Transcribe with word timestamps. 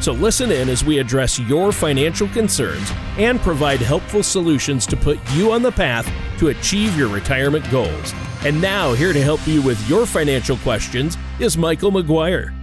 So 0.00 0.12
listen 0.12 0.52
in 0.52 0.68
as 0.68 0.84
we 0.84 0.98
address 0.98 1.40
your 1.40 1.72
financial 1.72 2.28
concerns 2.28 2.92
and 3.16 3.40
provide 3.40 3.80
helpful 3.80 4.22
solutions 4.22 4.86
to 4.86 4.96
put 4.96 5.18
you 5.32 5.50
on 5.50 5.62
the 5.62 5.72
path 5.72 6.08
to 6.38 6.48
achieve 6.48 6.96
your 6.96 7.08
retirement 7.08 7.68
goals. 7.70 8.14
And 8.44 8.60
now, 8.62 8.92
here 8.92 9.12
to 9.12 9.20
help 9.20 9.44
you 9.48 9.60
with 9.60 9.88
your 9.88 10.06
financial 10.06 10.56
questions 10.58 11.18
is 11.40 11.58
Michael 11.58 11.90
McGuire. 11.90 12.54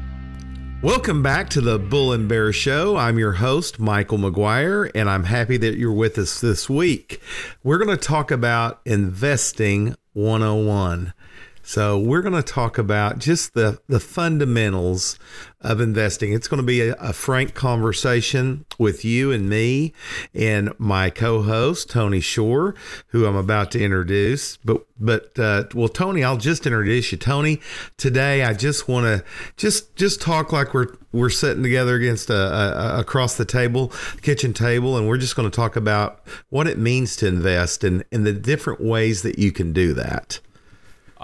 Welcome 0.82 1.22
back 1.22 1.50
to 1.50 1.62
the 1.62 1.78
Bull 1.78 2.14
and 2.14 2.30
Bear 2.30 2.54
Show. 2.54 2.96
I'm 2.96 3.18
your 3.18 3.34
host, 3.34 3.80
Michael 3.80 4.18
McGuire, 4.18 4.90
and 4.96 5.10
I'm 5.10 5.24
happy 5.24 5.58
that 5.58 5.78
you're 5.78 5.92
with 5.92 6.18
us 6.18 6.40
this 6.40 6.70
week. 6.70 7.22
We're 7.64 7.80
going 7.80 7.90
to 7.90 7.98
talk 7.98 8.32
about 8.32 8.82
investing 8.86 9.96
101. 10.14 11.12
So 11.66 11.98
we're 11.98 12.22
going 12.22 12.36
to 12.36 12.44
talk 12.44 12.78
about 12.78 13.18
just 13.18 13.56
the, 13.56 13.80
the 13.88 14.00
fundamentals 14.00 15.18
of 15.62 15.82
investing. 15.82 16.32
It's 16.32 16.48
going 16.48 16.62
to 16.62 16.66
be 16.66 16.82
a, 16.82 16.94
a 17.00 17.12
frank 17.12 17.56
conversation 17.56 18.66
with 18.78 19.04
you 19.04 19.32
and 19.32 19.50
me 19.50 19.92
and 20.36 20.72
my 20.78 21.10
co-host 21.10 21.90
Tony 21.90 22.20
Shore, 22.20 22.76
who 23.08 23.26
I'm 23.26 23.36
about 23.36 23.72
to 23.72 23.84
introduce. 23.84 24.58
But 24.58 24.86
but 25.00 25.38
uh, 25.40 25.64
well, 25.74 25.88
Tony, 25.88 26.24
I'll 26.24 26.38
just 26.38 26.68
introduce 26.68 27.12
you. 27.12 27.18
Tony, 27.18 27.60
today 27.98 28.44
I 28.44 28.54
just 28.54 28.88
want 28.88 29.08
to 29.08 29.26
just 29.58 29.96
just 29.96 30.22
talk 30.22 30.54
like 30.54 30.72
we're 30.76 30.96
we're 31.12 31.32
sitting 31.32 31.64
together 31.64 31.96
against 31.96 32.30
a, 32.30 32.36
a, 32.36 33.00
across 33.00 33.38
the 33.38 33.46
table, 33.46 33.92
kitchen 34.22 34.54
table, 34.54 34.98
and 34.98 35.08
we're 35.08 35.18
just 35.18 35.36
going 35.36 35.50
to 35.50 35.56
talk 35.56 35.76
about 35.76 36.22
what 36.50 36.68
it 36.68 36.78
means 36.78 37.16
to 37.16 37.28
invest 37.28 37.84
and 37.84 38.06
and 38.12 38.24
the 38.24 38.34
different 38.34 38.82
ways 38.82 39.24
that 39.24 39.40
you 39.40 39.52
can 39.52 39.74
do 39.74 39.94
that. 39.94 40.40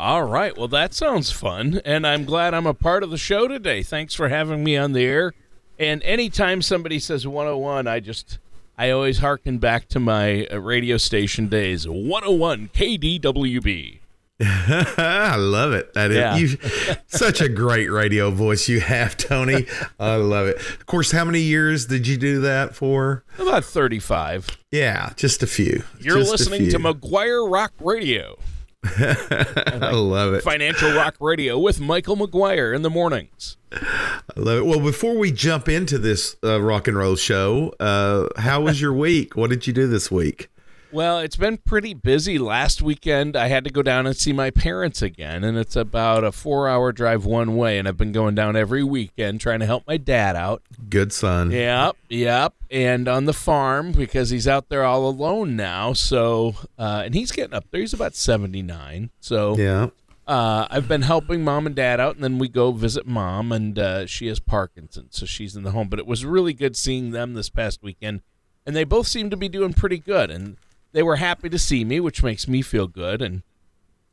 All 0.02 0.24
right. 0.24 0.58
Well, 0.58 0.68
that 0.70 0.96
sounds 0.96 1.30
fun. 1.30 1.80
And 1.86 2.08
I'm 2.08 2.26
glad 2.26 2.56
I'm 2.56 2.66
a 2.66 2.74
part 2.74 3.04
of 3.04 3.12
the 3.12 3.20
show 3.20 3.48
today. 3.48 3.84
Thanks 3.84 4.16
for 4.16 4.30
having 4.30 4.64
me 4.64 4.76
on 4.76 4.94
the 4.94 5.04
air. 5.06 5.36
And 5.78 6.02
anytime 6.02 6.64
somebody 6.64 6.98
says 6.98 7.28
101, 7.28 7.86
I 7.86 8.00
just, 8.00 8.40
I 8.80 8.90
always 8.90 9.20
harken 9.20 9.60
back 9.60 9.88
to 9.90 10.00
my 10.00 10.48
uh, 10.48 10.58
radio 10.58 10.98
station 10.98 11.50
days 11.50 11.88
101 11.88 12.70
KDWB. 12.74 14.00
I 14.42 15.36
love 15.36 15.74
it. 15.74 15.94
That 15.94 16.10
yeah. 16.10 16.36
is 16.36 16.54
you, 16.54 16.58
such 17.06 17.40
a 17.40 17.48
great 17.48 17.92
radio 17.92 18.32
voice 18.32 18.68
you 18.68 18.80
have, 18.80 19.16
Tony. 19.18 19.68
I 20.00 20.16
love 20.16 20.48
it. 20.48 20.56
Of 20.58 20.88
course, 20.88 21.12
how 21.12 21.26
many 21.26 21.42
years 21.42 21.86
did 21.86 22.08
you 22.08 22.18
do 22.18 22.42
that 22.42 22.76
for? 22.76 23.24
About 23.38 23.64
35. 23.64 24.58
Yeah, 24.72 25.14
just 25.16 25.44
a 25.44 25.48
few. 25.48 25.84
You're 26.00 26.18
just 26.18 26.32
listening 26.32 26.72
to 26.72 26.80
McGuire 26.80 27.48
Rock 27.48 27.74
Radio. 27.80 28.40
I 28.84 29.92
love 29.94 30.34
it. 30.34 30.44
Financial 30.44 30.92
Rock 30.94 31.16
Radio 31.20 31.58
with 31.60 31.80
Michael 31.80 32.18
McGuire 32.18 32.76
in 32.76 32.82
the 32.82 32.90
mornings. 32.90 33.58
I 33.72 34.22
love 34.36 34.60
it. 34.60 34.66
Well, 34.66 34.80
before 34.80 35.18
we 35.18 35.32
jump 35.32 35.70
into 35.70 35.98
this 35.98 36.36
uh, 36.44 36.62
rock 36.62 36.88
and 36.88 36.98
roll 36.98 37.16
show, 37.16 37.74
uh, 37.80 38.28
how 38.40 38.62
was 38.62 38.82
your 38.82 38.94
week? 38.94 39.36
What 39.36 39.50
did 39.50 39.68
you 39.68 39.74
do 39.74 39.88
this 39.88 40.10
week? 40.12 40.50
Well, 40.92 41.20
it's 41.20 41.38
been 41.38 41.58
pretty 41.58 41.94
busy. 41.94 42.38
Last 42.38 42.82
weekend, 42.82 43.38
I 43.38 43.48
had 43.48 43.64
to 43.64 43.70
go 43.70 43.82
down 43.82 44.06
and 44.06 44.16
see 44.16 44.34
my 44.34 44.50
parents 44.52 45.02
again, 45.02 45.44
and 45.44 45.58
it's 45.58 45.78
about 45.78 46.26
a 46.26 46.34
four 46.34 46.68
hour 46.68 46.92
drive 46.92 47.26
one 47.26 47.56
way. 47.56 47.78
And 47.78 47.88
I've 47.88 47.98
been 47.98 48.12
going 48.12 48.36
down 48.36 48.58
every 48.58 48.84
weekend 48.84 49.40
trying 49.40 49.62
to 49.62 49.66
help 49.66 49.88
my 49.88 49.96
dad 49.96 50.36
out. 50.36 50.62
Good 50.90 51.14
son. 51.14 51.52
Yep, 51.52 51.96
yep. 52.10 52.54
And 52.70 53.08
on 53.08 53.26
the 53.26 53.34
farm 53.34 53.94
because 53.94 54.32
he's 54.32 54.48
out 54.48 54.68
there 54.68 54.84
all 54.84 55.08
alone 55.08 55.56
now. 55.56 55.94
So, 55.94 56.56
uh, 56.78 57.04
and 57.06 57.16
he's 57.16 57.32
getting 57.32 57.54
up 57.54 57.66
there. 57.72 57.80
He's 57.80 57.94
about 57.94 58.16
79. 58.16 59.12
So, 59.22 59.56
yeah. 59.58 59.90
Uh, 60.28 60.68
I've 60.70 60.88
been 60.88 61.02
helping 61.02 61.44
mom 61.44 61.66
and 61.66 61.76
dad 61.76 62.00
out, 62.00 62.16
and 62.16 62.24
then 62.24 62.38
we 62.38 62.48
go 62.48 62.72
visit 62.72 63.06
mom, 63.08 63.52
and 63.52 63.78
uh, 63.78 64.06
she 64.06 64.28
has 64.28 64.40
Parkinson's, 64.40 65.18
so 65.18 65.26
she's 65.26 65.56
in 65.56 65.64
the 65.64 65.72
home. 65.72 65.90
But 65.90 66.00
it 66.00 66.06
was 66.06 66.24
really 66.24 66.54
good 66.54 66.78
seeing 66.78 67.12
them 67.12 67.34
this 67.34 67.50
past 67.50 67.82
weekend, 67.82 68.22
and 68.66 68.76
they 68.76 68.84
both 68.84 69.08
seem 69.08 69.30
to 69.30 69.36
be 69.36 69.50
doing 69.50 69.74
pretty 69.74 69.98
good. 69.98 70.30
And 70.30 70.58
they 70.92 71.04
were 71.04 71.18
happy 71.18 71.50
to 71.50 71.60
see 71.60 71.84
me, 71.84 72.00
which 72.00 72.24
makes 72.24 72.48
me 72.48 72.62
feel 72.62 72.88
good, 72.88 73.22
and 73.22 73.44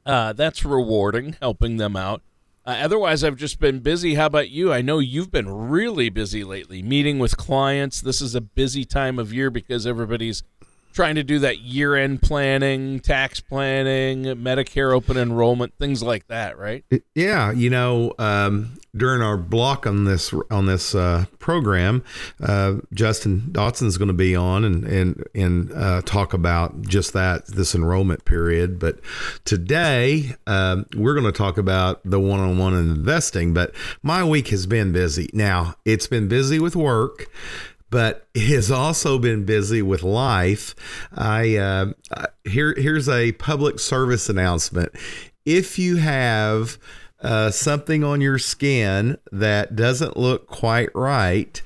uh, 0.07 0.33
that's 0.33 0.65
rewarding, 0.65 1.37
helping 1.41 1.77
them 1.77 1.97
out. 1.97 2.23
Uh, 2.65 2.81
otherwise, 2.83 3.25
I've 3.25 3.37
just 3.37 3.61
been 3.61 3.79
busy. 3.81 4.15
How 4.15 4.27
about 4.27 4.51
you? 4.51 4.73
I 4.73 4.83
know 4.83 4.99
you've 4.99 5.31
been 5.31 5.49
really 5.49 6.11
busy 6.11 6.45
lately, 6.45 6.83
meeting 6.83 7.19
with 7.19 7.37
clients. 7.39 8.03
This 8.03 8.21
is 8.21 8.35
a 8.35 8.43
busy 8.43 8.85
time 8.85 9.19
of 9.19 9.33
year 9.33 9.51
because 9.51 9.87
everybody's 9.87 10.43
trying 10.99 11.15
to 11.15 11.23
do 11.23 11.39
that 11.39 11.61
year 11.61 11.95
end 11.95 12.21
planning, 12.21 12.99
tax 12.99 13.39
planning, 13.39 14.25
Medicare 14.25 14.93
open 14.93 15.17
enrollment, 15.17 15.73
things 15.79 16.03
like 16.03 16.27
that, 16.27 16.59
right? 16.59 16.85
Yeah, 17.15 17.53
you 17.53 17.71
know, 17.71 18.15
um, 18.19 18.81
during 18.97 19.23
our 19.23 19.37
block 19.37 19.87
on 19.87 20.07
this 20.07 20.35
on 20.51 20.67
this 20.67 20.97
uh, 20.97 21.27
program, 21.39 22.03
uh, 22.43 22.79
Justin 22.93 23.43
Dotson's 23.53 23.97
going 23.97 24.09
to 24.09 24.13
be 24.13 24.35
on 24.35 24.65
and 24.65 24.85
and 24.87 25.25
and 25.37 25.73
uh, 25.73 26.03
talk 26.03 26.35
about 26.35 26.83
just 26.83 27.13
that 27.13 27.47
this 27.47 27.77
enrollment 27.77 28.25
period. 28.25 28.81
But 28.81 28.99
today 29.45 30.35
um, 30.49 30.85
we're 30.97 31.15
going 31.15 31.33
to 31.33 31.39
talk 31.39 31.59
about 31.59 32.01
the 32.05 32.19
one 32.19 32.41
on 32.41 32.59
one 32.59 32.75
investing. 32.75 33.55
But 33.55 33.73
my 34.03 34.25
week 34.25 34.49
has 34.49 34.67
been 34.67 34.91
busy. 34.91 35.31
Now 35.33 35.77
it's 35.85 36.09
been 36.09 36.27
busy 36.27 36.59
with 36.59 36.75
work 36.75 37.31
but 37.91 38.29
has 38.35 38.71
also 38.71 39.19
been 39.19 39.45
busy 39.45 39.83
with 39.83 40.03
life. 40.03 40.75
I 41.13 41.57
uh, 41.57 41.93
here 42.45 42.75
here's 42.77 43.09
a 43.09 43.33
public 43.33 43.79
service 43.79 44.29
announcement. 44.29 44.93
If 45.45 45.79
you 45.79 45.97
have 45.97 46.79
uh, 47.21 47.51
something 47.51 48.05
on 48.05 48.21
your 48.21 48.39
skin 48.39 49.19
that 49.33 49.75
doesn't 49.75 50.17
look 50.17 50.47
quite 50.47 50.91
right, 50.95 51.61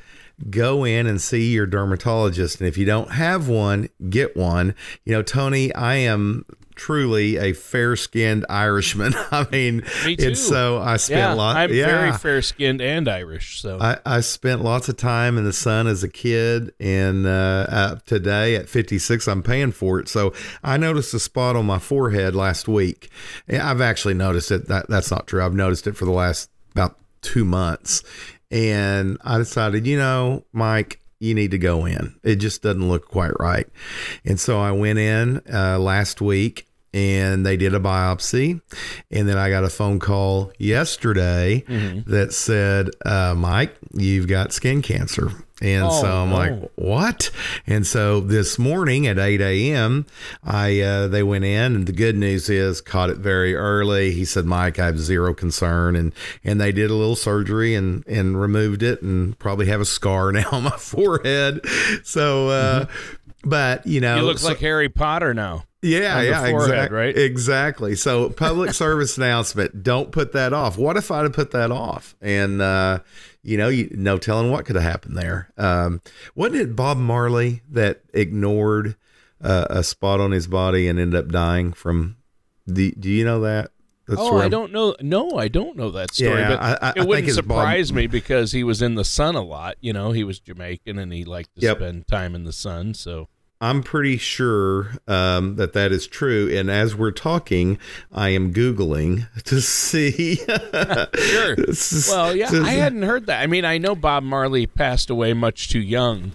go 0.50 0.84
in 0.84 1.06
and 1.06 1.20
see 1.20 1.52
your 1.52 1.66
dermatologist. 1.66 2.60
And 2.60 2.68
if 2.68 2.78
you 2.78 2.86
don't 2.86 3.12
have 3.12 3.48
one, 3.48 3.88
get 4.08 4.36
one. 4.36 4.74
You 5.04 5.12
know, 5.12 5.22
Tony, 5.22 5.74
I 5.74 5.96
am 5.96 6.46
truly 6.74 7.36
a 7.36 7.52
fair 7.52 7.96
skinned 7.96 8.46
Irishman. 8.48 9.14
I 9.30 9.46
mean, 9.50 9.82
Me 10.04 10.16
too. 10.16 10.34
so 10.34 10.78
I 10.78 10.96
spent 10.96 11.18
yeah, 11.18 11.34
a 11.34 11.36
lot. 11.36 11.56
I'm 11.56 11.72
yeah. 11.72 11.86
very 11.86 12.12
fair 12.12 12.42
skinned 12.42 12.80
and 12.80 13.08
Irish. 13.08 13.60
So 13.60 13.78
I, 13.80 13.98
I 14.04 14.20
spent 14.20 14.62
lots 14.62 14.88
of 14.88 14.96
time 14.96 15.38
in 15.38 15.44
the 15.44 15.52
sun 15.52 15.86
as 15.86 16.02
a 16.02 16.08
kid, 16.08 16.72
and 16.80 17.26
uh, 17.26 17.66
uh, 17.68 17.96
today 18.06 18.56
at 18.56 18.68
56, 18.68 19.28
I'm 19.28 19.42
paying 19.42 19.72
for 19.72 19.98
it. 20.00 20.08
So 20.08 20.32
I 20.62 20.76
noticed 20.76 21.14
a 21.14 21.20
spot 21.20 21.56
on 21.56 21.66
my 21.66 21.78
forehead 21.78 22.34
last 22.34 22.68
week. 22.68 23.10
I've 23.48 23.80
actually 23.80 24.14
noticed 24.14 24.50
it. 24.50 24.68
That 24.68 24.88
that's 24.88 25.10
not 25.10 25.26
true. 25.26 25.44
I've 25.44 25.54
noticed 25.54 25.86
it 25.86 25.96
for 25.96 26.04
the 26.04 26.12
last 26.12 26.50
about 26.72 26.98
two 27.20 27.44
months, 27.44 28.02
and 28.50 29.18
I 29.22 29.38
decided, 29.38 29.86
you 29.86 29.98
know, 29.98 30.44
Mike, 30.52 31.01
you 31.22 31.34
need 31.34 31.52
to 31.52 31.58
go 31.58 31.86
in. 31.86 32.14
It 32.24 32.36
just 32.36 32.62
doesn't 32.62 32.88
look 32.88 33.08
quite 33.08 33.38
right. 33.38 33.66
And 34.24 34.40
so 34.40 34.60
I 34.60 34.72
went 34.72 34.98
in 34.98 35.40
uh, 35.52 35.78
last 35.78 36.20
week 36.20 36.66
and 36.92 37.46
they 37.46 37.56
did 37.56 37.74
a 37.74 37.80
biopsy. 37.80 38.60
And 39.10 39.28
then 39.28 39.38
I 39.38 39.48
got 39.48 39.62
a 39.62 39.70
phone 39.70 40.00
call 40.00 40.52
yesterday 40.58 41.64
mm-hmm. 41.68 42.10
that 42.10 42.32
said, 42.32 42.90
uh, 43.06 43.34
Mike, 43.36 43.76
you've 43.94 44.26
got 44.26 44.52
skin 44.52 44.82
cancer. 44.82 45.30
And 45.62 45.84
oh, 45.84 45.90
so 45.90 46.22
I'm 46.22 46.30
no. 46.30 46.36
like, 46.36 46.70
what? 46.74 47.30
And 47.68 47.86
so 47.86 48.18
this 48.18 48.58
morning 48.58 49.06
at 49.06 49.16
8 49.16 49.40
a.m., 49.40 50.06
I 50.42 50.80
uh, 50.80 51.06
they 51.06 51.22
went 51.22 51.44
in, 51.44 51.76
and 51.76 51.86
the 51.86 51.92
good 51.92 52.16
news 52.16 52.50
is 52.50 52.80
caught 52.80 53.10
it 53.10 53.18
very 53.18 53.54
early. 53.54 54.10
He 54.10 54.24
said, 54.24 54.44
Mike, 54.44 54.80
I 54.80 54.86
have 54.86 54.98
zero 54.98 55.32
concern, 55.34 55.94
and 55.94 56.12
and 56.42 56.60
they 56.60 56.72
did 56.72 56.90
a 56.90 56.94
little 56.94 57.14
surgery 57.14 57.76
and 57.76 58.04
and 58.08 58.40
removed 58.40 58.82
it, 58.82 59.02
and 59.02 59.38
probably 59.38 59.66
have 59.66 59.80
a 59.80 59.84
scar 59.84 60.32
now 60.32 60.48
on 60.50 60.64
my 60.64 60.70
forehead. 60.70 61.60
So, 62.02 62.48
uh, 62.48 62.86
mm-hmm. 62.86 63.48
but 63.48 63.86
you 63.86 64.00
know, 64.00 64.16
you 64.16 64.22
look 64.22 64.38
so, 64.38 64.48
like 64.48 64.58
Harry 64.58 64.88
Potter 64.88 65.32
now. 65.32 65.62
Yeah, 65.80 66.22
yeah, 66.22 66.46
exactly. 66.46 66.96
Right? 66.96 67.16
Exactly. 67.16 67.94
So, 67.96 68.30
public 68.30 68.72
service 68.74 69.16
announcement: 69.16 69.84
don't 69.84 70.10
put 70.10 70.32
that 70.32 70.52
off. 70.52 70.76
What 70.76 70.96
if 70.96 71.12
I'd 71.12 71.22
have 71.22 71.32
put 71.32 71.52
that 71.52 71.70
off? 71.70 72.16
And 72.20 72.60
uh, 72.60 73.00
you 73.42 73.56
know, 73.56 73.68
you 73.68 73.88
no 73.92 74.18
telling 74.18 74.50
what 74.50 74.64
could 74.64 74.76
have 74.76 74.84
happened 74.84 75.16
there. 75.16 75.50
Um, 75.56 76.00
wasn't 76.34 76.60
it 76.60 76.76
Bob 76.76 76.96
Marley 76.96 77.62
that 77.70 78.02
ignored 78.14 78.96
uh, 79.42 79.66
a 79.70 79.82
spot 79.82 80.20
on 80.20 80.30
his 80.30 80.46
body 80.46 80.88
and 80.88 80.98
ended 80.98 81.18
up 81.18 81.30
dying 81.30 81.72
from? 81.72 82.16
The, 82.66 82.92
do 82.92 83.10
you 83.10 83.24
know 83.24 83.40
that? 83.40 83.72
That's 84.06 84.20
oh, 84.20 84.38
I 84.38 84.48
don't 84.48 84.72
know. 84.72 84.94
No, 85.00 85.38
I 85.38 85.48
don't 85.48 85.76
know 85.76 85.90
that 85.92 86.14
story. 86.14 86.40
Yeah, 86.40 86.48
but 86.48 86.62
I, 86.62 86.78
I, 86.88 86.92
it 86.96 87.06
wouldn't 87.06 87.32
surprise 87.32 87.90
Bob... 87.90 87.96
me 87.96 88.06
because 88.08 88.52
he 88.52 88.64
was 88.64 88.82
in 88.82 88.94
the 88.94 89.04
sun 89.04 89.36
a 89.36 89.42
lot. 89.42 89.76
You 89.80 89.92
know, 89.92 90.10
he 90.10 90.24
was 90.24 90.40
Jamaican 90.40 90.98
and 90.98 91.12
he 91.12 91.24
liked 91.24 91.54
to 91.56 91.62
yep. 91.62 91.78
spend 91.78 92.08
time 92.08 92.34
in 92.34 92.44
the 92.44 92.52
sun. 92.52 92.94
So 92.94 93.28
I'm 93.62 93.84
pretty 93.84 94.16
sure 94.16 94.90
um, 95.06 95.54
that 95.54 95.72
that 95.74 95.92
is 95.92 96.08
true. 96.08 96.50
And 96.52 96.68
as 96.68 96.96
we're 96.96 97.12
talking, 97.12 97.78
I 98.10 98.30
am 98.30 98.52
Googling 98.52 99.28
to 99.44 99.60
see. 99.60 100.34
sure. 101.14 101.56
Well, 102.08 102.34
yeah, 102.34 102.50
I 102.50 102.72
hadn't 102.72 103.04
heard 103.04 103.26
that. 103.26 103.40
I 103.40 103.46
mean, 103.46 103.64
I 103.64 103.78
know 103.78 103.94
Bob 103.94 104.24
Marley 104.24 104.66
passed 104.66 105.10
away 105.10 105.32
much 105.32 105.68
too 105.68 105.78
young. 105.78 106.32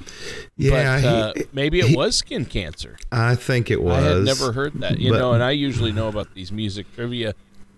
Yeah, 0.56 1.02
but, 1.02 1.06
uh, 1.06 1.34
he, 1.36 1.44
maybe 1.52 1.80
it 1.82 1.88
he, 1.88 1.96
was 1.98 2.16
skin 2.16 2.46
cancer. 2.46 2.98
I 3.12 3.36
think 3.36 3.70
it 3.70 3.84
was. 3.84 4.06
I 4.06 4.08
had 4.08 4.24
never 4.24 4.54
heard 4.54 4.76
that, 4.76 4.98
you 4.98 5.12
but, 5.12 5.20
know. 5.20 5.34
And 5.34 5.44
I 5.44 5.52
usually 5.52 5.92
know 5.92 6.08
about 6.08 6.34
these 6.34 6.54
music 6.54 6.88
trivia 6.96 7.36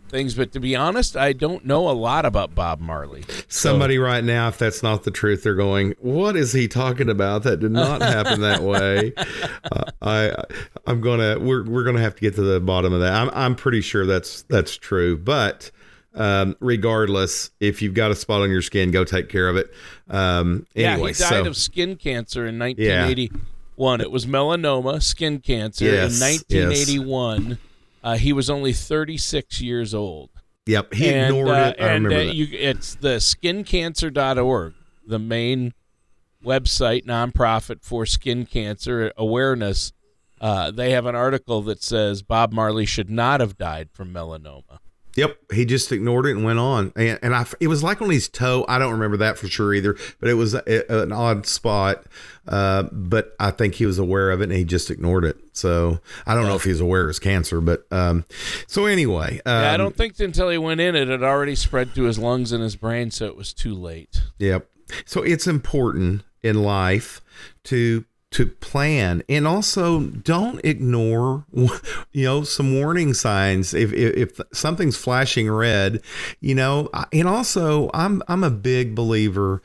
things, 0.09 0.35
but 0.35 0.51
to 0.53 0.59
be 0.59 0.75
honest, 0.75 1.15
I 1.15 1.33
don't 1.33 1.65
know 1.65 1.89
a 1.89 1.93
lot 1.93 2.25
about 2.25 2.55
Bob 2.55 2.79
Marley. 2.79 3.23
Somebody 3.47 3.97
so. 3.97 4.01
right 4.01 4.23
now, 4.23 4.47
if 4.47 4.57
that's 4.57 4.83
not 4.83 5.03
the 5.03 5.11
truth, 5.11 5.43
they're 5.43 5.55
going, 5.55 5.95
"What 5.99 6.35
is 6.35 6.53
he 6.53 6.67
talking 6.67 7.09
about? 7.09 7.43
That 7.43 7.59
did 7.59 7.71
not 7.71 8.01
happen 8.01 8.41
that 8.41 8.61
way." 8.61 9.13
Uh, 9.71 9.83
I, 10.01 10.43
I'm 10.87 11.01
gonna, 11.01 11.37
we're 11.37 11.63
we're 11.63 11.83
gonna 11.83 12.01
have 12.01 12.15
to 12.15 12.21
get 12.21 12.35
to 12.35 12.41
the 12.41 12.59
bottom 12.59 12.93
of 12.93 13.01
that. 13.01 13.13
I'm 13.13 13.29
I'm 13.33 13.55
pretty 13.55 13.81
sure 13.81 14.05
that's 14.05 14.43
that's 14.43 14.77
true, 14.77 15.17
but. 15.17 15.71
Um, 16.15 16.57
regardless, 16.59 17.51
if 17.59 17.83
you've 17.83 17.93
got 17.93 18.09
a 18.09 18.15
spot 18.15 18.41
on 18.41 18.49
your 18.49 18.63
skin, 18.63 18.89
go 18.89 19.03
take 19.03 19.29
care 19.29 19.47
of 19.47 19.55
it. 19.57 19.71
Um, 20.09 20.65
anyway, 20.75 21.11
yeah, 21.11 21.13
he 21.13 21.13
died 21.13 21.13
so, 21.13 21.45
of 21.45 21.55
skin 21.55 21.95
cancer 21.97 22.47
in 22.47 22.57
1981. 22.57 23.99
Yeah. 23.99 24.03
It 24.03 24.11
was 24.11 24.25
melanoma, 24.25 25.03
skin 25.03 25.39
cancer 25.39 25.85
yes, 25.85 26.19
in 26.19 26.27
1981. 26.51 27.49
Yes. 27.49 27.57
Uh, 28.03 28.17
he 28.17 28.33
was 28.33 28.49
only 28.49 28.73
36 28.73 29.61
years 29.61 29.93
old. 29.93 30.29
Yep, 30.65 30.93
he 30.93 31.09
and, 31.09 31.35
ignored 31.35 31.49
uh, 31.49 31.73
it. 31.77 31.81
I 31.81 31.87
and, 31.87 32.03
remember 32.05 32.15
uh, 32.15 32.25
that. 32.25 32.35
You, 32.35 32.47
it's 32.51 32.95
the 32.95 33.17
skincancer.org, 33.17 34.73
the 35.07 35.19
main 35.19 35.73
website 36.43 37.05
nonprofit 37.05 37.83
for 37.83 38.05
skin 38.05 38.45
cancer 38.45 39.11
awareness. 39.17 39.91
Uh, 40.39 40.71
they 40.71 40.91
have 40.91 41.05
an 41.05 41.15
article 41.15 41.61
that 41.63 41.83
says 41.83 42.21
Bob 42.21 42.53
Marley 42.53 42.85
should 42.85 43.09
not 43.09 43.39
have 43.39 43.57
died 43.57 43.89
from 43.91 44.13
melanoma. 44.13 44.79
Yep, 45.19 45.37
he 45.53 45.65
just 45.65 45.91
ignored 45.91 46.25
it 46.25 46.31
and 46.31 46.43
went 46.43 46.59
on, 46.59 46.93
and, 46.95 47.19
and 47.21 47.35
I 47.35 47.45
it 47.59 47.67
was 47.67 47.83
like 47.83 48.01
on 48.01 48.09
his 48.09 48.27
toe. 48.27 48.65
I 48.67 48.79
don't 48.79 48.93
remember 48.93 49.17
that 49.17 49.37
for 49.37 49.47
sure 49.47 49.73
either, 49.73 49.97
but 50.19 50.29
it 50.29 50.35
was 50.35 50.53
a, 50.53 51.01
an 51.01 51.11
odd 51.11 51.45
spot. 51.45 52.05
Uh, 52.47 52.83
but 52.91 53.35
I 53.39 53.51
think 53.51 53.75
he 53.75 53.85
was 53.85 53.99
aware 53.99 54.31
of 54.31 54.41
it 54.41 54.45
and 54.45 54.53
he 54.53 54.63
just 54.63 54.89
ignored 54.89 55.23
it. 55.23 55.37
So 55.53 55.99
I 56.25 56.33
don't 56.33 56.47
know 56.47 56.55
if 56.55 56.63
he's 56.63 56.79
aware 56.79 57.07
it's 57.07 57.19
cancer, 57.19 57.61
but 57.61 57.85
um, 57.91 58.25
so 58.65 58.87
anyway, 58.87 59.39
um, 59.45 59.63
yeah, 59.63 59.71
I 59.71 59.77
don't 59.77 59.95
think 59.95 60.19
until 60.19 60.49
he 60.49 60.57
went 60.57 60.81
in, 60.81 60.95
it 60.95 61.09
had 61.09 61.21
already 61.21 61.53
spread 61.53 61.93
to 61.93 62.03
his 62.03 62.17
lungs 62.17 62.51
and 62.51 62.63
his 62.63 62.75
brain, 62.75 63.11
so 63.11 63.27
it 63.27 63.35
was 63.35 63.53
too 63.53 63.75
late. 63.75 64.23
Yep. 64.39 64.67
So 65.05 65.21
it's 65.21 65.45
important 65.45 66.23
in 66.41 66.63
life 66.63 67.21
to 67.65 68.05
to 68.31 68.45
plan. 68.45 69.23
And 69.27 69.47
also 69.47 70.01
don't 70.01 70.63
ignore 70.63 71.45
you 72.11 72.25
know 72.25 72.43
some 72.43 72.75
warning 72.75 73.13
signs. 73.13 73.73
If, 73.73 73.93
if, 73.93 74.39
if 74.39 74.41
something's 74.53 74.97
flashing 74.97 75.49
red 75.49 76.01
you 76.41 76.55
know 76.55 76.89
and 77.11 77.27
also 77.27 77.89
i'm 77.93 78.21
i'm 78.27 78.43
a 78.43 78.49
big 78.49 78.95
believer 78.95 79.61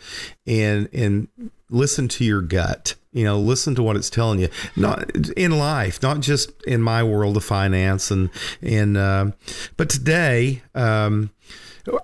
in 0.47 0.87
in 0.93 1.29
listen 1.71 2.09
to 2.09 2.25
your 2.25 2.43
gut 2.43 2.95
you 3.13 3.25
know 3.25 3.39
listen 3.39 3.75
to 3.77 3.83
what 3.83 3.97
it's 3.97 4.11
telling 4.11 4.41
you. 4.41 4.49
Not 4.77 5.11
in 5.37 5.57
life 5.59 6.03
not 6.03 6.21
just 6.21 6.51
in 6.65 6.83
my 6.83 7.03
world 7.03 7.37
of 7.37 7.45
finance 7.45 8.11
and 8.11 8.29
and 8.61 8.97
uh, 8.97 9.31
but 9.77 9.89
today 9.89 10.63
um, 10.75 11.31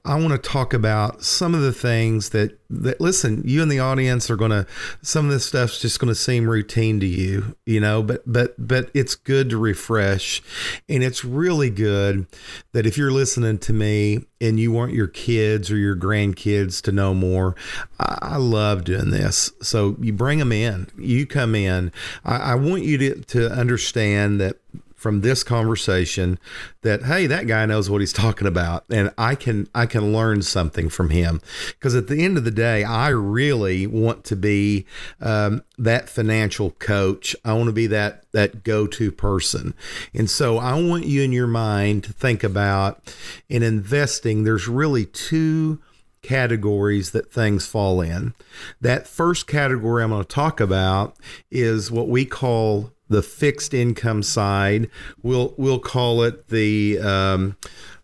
I 0.04 0.14
want 0.16 0.30
to 0.30 0.38
talk 0.38 0.74
about 0.74 1.22
some 1.22 1.54
of 1.54 1.62
the 1.62 1.72
things 1.72 2.30
that 2.30 2.58
that 2.68 3.00
listen, 3.00 3.42
you 3.44 3.62
and 3.62 3.72
the 3.72 3.78
audience 3.78 4.30
are 4.30 4.36
going 4.36 4.50
to 4.50 4.66
some 5.02 5.24
of 5.24 5.32
this 5.32 5.46
stuff's 5.46 5.80
just 5.80 5.98
going 5.98 6.08
to 6.08 6.14
seem 6.14 6.48
routine 6.48 7.00
to 7.00 7.06
you, 7.06 7.56
you 7.64 7.80
know, 7.80 8.02
but 8.02 8.22
but 8.30 8.54
but 8.58 8.90
it's 8.92 9.14
good 9.14 9.48
to 9.50 9.56
refresh 9.56 10.42
and 10.88 11.02
it's 11.02 11.24
really 11.24 11.70
good 11.70 12.26
that 12.72 12.86
if 12.86 12.98
you're 12.98 13.10
listening 13.10 13.58
to 13.58 13.72
me 13.72 14.26
and 14.40 14.60
you 14.60 14.70
want 14.70 14.92
your 14.92 15.08
kids 15.08 15.70
or 15.70 15.76
your 15.76 15.96
grandkids 15.96 16.82
to 16.82 16.92
know 16.92 17.14
more, 17.14 17.56
I, 17.98 18.18
I 18.22 18.36
love 18.36 18.84
doing 18.84 19.10
this. 19.10 19.50
So 19.62 19.96
you 19.98 20.12
bring 20.12 20.38
them 20.38 20.52
in, 20.52 20.88
you 20.98 21.26
come 21.26 21.54
in. 21.54 21.90
I, 22.24 22.36
I 22.36 22.54
want 22.54 22.82
you 22.82 22.98
to 22.98 23.20
to 23.20 23.50
understand 23.50 24.40
that 24.42 24.58
from 25.00 25.22
this 25.22 25.42
conversation 25.42 26.38
that 26.82 27.04
hey 27.04 27.26
that 27.26 27.46
guy 27.46 27.64
knows 27.64 27.88
what 27.88 28.02
he's 28.02 28.12
talking 28.12 28.46
about 28.46 28.84
and 28.90 29.10
i 29.16 29.34
can 29.34 29.66
i 29.74 29.86
can 29.86 30.12
learn 30.12 30.42
something 30.42 30.90
from 30.90 31.08
him. 31.08 31.40
Because 31.70 31.94
at 31.94 32.06
the 32.06 32.22
end 32.22 32.36
of 32.36 32.44
the 32.44 32.50
day 32.50 32.84
i 32.84 33.08
really 33.08 33.86
want 33.86 34.24
to 34.24 34.36
be 34.36 34.84
um, 35.22 35.62
that 35.78 36.10
financial 36.10 36.72
coach. 36.72 37.34
I 37.46 37.54
want 37.54 37.68
to 37.68 37.72
be 37.72 37.86
that 37.86 38.30
that 38.32 38.62
go-to 38.62 39.10
person. 39.10 39.72
And 40.12 40.28
so 40.28 40.58
i 40.58 40.78
want 40.78 41.06
you 41.06 41.22
in 41.22 41.32
your 41.32 41.46
mind 41.46 42.04
to 42.04 42.12
think 42.12 42.44
about 42.44 43.16
in 43.48 43.62
investing 43.62 44.44
there's 44.44 44.68
really 44.68 45.06
two 45.06 45.80
categories 46.20 47.12
that 47.12 47.32
things 47.32 47.66
fall 47.66 48.02
in. 48.02 48.34
That 48.82 49.06
first 49.06 49.46
category 49.46 50.04
I'm 50.04 50.10
going 50.10 50.22
to 50.22 50.28
talk 50.28 50.60
about 50.60 51.16
is 51.50 51.90
what 51.90 52.08
we 52.08 52.26
call 52.26 52.92
the 53.10 53.22
fixed 53.22 53.74
income 53.74 54.22
side. 54.22 54.88
We'll 55.22 55.52
we'll 55.58 55.80
call 55.80 56.22
it 56.22 56.48
the 56.48 56.98
um, 57.00 57.56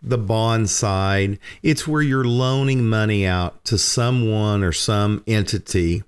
the 0.03 0.19
bond 0.19 0.69
side. 0.69 1.39
It's 1.63 1.89
where 1.89 2.03
you're 2.03 2.25
loaning 2.25 2.87
money 2.87 3.25
out 3.25 3.65
to 3.67 3.79
someone 3.79 4.63
or 4.63 4.73
some 4.73 5.23
entity, 5.27 6.03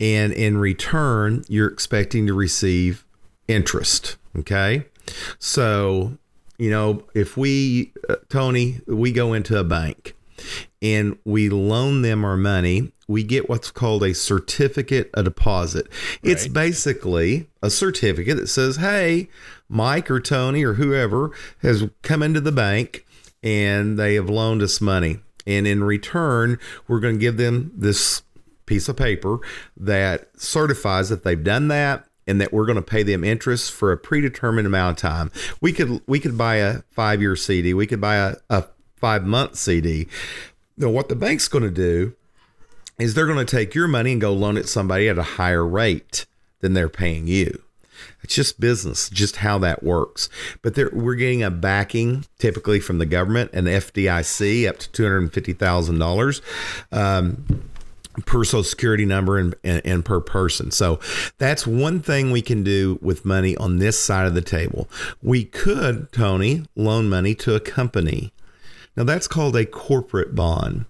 and 0.00 0.32
in 0.32 0.56
return, 0.56 1.44
you're 1.48 1.68
expecting 1.68 2.26
to 2.28 2.32
receive 2.32 3.04
interest. 3.48 4.16
Okay, 4.36 4.86
so 5.38 6.16
you 6.56 6.70
know 6.70 7.04
if 7.14 7.36
we 7.36 7.92
uh, 8.08 8.16
Tony, 8.30 8.80
we 8.86 9.12
go 9.12 9.34
into 9.34 9.58
a 9.58 9.64
bank 9.64 10.14
and 10.80 11.18
we 11.24 11.48
loan 11.48 12.02
them 12.02 12.24
our 12.24 12.36
money, 12.36 12.92
we 13.08 13.24
get 13.24 13.48
what's 13.48 13.70
called 13.70 14.02
a 14.02 14.14
certificate 14.14 15.10
of 15.14 15.24
deposit. 15.24 15.88
Right. 16.22 16.32
It's 16.32 16.46
basically 16.46 17.48
a 17.62 17.70
certificate 17.70 18.36
that 18.36 18.48
says, 18.48 18.76
hey, 18.76 19.28
Mike 19.68 20.10
or 20.10 20.20
Tony 20.20 20.62
or 20.64 20.74
whoever 20.74 21.30
has 21.62 21.88
come 22.02 22.22
into 22.22 22.40
the 22.40 22.52
bank 22.52 23.06
and 23.42 23.98
they 23.98 24.14
have 24.14 24.28
loaned 24.28 24.62
us 24.62 24.80
money. 24.80 25.18
And 25.46 25.66
in 25.66 25.82
return, 25.82 26.58
we're 26.86 27.00
going 27.00 27.14
to 27.14 27.20
give 27.20 27.38
them 27.38 27.72
this 27.74 28.22
piece 28.66 28.88
of 28.88 28.96
paper 28.96 29.38
that 29.76 30.28
certifies 30.36 31.08
that 31.08 31.24
they've 31.24 31.42
done 31.42 31.68
that 31.68 32.04
and 32.26 32.40
that 32.40 32.52
we're 32.52 32.66
going 32.66 32.76
to 32.76 32.82
pay 32.82 33.02
them 33.02 33.24
interest 33.24 33.72
for 33.72 33.90
a 33.90 33.96
predetermined 33.96 34.66
amount 34.66 34.98
of 34.98 35.00
time. 35.00 35.32
We 35.62 35.72
could 35.72 36.02
we 36.06 36.20
could 36.20 36.36
buy 36.36 36.56
a 36.56 36.82
five 36.90 37.22
year 37.22 37.34
CD, 37.34 37.72
we 37.72 37.86
could 37.86 38.00
buy 38.00 38.16
a, 38.16 38.36
a 38.50 38.64
five 38.96 39.24
month 39.24 39.56
CD. 39.56 40.06
Now, 40.78 40.90
what 40.90 41.08
the 41.08 41.16
bank's 41.16 41.48
going 41.48 41.64
to 41.64 41.70
do 41.70 42.14
is 42.98 43.14
they're 43.14 43.26
going 43.26 43.44
to 43.44 43.56
take 43.56 43.74
your 43.74 43.88
money 43.88 44.12
and 44.12 44.20
go 44.20 44.32
loan 44.32 44.56
it 44.56 44.68
somebody 44.68 45.08
at 45.08 45.18
a 45.18 45.22
higher 45.22 45.66
rate 45.66 46.24
than 46.60 46.74
they're 46.74 46.88
paying 46.88 47.26
you. 47.26 47.62
It's 48.22 48.34
just 48.34 48.60
business, 48.60 49.08
just 49.10 49.36
how 49.36 49.58
that 49.58 49.82
works. 49.82 50.28
But 50.62 50.76
we're 50.92 51.16
getting 51.16 51.42
a 51.42 51.50
backing 51.50 52.26
typically 52.38 52.78
from 52.78 52.98
the 52.98 53.06
government 53.06 53.50
and 53.52 53.66
FDIC 53.66 54.68
up 54.68 54.78
to 54.78 54.90
two 54.92 55.02
hundred 55.02 55.18
and 55.18 55.32
fifty 55.32 55.52
thousand 55.52 55.96
um, 55.96 55.98
dollars. 55.98 56.40
per 58.26 58.44
social 58.44 58.62
security 58.62 59.04
number 59.04 59.38
and, 59.38 59.54
and, 59.64 59.82
and, 59.84 60.04
per 60.04 60.20
person. 60.20 60.70
So 60.70 61.00
that's 61.38 61.66
one 61.66 62.00
thing 62.00 62.30
we 62.30 62.42
can 62.42 62.62
do 62.62 62.98
with 63.00 63.24
money 63.24 63.56
on 63.56 63.78
this 63.78 63.98
side 63.98 64.26
of 64.26 64.34
the 64.34 64.42
table. 64.42 64.88
We 65.22 65.44
could, 65.44 66.12
Tony, 66.12 66.66
loan 66.76 67.08
money 67.08 67.34
to 67.36 67.54
a 67.54 67.60
company 67.60 68.32
now 68.98 69.04
that's 69.04 69.28
called 69.28 69.54
a 69.54 69.64
corporate 69.64 70.34
bond. 70.34 70.84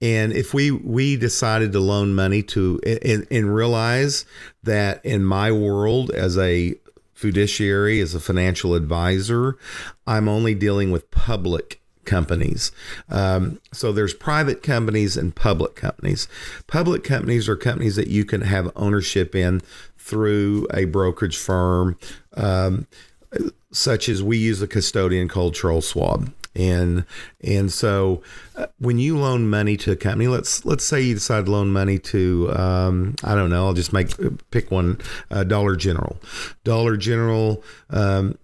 And 0.00 0.32
if 0.32 0.54
we 0.54 0.70
we 0.70 1.16
decided 1.16 1.72
to 1.72 1.80
loan 1.80 2.14
money 2.14 2.44
to 2.44 2.80
and, 2.86 3.26
and 3.28 3.52
realize 3.52 4.24
that 4.62 5.04
in 5.04 5.24
my 5.24 5.50
world 5.50 6.12
as 6.12 6.38
a 6.38 6.76
fiduciary, 7.12 8.00
as 8.00 8.14
a 8.14 8.20
financial 8.20 8.74
advisor, 8.74 9.58
I'm 10.06 10.28
only 10.28 10.54
dealing 10.54 10.92
with 10.92 11.10
public 11.10 11.80
companies. 12.04 12.70
Um, 13.08 13.60
so 13.72 13.90
there's 13.90 14.14
private 14.14 14.62
companies 14.62 15.16
and 15.16 15.34
public 15.34 15.74
companies. 15.74 16.28
Public 16.68 17.02
companies 17.02 17.48
are 17.48 17.56
companies 17.56 17.96
that 17.96 18.06
you 18.06 18.24
can 18.24 18.42
have 18.42 18.70
ownership 18.76 19.34
in 19.34 19.60
through 19.98 20.68
a 20.72 20.84
brokerage 20.84 21.36
firm, 21.36 21.98
um, 22.34 22.86
such 23.72 24.08
as 24.08 24.22
we 24.22 24.38
use 24.38 24.62
a 24.62 24.68
custodian 24.68 25.26
called 25.26 25.56
Charles 25.56 25.88
Schwab 25.88 26.32
and 26.54 27.04
and 27.42 27.72
so 27.72 28.22
uh, 28.56 28.66
when 28.78 28.98
you 28.98 29.16
loan 29.16 29.48
money 29.48 29.76
to 29.76 29.92
a 29.92 29.96
company 29.96 30.26
let's 30.26 30.64
let's 30.64 30.84
say 30.84 31.00
you 31.00 31.14
decide 31.14 31.46
to 31.46 31.50
loan 31.50 31.70
money 31.70 31.98
to 31.98 32.50
um, 32.54 33.14
i 33.22 33.34
don't 33.34 33.50
know 33.50 33.66
i'll 33.66 33.74
just 33.74 33.92
make 33.92 34.10
pick 34.50 34.70
one 34.70 34.98
uh, 35.30 35.44
dollar 35.44 35.76
general. 35.76 36.18
Dollar 36.64 36.96
general 36.96 37.62
um, 37.90 38.38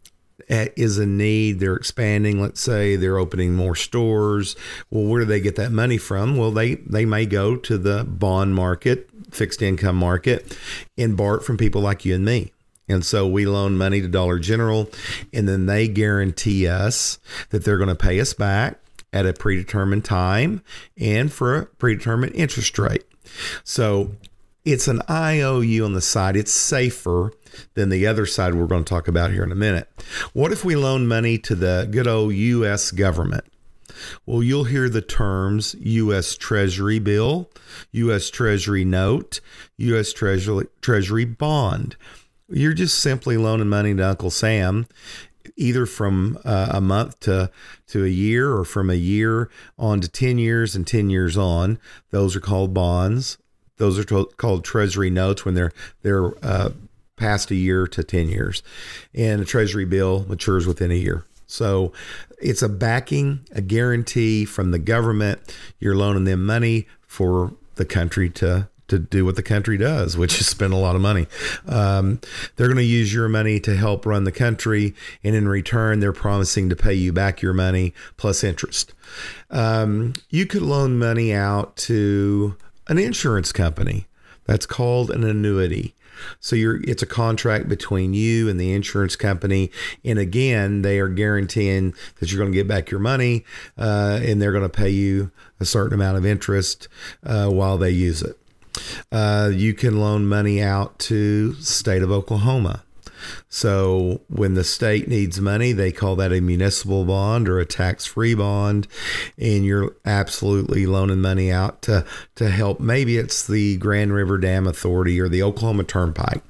is 0.49 0.99
a 0.99 1.07
need. 1.07 1.61
They're 1.61 1.77
expanding 1.77 2.41
let's 2.41 2.61
say. 2.61 2.97
They're 2.97 3.19
opening 3.19 3.55
more 3.55 3.75
stores. 3.75 4.57
Well 4.91 5.05
where 5.05 5.21
do 5.21 5.27
they 5.27 5.41
get 5.41 5.57
that 5.57 5.73
money 5.73 5.99
from? 5.99 6.37
Well 6.37 6.51
they 6.51 6.77
they 6.77 7.05
may 7.05 7.27
go 7.27 7.57
to 7.57 7.79
the 7.79 8.05
bond 8.05 8.55
market 8.55 9.09
fixed 9.31 9.61
income 9.61 9.97
market 9.97 10.57
and 10.97 11.17
borrow 11.17 11.39
it 11.39 11.43
from 11.43 11.57
people 11.57 11.81
like 11.81 12.05
you 12.05 12.15
and 12.15 12.25
me 12.25 12.53
And 12.89 13.05
so 13.05 13.27
we 13.27 13.47
loan 13.47 13.77
money 13.77 14.01
to 14.01 14.09
Dollar 14.09 14.39
General, 14.39 14.89
and 15.33 15.49
then 15.49 15.67
they 15.67 15.89
guarantee 15.89 16.69
us 16.69 17.19
that 17.51 17.65
they're 17.65 17.79
going 17.79 17.89
to 17.89 17.95
pay 17.95 18.21
us 18.21 18.33
back 18.33 18.79
at 19.13 19.27
a 19.27 19.33
predetermined 19.33 20.05
time 20.05 20.63
and 20.97 21.33
for 21.33 21.57
a 21.57 21.67
predetermined 21.67 22.35
interest 22.35 22.79
rate. 22.79 23.05
So 23.65 24.13
it's 24.65 24.89
an 24.89 25.01
IOU 25.09 25.85
on 25.85 25.95
the 25.95 26.01
side. 26.01 26.37
It's 26.37 26.53
safer 26.53 27.33
than 27.75 27.89
the 27.89 28.07
other 28.07 28.27
side 28.27 28.55
we're 28.55 28.67
going 28.67 28.85
to 28.85 28.89
talk 28.89 29.09
about 29.09 29.33
here 29.33 29.45
in 29.45 29.53
a 29.53 29.57
minute. 29.57 29.89
What 30.33 30.53
if 30.53 30.65
we 30.65 30.77
loan 30.77 31.07
money 31.07 31.39
to 31.39 31.55
the 31.55 31.89
good 31.91 32.07
old 32.07 32.35
U.S. 32.35 32.91
government? 32.91 33.45
Well, 34.27 34.43
you'll 34.43 34.65
hear 34.65 34.89
the 34.89 35.01
terms 35.01 35.75
U.S. 35.81 36.37
Treasury 36.37 36.99
bill, 36.99 37.49
U.S. 37.93 38.29
Treasury 38.29 38.85
note, 38.85 39.41
U.S. 39.79 40.13
Treasury, 40.13 40.67
Treasury 40.83 41.25
bond. 41.25 41.97
You're 42.49 42.75
just 42.75 42.99
simply 42.99 43.37
loaning 43.37 43.69
money 43.69 43.95
to 43.95 44.09
Uncle 44.09 44.31
Sam, 44.31 44.87
either 45.57 45.87
from 45.87 46.39
uh, 46.45 46.69
a 46.71 46.81
month 46.81 47.19
to 47.21 47.51
to 47.89 48.05
a 48.05 48.09
year, 48.09 48.53
or 48.53 48.65
from 48.65 48.91
a 48.91 48.95
year 48.95 49.51
on 49.79 50.01
to 50.01 50.09
ten 50.09 50.39
years 50.39 50.77
and 50.77 50.87
ten 50.87 51.11
years 51.11 51.37
on. 51.37 51.79
Those 52.11 52.37
are 52.37 52.41
called 52.41 52.73
bonds. 52.73 53.39
Those 53.79 53.99
are 53.99 54.05
called 54.05 54.65
Treasury 54.65 55.11
notes 55.11 55.45
when 55.45 55.55
they're 55.55 55.73
they're 56.03 56.33
uh, 56.45 56.71
past 57.17 57.51
a 57.51 57.57
year 57.57 57.87
to 57.89 58.05
ten 58.05 58.29
years, 58.29 58.63
and 59.15 59.41
a 59.41 59.45
Treasury 59.45 59.85
bill 59.85 60.25
matures 60.29 60.67
within 60.67 60.91
a 60.91 60.95
year. 60.95 61.25
So 61.47 61.93
it's 62.41 62.63
a 62.63 62.69
backing, 62.69 63.47
a 63.53 63.61
guarantee 63.61 64.45
from 64.45 64.71
the 64.71 64.79
government. 64.79 65.41
You're 65.79 65.97
loaning 65.97 66.25
them 66.25 66.45
money 66.45 66.87
for 67.07 67.55
the 67.77 67.85
country 67.85 68.31
to 68.31 68.69
to 68.89 68.99
do 68.99 69.25
what 69.25 69.37
the 69.37 69.43
country 69.43 69.77
does, 69.77 70.17
which 70.17 70.41
is 70.41 70.47
spend 70.47 70.73
a 70.73 70.77
lot 70.77 70.95
of 70.95 71.03
money. 71.03 71.27
Um, 71.67 72.21
they're 72.57 72.69
going 72.69 72.77
to 72.77 72.85
use 72.85 73.13
your 73.13 73.29
money 73.29 73.61
to 73.61 73.77
help 73.77 74.07
run 74.07 74.25
the 74.25 74.33
country, 74.33 74.95
and 75.25 75.35
in 75.35 75.49
return, 75.49 76.01
they're 76.01 76.13
promising 76.13 76.69
to 76.69 76.77
pay 76.77 76.95
you 76.95 77.13
back 77.13 77.43
your 77.43 77.55
money 77.55 77.95
plus 78.17 78.45
interest. 78.45 78.93
Um, 79.51 80.15
you 80.31 80.47
could 80.47 80.63
loan 80.63 80.99
money 80.99 81.33
out 81.33 81.77
to 81.77 82.57
an 82.89 82.99
insurance 82.99 83.53
company. 83.53 84.07
That's 84.45 84.67
called 84.67 85.11
an 85.11 85.25
annuity. 85.25 85.95
So 86.41 86.57
you're 86.57 86.83
it's 86.85 87.03
a 87.03 87.07
contract 87.07 87.69
between 87.69 88.15
you 88.15 88.49
and 88.49 88.59
the 88.59 88.73
insurance 88.73 89.17
company, 89.17 89.71
and 90.05 90.19
again, 90.19 90.83
they 90.83 90.99
are 90.99 91.09
guaranteeing 91.09 91.95
that 92.19 92.33
you're 92.33 92.39
going 92.39 92.53
to 92.53 92.57
get 92.57 92.67
back 92.67 92.91
your 92.91 93.01
money, 93.01 93.45
uh, 93.77 94.21
and 94.23 94.41
they're 94.41 94.53
going 94.53 94.63
to 94.63 94.69
pay 94.69 94.89
you 94.89 95.31
a 95.61 95.67
certain 95.67 95.93
amount 95.93 96.17
of 96.17 96.25
interest 96.25 96.89
uh, 97.23 97.49
while 97.49 97.77
they 97.77 97.91
use 97.91 98.23
it. 98.23 98.39
Uh, 99.13 99.51
you 99.53 99.75
can 99.75 99.99
loan 99.99 100.27
money 100.27 100.63
out 100.63 100.99
to 101.01 101.55
state 101.55 102.03
of 102.03 102.11
Oklahoma. 102.11 102.83
So 103.49 104.21
when 104.29 104.55
the 104.55 104.65
state 104.65 105.09
needs 105.09 105.41
money, 105.41 105.73
they 105.73 105.91
call 105.91 106.17
that 106.17 106.33
a 106.33 106.41
municipal 106.41 107.05
bond 107.05 107.49
or 107.49 107.59
a 107.59 107.67
tax-free 107.67 108.35
bond, 108.35 108.87
and 109.39 109.65
you're 109.65 109.97
absolutely 110.05 110.87
loaning 110.87 111.21
money 111.21 111.51
out 111.51 111.83
to 111.83 112.05
to 112.37 112.51
help. 112.51 112.79
Maybe 112.79 113.17
it's 113.17 113.47
the 113.47 113.79
Grand 113.79 114.13
River 114.13 114.39
Dam 114.39 114.67
Authority 114.67 115.21
or 115.21 115.29
the 115.29 115.43
Oklahoma 115.43 115.85
Turnpike. 115.85 116.43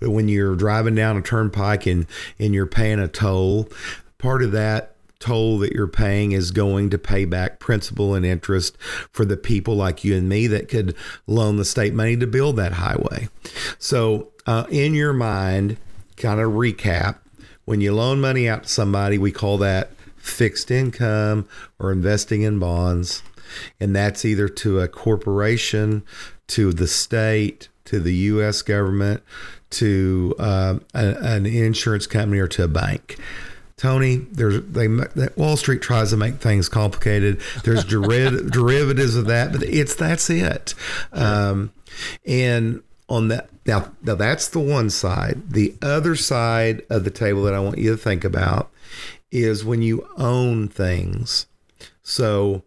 But 0.00 0.10
when 0.10 0.28
you're 0.28 0.56
driving 0.56 0.94
down 0.94 1.16
a 1.16 1.22
turnpike 1.22 1.86
and 1.86 2.06
and 2.38 2.54
you're 2.54 2.66
paying 2.66 3.00
a 3.00 3.08
toll, 3.08 3.68
part 4.18 4.42
of 4.42 4.52
that 4.52 4.95
toll 5.18 5.58
that 5.58 5.72
you're 5.72 5.86
paying 5.86 6.32
is 6.32 6.50
going 6.50 6.90
to 6.90 6.98
pay 6.98 7.24
back 7.24 7.58
principal 7.58 8.14
and 8.14 8.26
interest 8.26 8.76
for 9.10 9.24
the 9.24 9.36
people 9.36 9.76
like 9.76 10.04
you 10.04 10.16
and 10.16 10.28
me 10.28 10.46
that 10.46 10.68
could 10.68 10.94
loan 11.26 11.56
the 11.56 11.64
state 11.64 11.94
money 11.94 12.16
to 12.16 12.26
build 12.26 12.56
that 12.56 12.74
highway. 12.74 13.28
So, 13.78 14.28
uh, 14.46 14.64
in 14.70 14.94
your 14.94 15.12
mind, 15.12 15.76
kind 16.16 16.40
of 16.40 16.52
recap 16.52 17.16
when 17.66 17.80
you 17.80 17.92
loan 17.92 18.20
money 18.20 18.48
out 18.48 18.62
to 18.62 18.68
somebody, 18.68 19.18
we 19.18 19.32
call 19.32 19.58
that 19.58 19.90
fixed 20.16 20.70
income 20.70 21.46
or 21.78 21.92
investing 21.92 22.42
in 22.42 22.58
bonds. 22.58 23.22
And 23.78 23.94
that's 23.94 24.24
either 24.24 24.48
to 24.48 24.80
a 24.80 24.88
corporation, 24.88 26.04
to 26.48 26.72
the 26.72 26.86
state, 26.86 27.68
to 27.86 28.00
the 28.00 28.14
U.S. 28.14 28.62
government, 28.62 29.22
to 29.70 30.34
a, 30.38 30.80
an 30.94 31.46
insurance 31.46 32.06
company, 32.06 32.38
or 32.38 32.48
to 32.48 32.64
a 32.64 32.68
bank. 32.68 33.18
Tony, 33.76 34.16
there's 34.16 34.62
they 34.62 34.88
Wall 35.36 35.56
Street 35.56 35.82
tries 35.82 36.10
to 36.10 36.16
make 36.16 36.36
things 36.36 36.68
complicated. 36.68 37.40
There's 37.62 37.84
deriv- 37.84 38.50
derivatives 38.50 39.16
of 39.16 39.26
that, 39.26 39.52
but 39.52 39.62
it's 39.64 39.94
that's 39.94 40.30
it. 40.30 40.74
Um, 41.12 41.72
and 42.24 42.82
on 43.08 43.28
that 43.28 43.50
now, 43.66 43.92
now 44.02 44.14
that's 44.14 44.48
the 44.48 44.60
one 44.60 44.88
side. 44.88 45.50
The 45.50 45.74
other 45.82 46.16
side 46.16 46.86
of 46.88 47.04
the 47.04 47.10
table 47.10 47.42
that 47.42 47.54
I 47.54 47.60
want 47.60 47.76
you 47.76 47.90
to 47.90 47.96
think 47.98 48.24
about 48.24 48.70
is 49.30 49.62
when 49.62 49.82
you 49.82 50.08
own 50.16 50.68
things. 50.68 51.46
So 52.02 52.62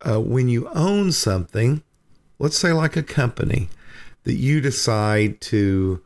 uh, 0.00 0.20
when 0.20 0.48
you 0.48 0.68
own 0.68 1.12
something, 1.12 1.82
let's 2.38 2.56
say 2.56 2.72
like 2.72 2.96
a 2.96 3.02
company 3.02 3.68
that 4.24 4.36
you 4.36 4.62
decide 4.62 5.40
to 5.42 6.02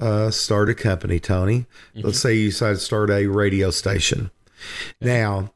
uh, 0.00 0.30
start 0.30 0.68
a 0.68 0.74
company, 0.74 1.20
Tony. 1.20 1.66
Mm-hmm. 1.94 2.06
Let's 2.06 2.20
say 2.20 2.34
you 2.34 2.50
decide 2.50 2.74
to 2.74 2.80
start 2.80 3.10
a 3.10 3.26
radio 3.26 3.70
station. 3.70 4.30
Now, 5.00 5.52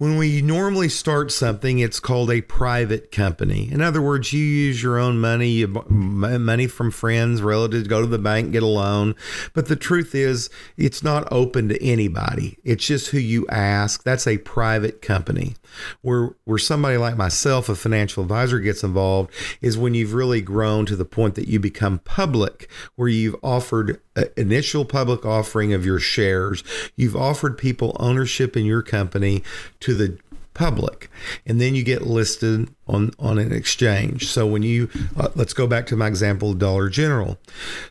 when 0.00 0.16
we 0.16 0.40
normally 0.40 0.88
start 0.88 1.30
something, 1.30 1.78
it's 1.78 2.00
called 2.00 2.30
a 2.30 2.40
private 2.40 3.12
company. 3.12 3.68
In 3.70 3.82
other 3.82 4.00
words, 4.00 4.32
you 4.32 4.42
use 4.42 4.82
your 4.82 4.98
own 4.98 5.20
money, 5.20 5.48
you 5.50 5.68
money 5.68 6.66
from 6.68 6.90
friends, 6.90 7.42
relatives, 7.42 7.86
go 7.86 8.00
to 8.00 8.06
the 8.06 8.18
bank, 8.18 8.50
get 8.50 8.62
a 8.62 8.66
loan. 8.66 9.14
But 9.52 9.68
the 9.68 9.76
truth 9.76 10.14
is, 10.14 10.48
it's 10.78 11.02
not 11.02 11.30
open 11.30 11.68
to 11.68 11.84
anybody. 11.84 12.56
It's 12.64 12.86
just 12.86 13.08
who 13.08 13.18
you 13.18 13.46
ask. 13.48 14.02
That's 14.02 14.26
a 14.26 14.38
private 14.38 15.02
company. 15.02 15.56
Where 16.00 16.34
where 16.44 16.58
somebody 16.58 16.96
like 16.96 17.18
myself, 17.18 17.68
a 17.68 17.74
financial 17.74 18.22
advisor, 18.22 18.58
gets 18.58 18.82
involved 18.82 19.30
is 19.60 19.76
when 19.76 19.92
you've 19.92 20.14
really 20.14 20.40
grown 20.40 20.86
to 20.86 20.96
the 20.96 21.04
point 21.04 21.34
that 21.34 21.46
you 21.46 21.60
become 21.60 21.98
public, 21.98 22.70
where 22.96 23.08
you've 23.08 23.36
offered 23.42 24.00
uh, 24.16 24.24
initial 24.36 24.84
public 24.84 25.24
offering 25.24 25.72
of 25.72 25.86
your 25.86 26.00
shares, 26.00 26.64
you've 26.96 27.14
offered 27.14 27.56
people 27.56 27.96
ownership 28.00 28.56
in 28.56 28.64
your 28.64 28.82
company 28.82 29.42
to 29.78 29.89
the 29.94 30.18
public 30.52 31.08
and 31.46 31.60
then 31.60 31.74
you 31.74 31.82
get 31.82 32.02
listed 32.02 32.68
on 32.88 33.10
on 33.18 33.38
an 33.38 33.52
exchange 33.52 34.26
so 34.26 34.46
when 34.46 34.62
you 34.62 34.90
uh, 35.16 35.28
let's 35.34 35.54
go 35.54 35.66
back 35.66 35.86
to 35.86 35.96
my 35.96 36.08
example 36.08 36.52
dollar 36.54 36.88
general 36.88 37.38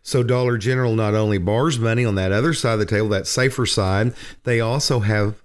so 0.03 0.21
dollar 0.21 0.57
general 0.57 0.93
not 0.93 1.15
only 1.15 1.37
borrows 1.37 1.79
money 1.79 2.03
on 2.03 2.15
that 2.15 2.31
other 2.31 2.53
side 2.53 2.73
of 2.73 2.79
the 2.79 2.85
table 2.85 3.07
that 3.07 3.25
safer 3.25 3.65
side 3.65 4.13
they 4.43 4.59
also 4.59 4.99
have 4.99 5.41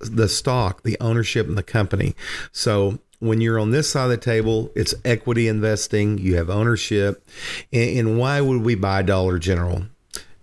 the 0.00 0.28
stock 0.28 0.82
the 0.82 0.98
ownership 1.00 1.48
in 1.48 1.54
the 1.54 1.62
company 1.62 2.14
so 2.52 2.98
when 3.20 3.40
you're 3.40 3.58
on 3.58 3.70
this 3.70 3.90
side 3.90 4.04
of 4.04 4.10
the 4.10 4.16
table, 4.16 4.72
it's 4.74 4.94
equity 5.04 5.46
investing, 5.46 6.18
you 6.18 6.36
have 6.36 6.50
ownership. 6.50 7.22
And, 7.70 7.98
and 7.98 8.18
why 8.18 8.40
would 8.40 8.62
we 8.62 8.74
buy 8.74 9.02
Dollar 9.02 9.38
General? 9.38 9.84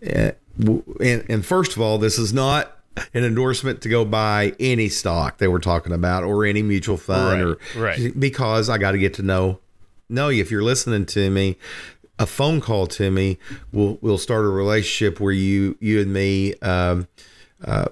And, 0.01 0.35
and 1.01 1.45
first 1.45 1.75
of 1.75 1.81
all, 1.81 1.97
this 1.97 2.17
is 2.17 2.33
not 2.33 2.76
an 3.13 3.23
endorsement 3.23 3.81
to 3.81 3.89
go 3.89 4.05
buy 4.05 4.53
any 4.59 4.89
stock 4.89 5.37
they 5.37 5.47
we're 5.47 5.59
talking 5.59 5.93
about 5.93 6.23
or 6.23 6.45
any 6.45 6.61
mutual 6.61 6.97
fund 6.97 7.43
right, 7.45 7.57
or 7.75 7.81
right. 7.81 8.19
because 8.19 8.69
I 8.69 8.77
got 8.77 8.91
to 8.91 8.97
get 8.97 9.13
to 9.15 9.23
know 9.23 9.59
know 10.09 10.29
you. 10.29 10.41
If 10.41 10.51
you're 10.51 10.63
listening 10.63 11.05
to 11.07 11.29
me, 11.29 11.57
a 12.19 12.25
phone 12.25 12.61
call 12.61 12.87
to 12.87 13.11
me 13.11 13.37
will 13.71 13.97
will 14.01 14.17
start 14.17 14.45
a 14.45 14.49
relationship 14.49 15.19
where 15.19 15.33
you 15.33 15.77
you 15.79 16.01
and 16.01 16.13
me 16.13 16.55
um, 16.55 17.07
uh, 17.63 17.85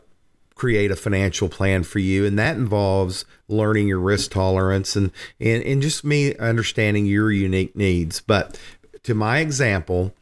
create 0.56 0.90
a 0.92 0.96
financial 0.96 1.50
plan 1.50 1.84
for 1.84 2.00
you, 2.00 2.26
and 2.26 2.40
that 2.40 2.56
involves 2.56 3.26
learning 3.48 3.88
your 3.88 4.00
risk 4.00 4.32
tolerance 4.32 4.96
and 4.96 5.12
and 5.40 5.64
and 5.64 5.82
just 5.82 6.04
me 6.04 6.36
understanding 6.38 7.06
your 7.06 7.32
unique 7.32 7.76
needs. 7.76 8.22
But 8.22 8.60
to 9.04 9.14
my 9.14 9.40
example, 9.40 10.14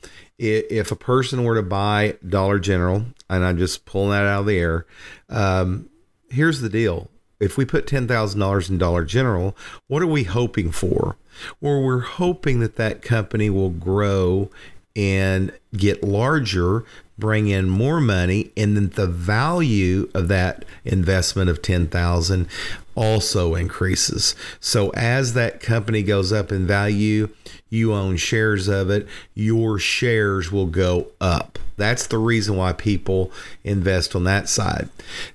if 0.44 0.92
a 0.92 0.96
person 0.96 1.44
were 1.44 1.56
to 1.56 1.64
buy 1.64 2.18
Dollar 2.28 2.60
General, 2.60 3.06
and 3.30 3.44
I'm 3.44 3.58
just 3.58 3.86
pulling 3.86 4.12
that 4.12 4.26
out 4.26 4.42
of 4.42 4.46
the 4.46 4.58
air, 4.58 4.86
um, 5.30 5.90
here's 6.30 6.62
the 6.62 6.70
deal. 6.70 7.10
If 7.40 7.58
we 7.58 7.66
put 7.66 7.88
$10,000 7.88 8.70
in 8.70 8.78
Dollar 8.78 9.06
General, 9.06 9.56
what 9.88 10.02
are 10.02 10.08
we 10.08 10.24
hoping 10.24 10.72
for? 10.72 11.18
Well, 11.60 11.82
we're 11.82 12.00
hoping 12.00 12.60
that 12.60 12.76
that 12.76 13.02
company 13.02 13.50
will 13.50 13.70
grow 13.70 14.50
and 14.96 15.52
get 15.76 16.04
larger, 16.04 16.86
bring 17.18 17.48
in 17.48 17.70
more 17.70 18.00
money, 18.00 18.52
and 18.56 18.76
then 18.76 18.90
the 18.90 19.08
value 19.08 20.10
of 20.14 20.28
that 20.28 20.66
investment 20.86 21.50
of 21.50 21.62
10,000 21.62 22.48
also 22.96 23.56
increases. 23.56 24.36
So 24.60 24.90
as 24.92 25.34
that 25.34 25.60
company 25.60 26.04
goes 26.04 26.32
up 26.32 26.52
in 26.52 26.68
value, 26.68 27.30
you 27.70 27.94
own 27.94 28.18
shares 28.18 28.68
of 28.68 28.90
it, 28.92 29.08
your 29.34 29.80
shares 29.80 30.52
will 30.52 30.68
go 30.68 31.08
up. 31.20 31.58
That's 31.76 32.06
the 32.06 32.20
reason 32.20 32.56
why 32.56 32.74
people 32.74 33.32
invest 33.64 34.16
on 34.16 34.26
that 34.26 34.48
side. 34.48 34.90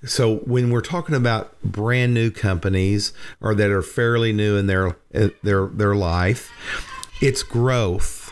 So 0.04 0.36
when 0.38 0.70
we're 0.70 0.80
talking 0.80 1.16
about 1.16 1.60
brand 1.62 2.14
new 2.14 2.30
companies 2.30 3.12
or 3.40 3.56
that 3.56 3.70
are 3.70 3.82
fairly 3.82 4.32
new 4.32 4.56
in 4.56 4.68
their 4.68 4.96
their 5.10 5.66
their 5.66 5.96
life, 5.96 6.52
it's 7.20 7.42
growth 7.42 8.27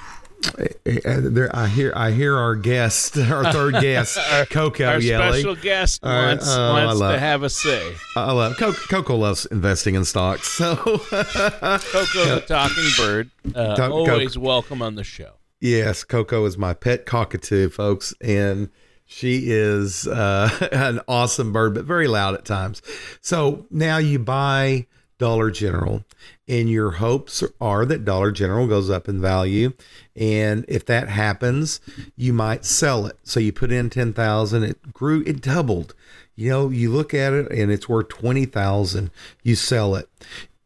there, 0.84 1.50
I 1.54 1.66
hear, 1.68 1.92
I 1.96 2.10
hear 2.12 2.36
our 2.36 2.54
guest, 2.54 3.16
our 3.18 3.52
third 3.52 3.74
guest, 3.80 4.18
Coco 4.50 4.84
Our 4.84 5.00
yelling. 5.00 5.32
special 5.34 5.54
guest 5.56 6.02
wants, 6.02 6.48
I 6.48 6.84
wants 6.84 7.00
to 7.00 7.18
have 7.18 7.42
a 7.42 7.50
say. 7.50 7.94
I 8.16 8.32
love 8.32 8.56
Coco, 8.56 8.78
Coco 8.88 9.16
loves 9.16 9.46
investing 9.46 9.94
in 9.94 10.04
stocks. 10.04 10.48
So 10.48 10.76
Coco 10.76 10.98
the 11.10 12.44
talking 12.46 12.88
bird, 12.96 13.30
uh, 13.54 13.76
Talk- 13.76 13.92
always 13.92 14.36
welcome 14.38 14.82
on 14.82 14.94
the 14.94 15.04
show. 15.04 15.32
yes, 15.60 16.04
Coco 16.04 16.44
is 16.44 16.56
my 16.58 16.74
pet 16.74 17.06
cockatoo, 17.06 17.68
folks, 17.68 18.14
and 18.20 18.70
she 19.04 19.44
is 19.50 20.06
uh, 20.06 20.50
an 20.72 21.00
awesome 21.08 21.52
bird, 21.52 21.74
but 21.74 21.84
very 21.84 22.08
loud 22.08 22.34
at 22.34 22.44
times. 22.44 22.82
So 23.20 23.66
now 23.70 23.98
you 23.98 24.18
buy 24.18 24.86
Dollar 25.18 25.50
General, 25.50 26.04
and 26.46 26.68
your 26.70 26.92
hopes 26.92 27.42
are 27.60 27.86
that 27.86 28.04
Dollar 28.04 28.32
General 28.32 28.66
goes 28.66 28.90
up 28.90 29.08
in 29.08 29.20
value, 29.20 29.72
and 30.14 30.64
if 30.68 30.84
that 30.86 31.08
happens, 31.08 31.80
you 32.16 32.32
might 32.32 32.64
sell 32.64 33.06
it. 33.06 33.18
So 33.22 33.40
you 33.40 33.52
put 33.52 33.72
in 33.72 33.90
ten 33.90 34.12
thousand, 34.12 34.64
it 34.64 34.92
grew, 34.92 35.22
it 35.26 35.40
doubled. 35.40 35.94
You 36.34 36.50
know, 36.50 36.68
you 36.68 36.92
look 36.92 37.14
at 37.14 37.32
it 37.32 37.50
and 37.50 37.72
it's 37.72 37.88
worth 37.88 38.08
twenty 38.08 38.44
thousand. 38.44 39.10
You 39.42 39.56
sell 39.56 39.94
it. 39.94 40.08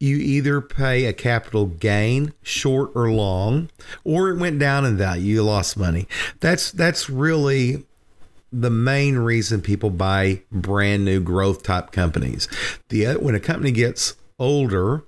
You 0.00 0.16
either 0.16 0.60
pay 0.60 1.04
a 1.04 1.12
capital 1.12 1.66
gain, 1.66 2.32
short 2.42 2.90
or 2.94 3.10
long, 3.10 3.70
or 4.02 4.30
it 4.30 4.38
went 4.38 4.58
down 4.58 4.84
in 4.84 4.96
value. 4.96 5.34
You 5.34 5.42
lost 5.44 5.76
money. 5.76 6.08
That's 6.40 6.72
that's 6.72 7.08
really 7.08 7.84
the 8.52 8.70
main 8.70 9.16
reason 9.16 9.60
people 9.60 9.90
buy 9.90 10.42
brand 10.50 11.04
new 11.04 11.20
growth 11.20 11.62
type 11.62 11.92
companies. 11.92 12.48
The 12.88 13.14
when 13.14 13.34
a 13.34 13.40
company 13.40 13.70
gets 13.70 14.14
older, 14.40 15.04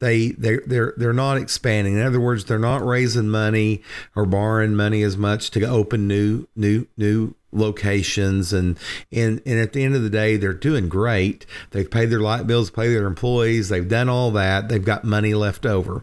they 0.00 0.30
they 0.30 0.56
they're 0.66 0.94
they're 0.96 1.12
not 1.12 1.36
expanding. 1.36 1.94
In 1.94 2.02
other 2.02 2.20
words, 2.20 2.44
they're 2.44 2.58
not 2.58 2.84
raising 2.84 3.28
money 3.28 3.82
or 4.16 4.26
borrowing 4.26 4.74
money 4.74 5.02
as 5.02 5.16
much 5.16 5.50
to 5.52 5.64
open 5.64 6.08
new 6.08 6.48
new 6.56 6.86
new 6.96 7.34
locations 7.52 8.52
and 8.52 8.78
and 9.12 9.40
and 9.44 9.60
at 9.60 9.74
the 9.74 9.84
end 9.84 9.94
of 9.94 10.02
the 10.02 10.08
day 10.08 10.38
they're 10.38 10.54
doing 10.54 10.88
great 10.88 11.44
they've 11.72 11.90
paid 11.90 12.06
their 12.06 12.18
light 12.18 12.46
bills 12.46 12.70
paid 12.70 12.88
their 12.88 13.06
employees 13.06 13.68
they've 13.68 13.90
done 13.90 14.08
all 14.08 14.30
that 14.30 14.70
they've 14.70 14.86
got 14.86 15.04
money 15.04 15.34
left 15.34 15.66
over 15.66 16.02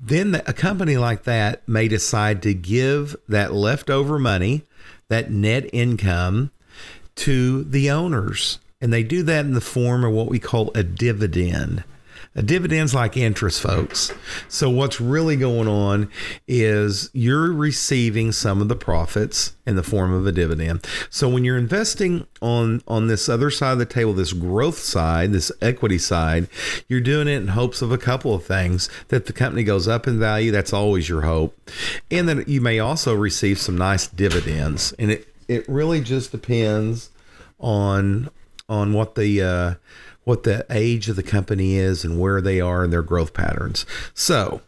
then 0.00 0.40
a 0.46 0.54
company 0.54 0.96
like 0.96 1.24
that 1.24 1.68
may 1.68 1.88
decide 1.88 2.40
to 2.42 2.54
give 2.54 3.14
that 3.28 3.52
leftover 3.52 4.18
money 4.18 4.64
that 5.08 5.30
net 5.30 5.68
income 5.74 6.50
to 7.16 7.64
the 7.64 7.90
owners. 7.90 8.58
And 8.80 8.92
they 8.92 9.02
do 9.02 9.22
that 9.24 9.44
in 9.44 9.54
the 9.54 9.60
form 9.60 10.04
of 10.04 10.12
what 10.12 10.28
we 10.28 10.38
call 10.38 10.70
a 10.74 10.82
dividend. 10.82 11.82
A 12.38 12.42
dividend's 12.42 12.94
like 12.94 13.16
interest, 13.16 13.60
folks. 13.60 14.12
So 14.46 14.70
what's 14.70 15.00
really 15.00 15.34
going 15.34 15.66
on 15.66 16.08
is 16.46 17.10
you're 17.12 17.52
receiving 17.52 18.30
some 18.30 18.62
of 18.62 18.68
the 18.68 18.76
profits 18.76 19.56
in 19.66 19.74
the 19.74 19.82
form 19.82 20.12
of 20.12 20.24
a 20.24 20.30
dividend. 20.30 20.86
So 21.10 21.28
when 21.28 21.42
you're 21.42 21.58
investing 21.58 22.28
on 22.40 22.80
on 22.86 23.08
this 23.08 23.28
other 23.28 23.50
side 23.50 23.72
of 23.72 23.80
the 23.80 23.86
table, 23.86 24.12
this 24.12 24.32
growth 24.32 24.78
side, 24.78 25.32
this 25.32 25.50
equity 25.60 25.98
side, 25.98 26.46
you're 26.86 27.00
doing 27.00 27.26
it 27.26 27.42
in 27.42 27.48
hopes 27.48 27.82
of 27.82 27.90
a 27.90 27.98
couple 27.98 28.32
of 28.32 28.44
things 28.44 28.88
that 29.08 29.26
the 29.26 29.32
company 29.32 29.64
goes 29.64 29.88
up 29.88 30.06
in 30.06 30.20
value. 30.20 30.52
That's 30.52 30.72
always 30.72 31.08
your 31.08 31.22
hope, 31.22 31.58
and 32.08 32.28
that 32.28 32.46
you 32.46 32.60
may 32.60 32.78
also 32.78 33.16
receive 33.16 33.58
some 33.58 33.76
nice 33.76 34.06
dividends. 34.06 34.94
And 34.96 35.10
it 35.10 35.34
it 35.48 35.68
really 35.68 36.00
just 36.00 36.30
depends 36.30 37.10
on 37.58 38.30
on 38.68 38.92
what 38.92 39.16
the 39.16 39.42
uh, 39.42 39.74
what 40.28 40.42
the 40.42 40.66
age 40.68 41.08
of 41.08 41.16
the 41.16 41.22
company 41.22 41.76
is 41.76 42.04
and 42.04 42.20
where 42.20 42.42
they 42.42 42.60
are 42.60 42.84
in 42.84 42.90
their 42.90 43.02
growth 43.02 43.32
patterns. 43.32 43.86
So 44.12 44.60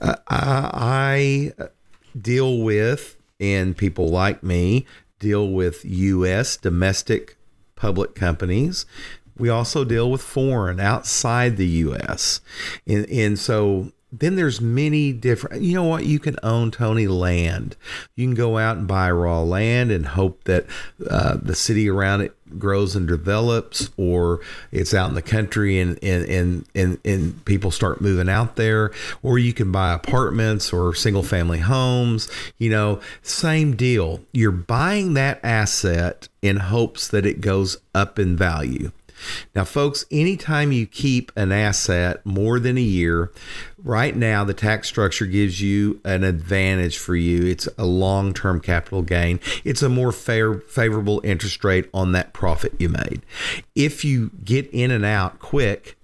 uh, 0.00 0.14
I, 0.28 1.50
I 1.58 1.68
deal 2.16 2.58
with 2.58 3.16
and 3.40 3.76
people 3.76 4.08
like 4.08 4.44
me 4.44 4.86
deal 5.18 5.48
with 5.48 5.84
U.S. 5.84 6.56
domestic 6.56 7.36
public 7.74 8.14
companies. 8.14 8.86
We 9.36 9.48
also 9.48 9.84
deal 9.84 10.08
with 10.12 10.22
foreign 10.22 10.78
outside 10.78 11.56
the 11.56 11.66
U.S. 11.66 12.40
and 12.86 13.04
and 13.10 13.36
so 13.36 13.90
then 14.12 14.36
there's 14.36 14.60
many 14.60 15.12
different 15.12 15.62
you 15.62 15.74
know 15.74 15.84
what 15.84 16.04
you 16.04 16.18
can 16.18 16.36
own 16.42 16.70
tony 16.70 17.06
land 17.06 17.76
you 18.16 18.26
can 18.26 18.34
go 18.34 18.58
out 18.58 18.76
and 18.76 18.88
buy 18.88 19.10
raw 19.10 19.40
land 19.40 19.90
and 19.92 20.04
hope 20.04 20.42
that 20.44 20.66
uh, 21.08 21.36
the 21.40 21.54
city 21.54 21.88
around 21.88 22.20
it 22.20 22.36
grows 22.58 22.96
and 22.96 23.06
develops 23.06 23.90
or 23.96 24.40
it's 24.72 24.94
out 24.94 25.08
in 25.08 25.14
the 25.14 25.22
country 25.22 25.78
and 25.78 25.98
and, 26.02 26.24
and 26.26 26.66
and 26.74 26.98
and 27.04 27.44
people 27.44 27.70
start 27.70 28.00
moving 28.00 28.28
out 28.28 28.56
there 28.56 28.90
or 29.22 29.38
you 29.38 29.52
can 29.52 29.70
buy 29.70 29.92
apartments 29.92 30.72
or 30.72 30.94
single 30.94 31.22
family 31.22 31.58
homes 31.58 32.28
you 32.58 32.70
know 32.70 33.00
same 33.22 33.76
deal. 33.76 34.20
You're 34.32 34.50
buying 34.50 35.14
that 35.14 35.40
asset 35.42 36.28
in 36.42 36.56
hopes 36.56 37.08
that 37.08 37.26
it 37.26 37.40
goes 37.40 37.78
up 37.94 38.18
in 38.18 38.36
value 38.36 38.92
now, 39.54 39.64
folks, 39.64 40.04
anytime 40.10 40.72
you 40.72 40.86
keep 40.86 41.32
an 41.36 41.52
asset 41.52 42.24
more 42.24 42.58
than 42.58 42.78
a 42.78 42.82
year, 42.82 43.30
right 43.82 44.14
now 44.14 44.44
the 44.44 44.54
tax 44.54 44.88
structure 44.88 45.26
gives 45.26 45.60
you 45.60 46.00
an 46.04 46.24
advantage 46.24 46.98
for 46.98 47.16
you. 47.16 47.46
It's 47.46 47.68
a 47.78 47.86
long 47.86 48.32
term 48.32 48.60
capital 48.60 49.02
gain, 49.02 49.40
it's 49.64 49.82
a 49.82 49.88
more 49.88 50.12
fair, 50.12 50.54
favorable 50.54 51.20
interest 51.24 51.64
rate 51.64 51.88
on 51.92 52.12
that 52.12 52.32
profit 52.32 52.74
you 52.78 52.88
made. 52.88 53.22
If 53.74 54.04
you 54.04 54.30
get 54.44 54.68
in 54.72 54.90
and 54.90 55.04
out 55.04 55.38
quick, 55.38 55.96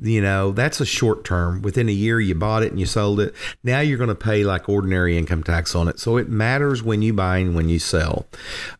you 0.00 0.20
know 0.20 0.52
that's 0.52 0.80
a 0.80 0.86
short 0.86 1.24
term. 1.24 1.62
Within 1.62 1.88
a 1.88 1.92
year 1.92 2.20
you 2.20 2.34
bought 2.34 2.62
it 2.62 2.70
and 2.70 2.78
you 2.78 2.86
sold 2.86 3.20
it. 3.20 3.34
Now 3.64 3.80
you're 3.80 3.98
going 3.98 4.08
to 4.08 4.14
pay 4.14 4.44
like 4.44 4.68
ordinary 4.68 5.18
income 5.18 5.42
tax 5.42 5.74
on 5.74 5.88
it. 5.88 5.98
So 5.98 6.16
it 6.16 6.28
matters 6.28 6.82
when 6.82 7.02
you 7.02 7.12
buy 7.12 7.38
and 7.38 7.54
when 7.54 7.68
you 7.68 7.78
sell. 7.78 8.26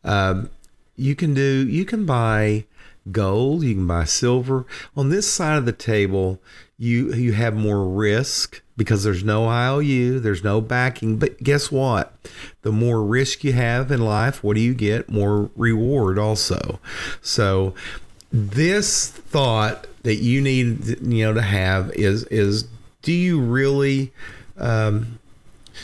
Um, 0.04 0.50
you 0.96 1.14
can 1.14 1.34
do 1.34 1.66
you 1.66 1.84
can 1.84 2.06
buy 2.06 2.64
gold. 3.12 3.62
You 3.62 3.74
can 3.74 3.86
buy 3.86 4.04
silver. 4.04 4.66
On 4.96 5.08
this 5.08 5.30
side 5.30 5.58
of 5.58 5.66
the 5.66 5.72
table 5.72 6.40
you 6.78 7.12
you 7.12 7.32
have 7.32 7.56
more 7.56 7.88
risk 7.88 8.62
because 8.76 9.02
there's 9.02 9.24
no 9.24 9.48
IOU 9.48 10.20
there's 10.20 10.44
no 10.44 10.60
backing. 10.60 11.16
But 11.18 11.42
guess 11.42 11.72
what? 11.72 12.14
The 12.62 12.72
more 12.72 13.02
risk 13.02 13.44
you 13.44 13.52
have 13.52 13.90
in 13.90 14.04
life 14.04 14.42
what 14.44 14.54
do 14.54 14.60
you 14.60 14.74
get? 14.74 15.10
More 15.10 15.50
reward 15.56 16.18
also. 16.18 16.78
So 17.20 17.74
this 18.30 19.10
thought 19.10 19.86
that 20.02 20.16
you 20.16 20.40
need 20.40 21.00
you 21.02 21.24
know 21.24 21.34
to 21.34 21.42
have 21.42 21.90
is 21.92 22.24
is 22.24 22.68
do 23.02 23.12
you 23.12 23.40
really 23.40 24.12
um, 24.56 25.17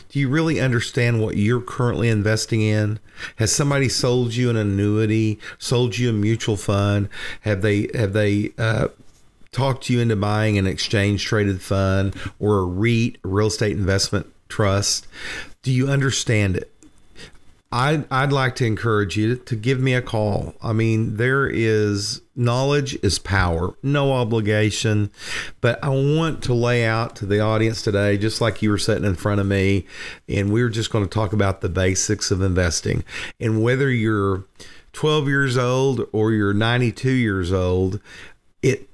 do 0.09 0.19
you 0.19 0.29
really 0.29 0.61
understand 0.61 1.21
what 1.21 1.37
you're 1.37 1.61
currently 1.61 2.09
investing 2.09 2.61
in? 2.61 2.99
Has 3.37 3.53
somebody 3.53 3.89
sold 3.89 4.35
you 4.35 4.51
an 4.51 4.57
annuity, 4.57 5.39
sold 5.59 5.99
you 5.99 6.11
a 6.11 6.13
mutual 6.13 6.57
fund? 6.57 7.09
Have 7.43 7.63
they 7.63 7.89
have 7.95 8.13
they 8.13 8.53
uh, 8.59 8.89
talked 9.53 9.89
you 9.89 10.01
into 10.01 10.17
buying 10.17 10.59
an 10.59 10.67
exchange 10.67 11.25
traded 11.25 11.63
fund 11.63 12.15
or 12.39 12.59
a 12.59 12.65
REIT, 12.65 13.19
real 13.23 13.47
estate 13.47 13.73
investment 13.73 14.27
trust? 14.49 15.07
Do 15.63 15.73
you 15.73 15.89
understand 15.89 16.57
it? 16.57 16.74
I'd, 17.75 18.05
I'd 18.09 18.33
like 18.33 18.55
to 18.57 18.65
encourage 18.65 19.17
you 19.17 19.35
to 19.35 19.57
give 19.57 19.81
me 19.81 19.95
a 19.95 20.01
call. 20.01 20.55
I 20.63 20.73
mean, 20.73 21.17
there 21.17 21.49
is 21.49 22.23
knowledge 22.37 22.97
is 23.03 23.19
power, 23.19 23.75
no 23.83 24.13
obligation. 24.13 25.11
But 25.61 25.83
I 25.83 25.89
want 25.89 26.41
to 26.45 26.55
lay 26.55 26.85
out 26.85 27.17
to 27.17 27.27
the 27.27 27.41
audience 27.41 27.83
today, 27.83 28.17
just 28.17 28.41
like 28.41 28.63
you 28.63 28.71
were 28.71 28.79
sitting 28.79 29.05
in 29.05 29.17
front 29.17 29.41
of 29.41 29.49
me, 29.49 29.87
and 30.29 30.53
we 30.53 30.63
are 30.63 30.69
just 30.69 30.93
going 30.93 31.05
to 31.05 31.11
talk 31.11 31.33
about 31.33 31.63
the 31.63 31.69
basics 31.69 32.31
of 32.31 32.43
investing. 32.43 33.03
And 33.41 33.61
whether 33.61 33.91
you're 33.91 34.45
12 34.93 35.27
years 35.27 35.57
old 35.57 36.07
or 36.13 36.31
you're 36.31 36.55
92 36.55 37.11
years 37.11 37.53
old, 37.53 37.99
it 38.63 38.89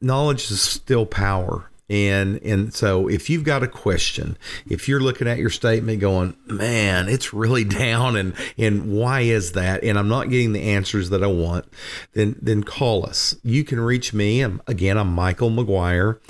knowledge 0.00 0.50
is 0.50 0.60
still 0.60 1.06
power 1.06 1.70
and 1.90 2.40
and 2.42 2.72
so 2.72 3.08
if 3.08 3.28
you've 3.28 3.44
got 3.44 3.62
a 3.62 3.68
question 3.68 4.38
if 4.66 4.88
you're 4.88 5.00
looking 5.00 5.28
at 5.28 5.38
your 5.38 5.50
statement 5.50 6.00
going 6.00 6.34
man 6.46 7.08
it's 7.08 7.34
really 7.34 7.64
down 7.64 8.16
and 8.16 8.34
and 8.56 8.90
why 8.90 9.20
is 9.20 9.52
that? 9.52 9.84
And 9.84 9.98
i'm 9.98 10.08
not 10.08 10.30
getting 10.30 10.52
the 10.52 10.62
answers 10.62 11.10
that 11.10 11.22
i 11.22 11.26
want 11.26 11.66
then 12.12 12.36
then 12.40 12.62
call 12.62 13.06
us. 13.06 13.36
You 13.42 13.64
can 13.64 13.80
reach 13.80 14.14
me. 14.14 14.40
I'm, 14.40 14.62
again 14.66 14.96
i'm 14.96 15.12
michael 15.12 15.50
mcguire 15.50 16.20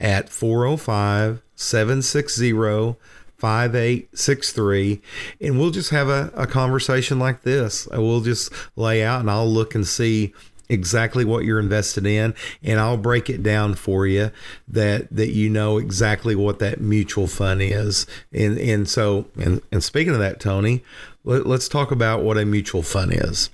at 0.00 0.28
405 0.28 1.42
760 1.54 2.96
5863 3.36 5.02
and 5.40 5.58
we'll 5.58 5.70
just 5.70 5.90
have 5.90 6.08
a, 6.08 6.32
a 6.34 6.46
conversation 6.46 7.18
like 7.18 7.42
this. 7.42 7.86
We'll 7.92 8.22
just 8.22 8.52
lay 8.74 9.04
out 9.04 9.20
and 9.20 9.30
i'll 9.30 9.48
look 9.48 9.74
and 9.74 9.86
see 9.86 10.32
exactly 10.68 11.24
what 11.24 11.44
you're 11.44 11.60
invested 11.60 12.06
in 12.06 12.34
and 12.62 12.80
I'll 12.80 12.96
break 12.96 13.28
it 13.28 13.42
down 13.42 13.74
for 13.74 14.06
you 14.06 14.30
that 14.66 15.14
that 15.14 15.30
you 15.30 15.50
know 15.50 15.78
exactly 15.78 16.34
what 16.34 16.58
that 16.60 16.80
mutual 16.80 17.26
fund 17.26 17.60
is 17.62 18.06
and 18.32 18.58
and 18.58 18.88
so 18.88 19.26
and, 19.36 19.60
and 19.70 19.84
speaking 19.84 20.14
of 20.14 20.20
that 20.20 20.40
Tony 20.40 20.82
let, 21.24 21.46
us 21.46 21.68
talk 21.68 21.90
about 21.90 22.22
what 22.22 22.38
a 22.38 22.44
mutual 22.44 22.82
fund 22.82 23.12
is 23.14 23.50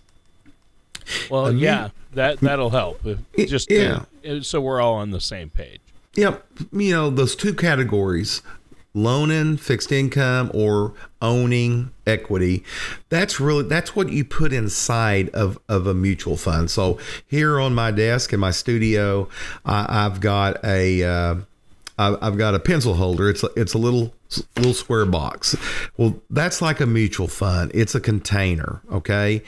Well, 1.31 1.47
A 1.47 1.53
mu- 1.53 1.59
yeah, 1.59 1.89
that 2.15 2.39
that'll 2.41 2.71
help. 2.71 3.05
Just 3.37 3.71
yeah. 3.71 4.05
uh, 4.29 4.41
so 4.41 4.61
we're 4.61 4.81
all 4.81 4.95
on 4.95 5.11
the 5.11 5.21
same 5.21 5.51
page. 5.51 5.81
Yep. 6.15 6.45
You 6.73 6.93
know, 6.93 7.11
those 7.11 7.37
two 7.37 7.55
categories 7.55 8.43
loaning 8.93 9.57
fixed 9.57 9.93
income 9.93 10.51
or 10.53 10.93
owning 11.23 11.91
equity 12.07 12.65
that's 13.09 13.39
really 13.39 13.63
that's 13.63 13.95
what 13.95 14.09
you 14.09 14.25
put 14.25 14.53
inside 14.53 15.29
of 15.31 15.59
of 15.69 15.87
a 15.87 15.95
mutual 15.95 16.37
fund 16.37 16.71
so 16.71 16.99
here 17.27 17.61
on 17.61 17.73
my 17.73 17.91
desk 17.91 18.33
in 18.33 18.41
my 18.41 18.51
studio 18.51 19.29
I, 19.65 20.07
i've 20.07 20.21
got 20.21 20.65
a 20.65 21.05
uh, 21.05 21.35
I've 22.01 22.39
got 22.39 22.55
a 22.55 22.59
pencil 22.59 22.95
holder. 22.95 23.29
It's 23.29 23.43
a, 23.43 23.51
it's 23.57 23.75
a 23.75 23.79
little 23.79 24.15
little 24.57 24.73
square 24.73 25.05
box. 25.05 25.55
Well, 25.99 26.23
that's 26.31 26.63
like 26.63 26.81
a 26.81 26.87
mutual 26.87 27.29
fund. 27.29 27.71
It's 27.75 27.95
a 27.95 28.01
container. 28.01 28.81
Okay, 28.91 29.43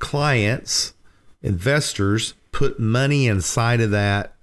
clients, 0.00 0.94
investors 1.42 2.34
put 2.50 2.78
money 2.78 3.26
inside 3.26 3.80
of 3.80 3.90
that 3.92 4.34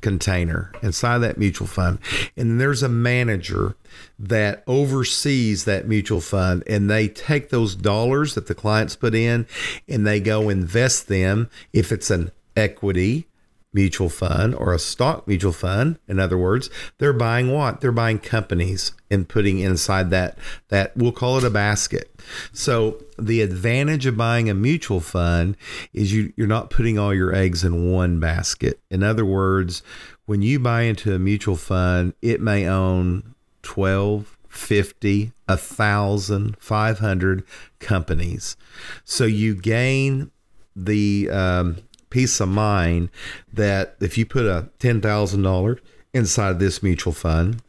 container 0.00 0.70
inside 0.82 1.18
that 1.18 1.38
mutual 1.38 1.66
fund 1.66 1.98
and 2.36 2.60
there's 2.60 2.82
a 2.82 2.88
manager 2.90 3.74
that 4.18 4.62
oversees 4.66 5.64
that 5.64 5.86
mutual 5.86 6.20
fund 6.20 6.62
and 6.66 6.90
they 6.90 7.08
take 7.08 7.50
those 7.50 7.74
dollars 7.74 8.34
that 8.34 8.46
the 8.46 8.54
clients 8.54 8.96
put 8.96 9.14
in 9.14 9.46
and 9.88 10.06
they 10.06 10.20
go 10.20 10.48
invest 10.48 11.08
them. 11.08 11.48
If 11.72 11.92
it's 11.92 12.10
an 12.10 12.30
equity 12.56 13.26
mutual 13.74 14.08
fund 14.08 14.54
or 14.54 14.72
a 14.72 14.78
stock 14.78 15.26
mutual 15.26 15.52
fund 15.52 15.98
in 16.06 16.20
other 16.20 16.38
words 16.38 16.70
they're 16.98 17.12
buying 17.12 17.52
what? 17.52 17.80
They're 17.80 17.92
buying 17.92 18.20
companies 18.20 18.92
and 19.10 19.28
putting 19.28 19.58
inside 19.58 20.10
that 20.10 20.38
that 20.68 20.96
we'll 20.96 21.12
call 21.12 21.38
it 21.38 21.44
a 21.44 21.50
basket. 21.50 22.10
So 22.52 23.02
the 23.18 23.42
advantage 23.42 24.06
of 24.06 24.16
buying 24.16 24.48
a 24.48 24.54
mutual 24.54 25.00
fund 25.00 25.56
is 25.92 26.12
you 26.12 26.32
you're 26.36 26.46
not 26.46 26.70
putting 26.70 26.98
all 26.98 27.12
your 27.12 27.34
eggs 27.34 27.64
in 27.64 27.90
one 27.90 28.20
basket. 28.20 28.80
In 28.90 29.02
other 29.02 29.24
words 29.24 29.82
when 30.26 30.40
you 30.40 30.58
buy 30.58 30.82
into 30.82 31.12
a 31.12 31.18
mutual 31.18 31.56
fund 31.56 32.14
it 32.22 32.40
may 32.40 32.66
own 32.68 33.33
12 33.64 34.38
50 34.54 35.32
a 35.48 35.56
thousand 35.56 36.56
500 36.58 37.44
companies. 37.80 38.56
So 39.04 39.24
you 39.24 39.54
gain 39.54 40.30
the 40.76 41.28
um, 41.30 41.78
peace 42.10 42.40
of 42.40 42.48
mind 42.48 43.10
that 43.52 43.96
if 44.00 44.16
you 44.16 44.24
put 44.24 44.46
a 44.46 44.70
$10,000 44.78 45.80
inside 46.12 46.58
this 46.60 46.82
mutual 46.82 47.12
fund, 47.12 47.60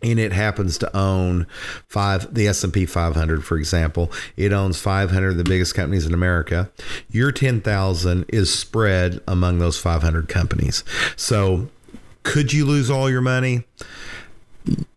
and 0.00 0.20
it 0.20 0.32
happens 0.32 0.78
to 0.78 0.96
own 0.96 1.44
five 1.88 2.32
the 2.32 2.46
S&P 2.46 2.86
500 2.86 3.44
for 3.44 3.56
example 3.56 4.12
it 4.36 4.52
owns 4.52 4.80
500 4.80 5.30
of 5.30 5.36
the 5.36 5.42
biggest 5.42 5.74
companies 5.74 6.06
in 6.06 6.14
America 6.14 6.70
your 7.10 7.32
10,000 7.32 8.24
is 8.28 8.56
spread 8.56 9.20
among 9.26 9.58
those 9.58 9.76
500 9.76 10.28
companies. 10.28 10.84
So 11.16 11.68
could 12.22 12.52
you 12.52 12.64
lose 12.64 12.90
all 12.90 13.10
your 13.10 13.22
money 13.22 13.64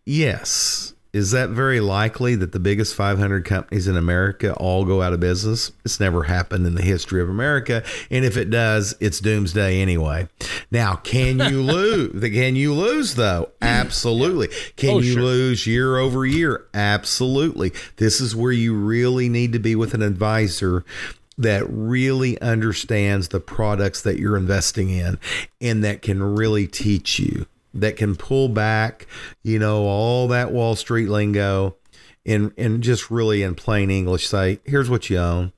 yes 0.04 0.92
is 1.12 1.32
that 1.32 1.50
very 1.50 1.80
likely 1.80 2.34
that 2.36 2.52
the 2.52 2.58
biggest 2.58 2.94
500 2.94 3.44
companies 3.44 3.86
in 3.86 3.98
America 3.98 4.54
all 4.54 4.86
go 4.86 5.02
out 5.02 5.12
of 5.12 5.20
business? 5.20 5.70
It's 5.84 6.00
never 6.00 6.22
happened 6.22 6.66
in 6.66 6.74
the 6.74 6.82
history 6.82 7.20
of 7.20 7.28
America, 7.28 7.84
and 8.10 8.24
if 8.24 8.38
it 8.38 8.48
does, 8.48 8.94
it's 8.98 9.20
doomsday 9.20 9.82
anyway. 9.82 10.28
Now, 10.70 10.96
can 10.96 11.38
you 11.38 11.60
lose? 11.62 12.18
Can 12.32 12.56
you 12.56 12.72
lose 12.72 13.16
though? 13.16 13.50
Absolutely. 13.60 14.48
Can 14.76 14.90
oh, 14.90 14.98
you 15.00 15.12
sure. 15.12 15.22
lose 15.22 15.66
year 15.66 15.98
over 15.98 16.24
year? 16.24 16.66
Absolutely. 16.72 17.72
This 17.96 18.18
is 18.18 18.34
where 18.34 18.52
you 18.52 18.74
really 18.74 19.28
need 19.28 19.52
to 19.52 19.58
be 19.58 19.76
with 19.76 19.92
an 19.92 20.02
advisor 20.02 20.82
that 21.36 21.64
really 21.68 22.40
understands 22.40 23.28
the 23.28 23.40
products 23.40 24.00
that 24.02 24.18
you're 24.18 24.36
investing 24.36 24.88
in 24.88 25.18
and 25.60 25.84
that 25.84 26.00
can 26.00 26.22
really 26.22 26.66
teach 26.66 27.18
you 27.18 27.46
that 27.74 27.96
can 27.96 28.16
pull 28.16 28.48
back, 28.48 29.06
you 29.42 29.58
know, 29.58 29.84
all 29.84 30.28
that 30.28 30.52
Wall 30.52 30.76
Street 30.76 31.08
lingo 31.08 31.76
and 32.24 32.52
and 32.56 32.82
just 32.82 33.10
really 33.10 33.42
in 33.42 33.54
plain 33.54 33.90
English 33.90 34.28
say, 34.28 34.60
here's 34.64 34.90
what 34.90 35.10
you 35.10 35.18
own. 35.18 35.52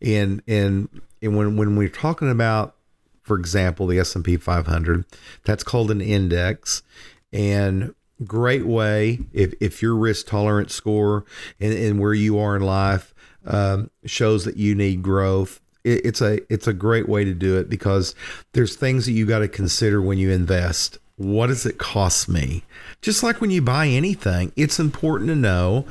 And 0.00 0.42
and 0.46 0.88
and 1.22 1.36
when 1.36 1.56
when 1.56 1.76
we're 1.76 1.88
talking 1.88 2.30
about 2.30 2.74
for 3.22 3.36
example, 3.36 3.88
the 3.88 3.98
S&P 3.98 4.36
500, 4.36 5.04
that's 5.44 5.64
called 5.64 5.90
an 5.90 6.00
index 6.00 6.84
and 7.32 7.92
great 8.24 8.64
way 8.64 9.18
if, 9.32 9.52
if 9.60 9.82
your 9.82 9.96
risk 9.96 10.28
tolerance 10.28 10.72
score 10.72 11.24
and, 11.58 11.72
and 11.74 12.00
where 12.00 12.14
you 12.14 12.38
are 12.38 12.56
in 12.56 12.62
life 12.62 13.12
um, 13.44 13.90
shows 14.04 14.44
that 14.44 14.56
you 14.56 14.74
need 14.74 15.02
growth 15.02 15.60
it's 15.84 16.20
a 16.20 16.40
it's 16.52 16.66
a 16.66 16.72
great 16.72 17.08
way 17.08 17.24
to 17.24 17.32
do 17.32 17.56
it 17.56 17.68
because 17.68 18.14
there's 18.54 18.74
things 18.74 19.06
that 19.06 19.12
you 19.12 19.24
got 19.24 19.38
to 19.38 19.46
consider 19.46 20.02
when 20.02 20.18
you 20.18 20.30
invest 20.30 20.98
what 21.16 21.46
does 21.46 21.64
it 21.64 21.78
cost 21.78 22.28
me? 22.28 22.62
Just 23.00 23.22
like 23.22 23.40
when 23.40 23.50
you 23.50 23.62
buy 23.62 23.86
anything, 23.86 24.52
it's 24.54 24.78
important 24.78 25.28
to 25.30 25.34
know, 25.34 25.86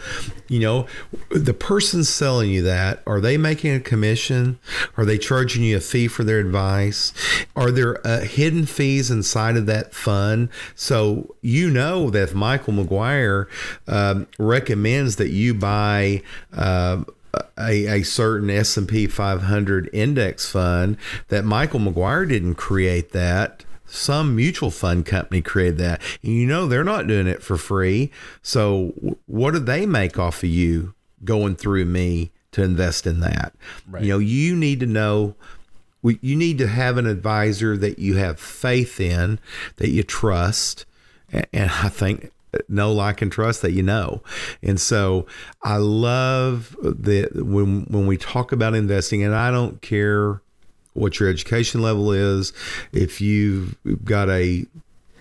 you 0.48 0.60
know, 0.60 0.86
the 1.30 1.54
person 1.54 2.04
selling 2.04 2.52
you 2.52 2.62
that, 2.62 3.02
are 3.08 3.20
they 3.20 3.36
making 3.36 3.74
a 3.74 3.80
commission? 3.80 4.60
Are 4.98 5.06
they 5.06 5.18
charging 5.18 5.64
you 5.64 5.78
a 5.78 5.80
fee 5.80 6.08
for 6.08 6.24
their 6.24 6.40
advice? 6.40 7.12
Are 7.56 7.72
there 7.72 8.06
uh, 8.06 8.22
hidden 8.22 8.68
fees 8.68 9.10
inside 9.10 9.58
of 9.58 9.66
that 9.66 9.96
fund? 9.96 10.50
So 10.76 11.36
you 11.42 11.72
know 11.72 12.12
that 12.12 12.24
if 12.24 12.36
Michael 12.36 12.74
McGuire 12.74 13.48
um, 13.88 14.28
recommends 14.38 15.16
that 15.16 15.30
you 15.30 15.56
buy 15.56 16.22
uh, 16.54 17.04
a, 17.58 18.00
a, 18.00 18.04
certain 18.04 18.50
S&P 18.50 19.08
500 19.08 19.90
index 19.92 20.50
fund 20.50 20.98
that 21.30 21.44
Michael 21.44 21.80
McGuire 21.80 22.28
didn't 22.28 22.56
create 22.56 23.12
that 23.12 23.64
some 23.96 24.36
mutual 24.36 24.72
fund 24.72 25.06
company 25.06 25.42
created 25.42 25.78
that. 25.80 26.02
And 26.24 26.34
you 26.34 26.46
know 26.46 26.68
they're 26.68 26.84
not 26.84 27.08
doing 27.08 27.28
it 27.28 27.42
for 27.42 27.58
free. 27.58 28.12
So 28.42 28.94
what 29.26 29.52
do 29.52 29.60
they 29.60 29.86
make 29.86 30.20
off 30.20 30.44
of 30.44 30.50
you 30.50 30.94
going 31.24 31.56
through 31.56 31.86
me 31.86 32.32
to 32.52 32.64
invest 32.64 33.08
in 33.08 33.20
that? 33.22 33.54
Right. 33.88 34.04
You 34.04 34.10
know, 34.10 34.20
you 34.20 34.56
need 34.56 34.80
to 34.82 34.86
know 34.86 35.36
you 36.22 36.36
need 36.36 36.60
to 36.60 36.68
have 36.68 36.98
an 36.98 37.08
advisor 37.08 37.76
that 37.78 37.98
you 37.98 38.18
have 38.18 38.40
faith 38.40 39.00
in, 39.00 39.40
that 39.78 39.90
you 39.90 40.04
trust. 40.04 40.86
And 41.32 41.72
I 41.72 41.90
think 41.90 42.32
uh, 42.54 42.60
know, 42.70 42.94
like, 42.94 43.22
and 43.22 43.32
trust 43.32 43.62
that 43.64 43.72
you 43.72 43.84
know. 43.84 44.22
And 44.62 44.80
so 44.80 45.26
I 45.64 45.78
love 45.78 46.76
that 46.82 47.36
when 47.36 47.86
when 47.86 48.08
we 48.08 48.18
talk 48.18 48.52
about 48.52 48.76
investing, 48.76 49.24
and 49.24 49.36
I 49.36 49.52
don't 49.52 49.82
care 49.82 50.42
what 50.96 51.20
your 51.20 51.30
education 51.30 51.82
level 51.82 52.12
is, 52.12 52.54
if 52.92 53.22
you've 53.22 53.76
got 54.04 54.30
a 54.30 54.66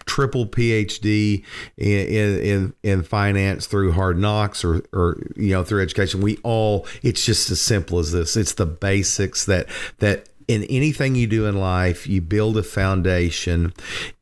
triple 0.06 0.46
PhD 0.46 1.42
in, 1.76 2.40
in 2.40 2.74
in 2.82 3.02
finance 3.02 3.66
through 3.66 3.92
hard 3.92 4.18
knocks 4.18 4.64
or 4.64 4.82
or 4.92 5.22
you 5.36 5.52
know 5.52 5.64
through 5.64 5.82
education. 5.82 6.20
We 6.20 6.38
all 6.42 6.86
it's 7.02 7.24
just 7.24 7.50
as 7.50 7.60
simple 7.60 7.98
as 7.98 8.12
this. 8.12 8.36
It's 8.36 8.54
the 8.54 8.66
basics 8.66 9.46
that 9.46 9.66
that 9.98 10.28
in 10.46 10.64
anything 10.64 11.14
you 11.14 11.26
do 11.26 11.46
in 11.46 11.56
life, 11.56 12.06
you 12.06 12.20
build 12.20 12.56
a 12.56 12.62
foundation 12.62 13.72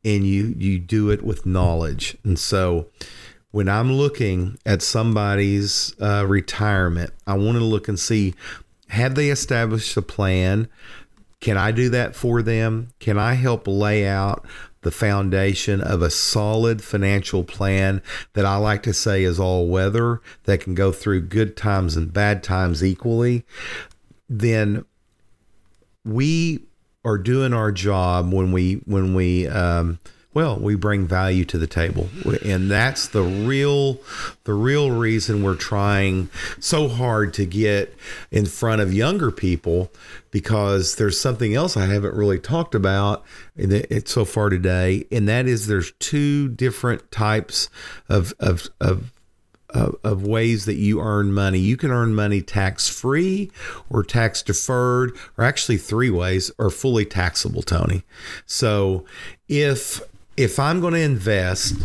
and 0.03 0.25
you 0.25 0.55
you 0.57 0.79
do 0.79 1.09
it 1.09 1.23
with 1.23 1.45
knowledge. 1.45 2.17
And 2.23 2.39
so 2.39 2.87
when 3.51 3.69
I'm 3.69 3.91
looking 3.91 4.57
at 4.65 4.81
somebody's 4.81 5.95
uh, 6.01 6.25
retirement, 6.27 7.11
I 7.27 7.35
want 7.35 7.57
to 7.57 7.63
look 7.63 7.87
and 7.87 7.99
see 7.99 8.33
have 8.89 9.15
they 9.15 9.29
established 9.29 9.97
a 9.97 10.03
plan? 10.03 10.67
Can 11.43 11.57
I 11.57 11.73
do 11.73 11.89
that 11.89 12.15
for 12.15 12.41
them? 12.41 12.93
Can 12.99 13.19
I 13.19 13.33
help 13.33 13.67
lay 13.67 14.07
out 14.07 14.45
the 14.79 14.91
foundation 14.91 15.81
of 15.81 16.01
a 16.01 16.09
solid 16.09 16.81
financial 16.81 17.43
plan 17.43 18.01
that 18.31 18.45
I 18.45 18.55
like 18.55 18.81
to 18.83 18.93
say 18.93 19.23
is 19.23 19.41
all 19.41 19.67
weather 19.67 20.21
that 20.45 20.61
can 20.61 20.73
go 20.73 20.93
through 20.93 21.23
good 21.23 21.57
times 21.57 21.97
and 21.97 22.13
bad 22.13 22.43
times 22.43 22.81
equally? 22.81 23.43
Then 24.29 24.85
we 26.05 26.63
are 27.03 27.17
doing 27.17 27.51
our 27.51 27.73
job 27.73 28.31
when 28.31 28.53
we 28.53 28.75
when 28.85 29.13
we 29.13 29.45
um, 29.47 29.99
well 30.33 30.57
we 30.57 30.75
bring 30.75 31.05
value 31.05 31.45
to 31.45 31.57
the 31.57 31.67
table 31.67 32.09
and 32.43 32.69
that's 32.69 33.07
the 33.07 33.21
real 33.21 33.99
the 34.43 34.53
real 34.53 34.91
reason 34.91 35.43
we're 35.43 35.55
trying 35.55 36.29
so 36.59 36.87
hard 36.87 37.33
to 37.33 37.45
get 37.45 37.95
in 38.31 38.45
front 38.45 38.81
of 38.81 38.93
younger 38.93 39.31
people 39.31 39.91
because 40.31 40.95
there's 40.95 41.19
something 41.19 41.53
else 41.53 41.77
I 41.77 41.85
haven't 41.85 42.15
really 42.15 42.39
talked 42.39 42.75
about 42.75 43.23
in 43.55 44.05
so 44.05 44.25
far 44.25 44.49
today 44.49 45.05
and 45.11 45.27
that 45.27 45.47
is 45.47 45.67
there's 45.67 45.91
two 45.99 46.49
different 46.49 47.11
types 47.11 47.69
of 48.09 48.33
of 48.39 48.67
of 48.79 49.11
of, 49.73 49.95
of 50.03 50.25
ways 50.25 50.65
that 50.65 50.75
you 50.75 51.01
earn 51.01 51.33
money. 51.33 51.59
You 51.59 51.77
can 51.77 51.91
earn 51.91 52.13
money 52.13 52.41
tax 52.41 52.87
free 52.87 53.51
or 53.89 54.03
tax 54.03 54.41
deferred, 54.41 55.17
or 55.37 55.43
actually 55.43 55.77
three 55.77 56.09
ways, 56.09 56.51
or 56.57 56.69
fully 56.69 57.05
taxable, 57.05 57.63
Tony. 57.63 58.03
So 58.45 59.05
if 59.47 60.01
if 60.37 60.59
I'm 60.59 60.79
going 60.79 60.93
to 60.93 60.99
invest 60.99 61.75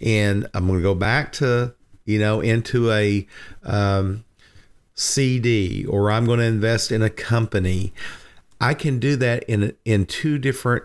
and 0.00 0.46
I'm 0.54 0.66
going 0.66 0.78
to 0.78 0.82
go 0.82 0.94
back 0.94 1.32
to, 1.34 1.74
you 2.04 2.18
know, 2.18 2.40
into 2.40 2.90
a 2.90 3.26
um, 3.64 4.24
CD 4.94 5.84
or 5.86 6.10
I'm 6.10 6.26
going 6.26 6.38
to 6.38 6.44
invest 6.44 6.92
in 6.92 7.02
a 7.02 7.10
company, 7.10 7.92
I 8.60 8.74
can 8.74 8.98
do 8.98 9.16
that 9.16 9.42
in 9.44 9.74
in 9.84 10.06
two 10.06 10.38
different 10.38 10.84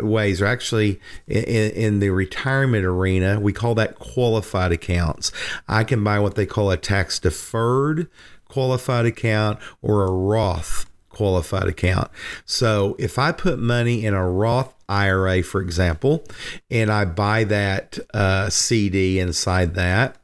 ways 0.00 0.42
or 0.42 0.46
actually 0.46 1.00
in, 1.26 1.44
in 1.44 1.98
the 2.00 2.10
retirement 2.10 2.84
arena. 2.84 3.40
We 3.40 3.52
call 3.52 3.74
that 3.76 3.98
qualified 3.98 4.72
accounts. 4.72 5.32
I 5.68 5.84
can 5.84 6.02
buy 6.02 6.18
what 6.18 6.34
they 6.34 6.46
call 6.46 6.70
a 6.70 6.76
tax 6.76 7.18
deferred 7.18 8.08
qualified 8.48 9.06
account 9.06 9.58
or 9.82 10.04
a 10.04 10.10
Roth 10.10 10.86
qualified 11.14 11.68
account. 11.68 12.10
So 12.44 12.96
if 12.98 13.18
I 13.18 13.32
put 13.32 13.58
money 13.58 14.04
in 14.04 14.14
a 14.14 14.28
Roth 14.28 14.74
IRA, 14.88 15.42
for 15.42 15.60
example, 15.60 16.24
and 16.70 16.90
I 16.90 17.04
buy 17.04 17.44
that 17.44 17.98
uh, 18.12 18.50
CD 18.50 19.18
inside 19.18 19.74
that, 19.74 20.16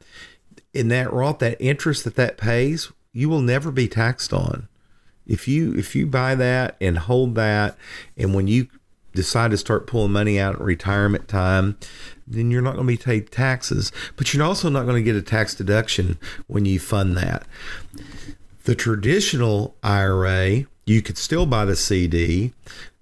in 0.73 0.87
that 0.89 1.11
Roth, 1.11 1.39
that 1.39 1.57
interest 1.59 2.03
that 2.03 2.15
that 2.15 2.37
pays, 2.37 2.91
you 3.13 3.29
will 3.29 3.41
never 3.41 3.71
be 3.71 3.87
taxed 3.87 4.33
on. 4.33 4.67
If 5.25 5.47
you 5.47 5.73
if 5.73 5.95
you 5.95 6.07
buy 6.07 6.35
that 6.35 6.75
and 6.81 6.97
hold 6.97 7.35
that, 7.35 7.77
and 8.17 8.33
when 8.33 8.47
you 8.47 8.67
decide 9.13 9.51
to 9.51 9.57
start 9.57 9.87
pulling 9.87 10.11
money 10.11 10.39
out 10.39 10.55
at 10.55 10.61
retirement 10.61 11.27
time, 11.27 11.77
then 12.27 12.49
you're 12.49 12.61
not 12.61 12.75
going 12.75 12.87
to 12.87 12.93
be 12.93 12.97
paid 12.97 13.31
taxes. 13.31 13.91
But 14.15 14.33
you're 14.33 14.43
also 14.43 14.69
not 14.69 14.83
going 14.83 14.95
to 14.95 15.03
get 15.03 15.15
a 15.15 15.21
tax 15.21 15.53
deduction 15.53 16.17
when 16.47 16.65
you 16.65 16.79
fund 16.79 17.17
that. 17.17 17.43
The 18.63 18.75
traditional 18.75 19.75
IRA, 19.83 20.65
you 20.85 21.01
could 21.01 21.17
still 21.17 21.45
buy 21.45 21.65
the 21.65 21.75
CD, 21.75 22.53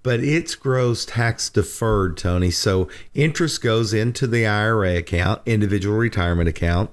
but 0.04 0.22
it's 0.22 0.56
grows 0.56 1.06
tax 1.06 1.50
deferred, 1.50 2.18
Tony. 2.18 2.52
So 2.52 2.88
interest 3.13 3.62
goes 3.62 3.94
into 3.94 4.28
the 4.28 4.46
IRA 4.46 4.98
account, 4.98 5.42
individual 5.46 5.98
retirement 5.98 6.50
account. 6.50 6.89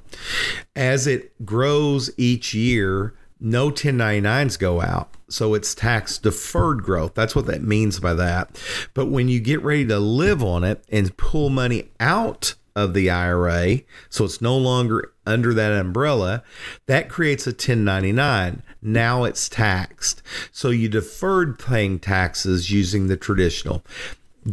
As 0.74 1.06
it 1.06 1.44
grows 1.44 2.10
each 2.16 2.54
year, 2.54 3.14
no 3.40 3.70
1099s 3.70 4.58
go 4.58 4.80
out. 4.80 5.10
So 5.28 5.54
it's 5.54 5.74
tax 5.74 6.18
deferred 6.18 6.82
growth. 6.82 7.14
That's 7.14 7.34
what 7.34 7.46
that 7.46 7.62
means 7.62 8.00
by 8.00 8.14
that. 8.14 8.60
But 8.94 9.06
when 9.06 9.28
you 9.28 9.40
get 9.40 9.62
ready 9.62 9.86
to 9.86 9.98
live 9.98 10.42
on 10.42 10.64
it 10.64 10.84
and 10.88 11.16
pull 11.16 11.48
money 11.48 11.90
out 11.98 12.54
of 12.76 12.92
the 12.92 13.08
IRA, 13.10 13.80
so 14.10 14.26
it's 14.26 14.42
no 14.42 14.56
longer 14.56 15.12
under 15.24 15.54
that 15.54 15.72
umbrella, 15.72 16.44
that 16.84 17.08
creates 17.08 17.46
a 17.46 17.50
1099. 17.50 18.62
Now 18.82 19.24
it's 19.24 19.48
taxed. 19.48 20.22
So 20.52 20.68
you 20.68 20.88
deferred 20.88 21.58
paying 21.58 21.98
taxes 21.98 22.70
using 22.70 23.08
the 23.08 23.16
traditional. 23.16 23.82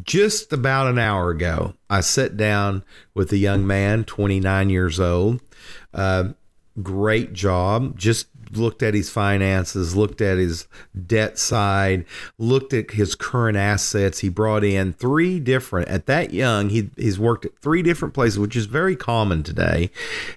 Just 0.01 0.51
about 0.51 0.87
an 0.87 0.97
hour 0.97 1.29
ago, 1.29 1.75
I 1.89 1.99
sat 1.99 2.35
down 2.37 2.83
with 3.13 3.31
a 3.31 3.37
young 3.37 3.67
man, 3.67 4.05
29 4.05 4.69
years 4.69 4.99
old. 4.99 5.41
Uh, 5.93 6.29
great 6.81 7.33
job. 7.33 7.99
Just 7.99 8.27
looked 8.57 8.83
at 8.83 8.93
his 8.93 9.09
finances, 9.09 9.95
looked 9.95 10.21
at 10.21 10.37
his 10.37 10.67
debt 11.07 11.37
side, 11.37 12.05
looked 12.37 12.73
at 12.73 12.91
his 12.91 13.15
current 13.15 13.57
assets. 13.57 14.19
He 14.19 14.29
brought 14.29 14.63
in 14.63 14.93
three 14.93 15.39
different, 15.39 15.87
at 15.89 16.05
that 16.07 16.33
young, 16.33 16.69
he, 16.69 16.89
he's 16.95 17.19
worked 17.19 17.45
at 17.45 17.57
three 17.59 17.81
different 17.81 18.13
places, 18.13 18.39
which 18.39 18.55
is 18.55 18.65
very 18.65 18.95
common 18.95 19.43
today. 19.43 19.91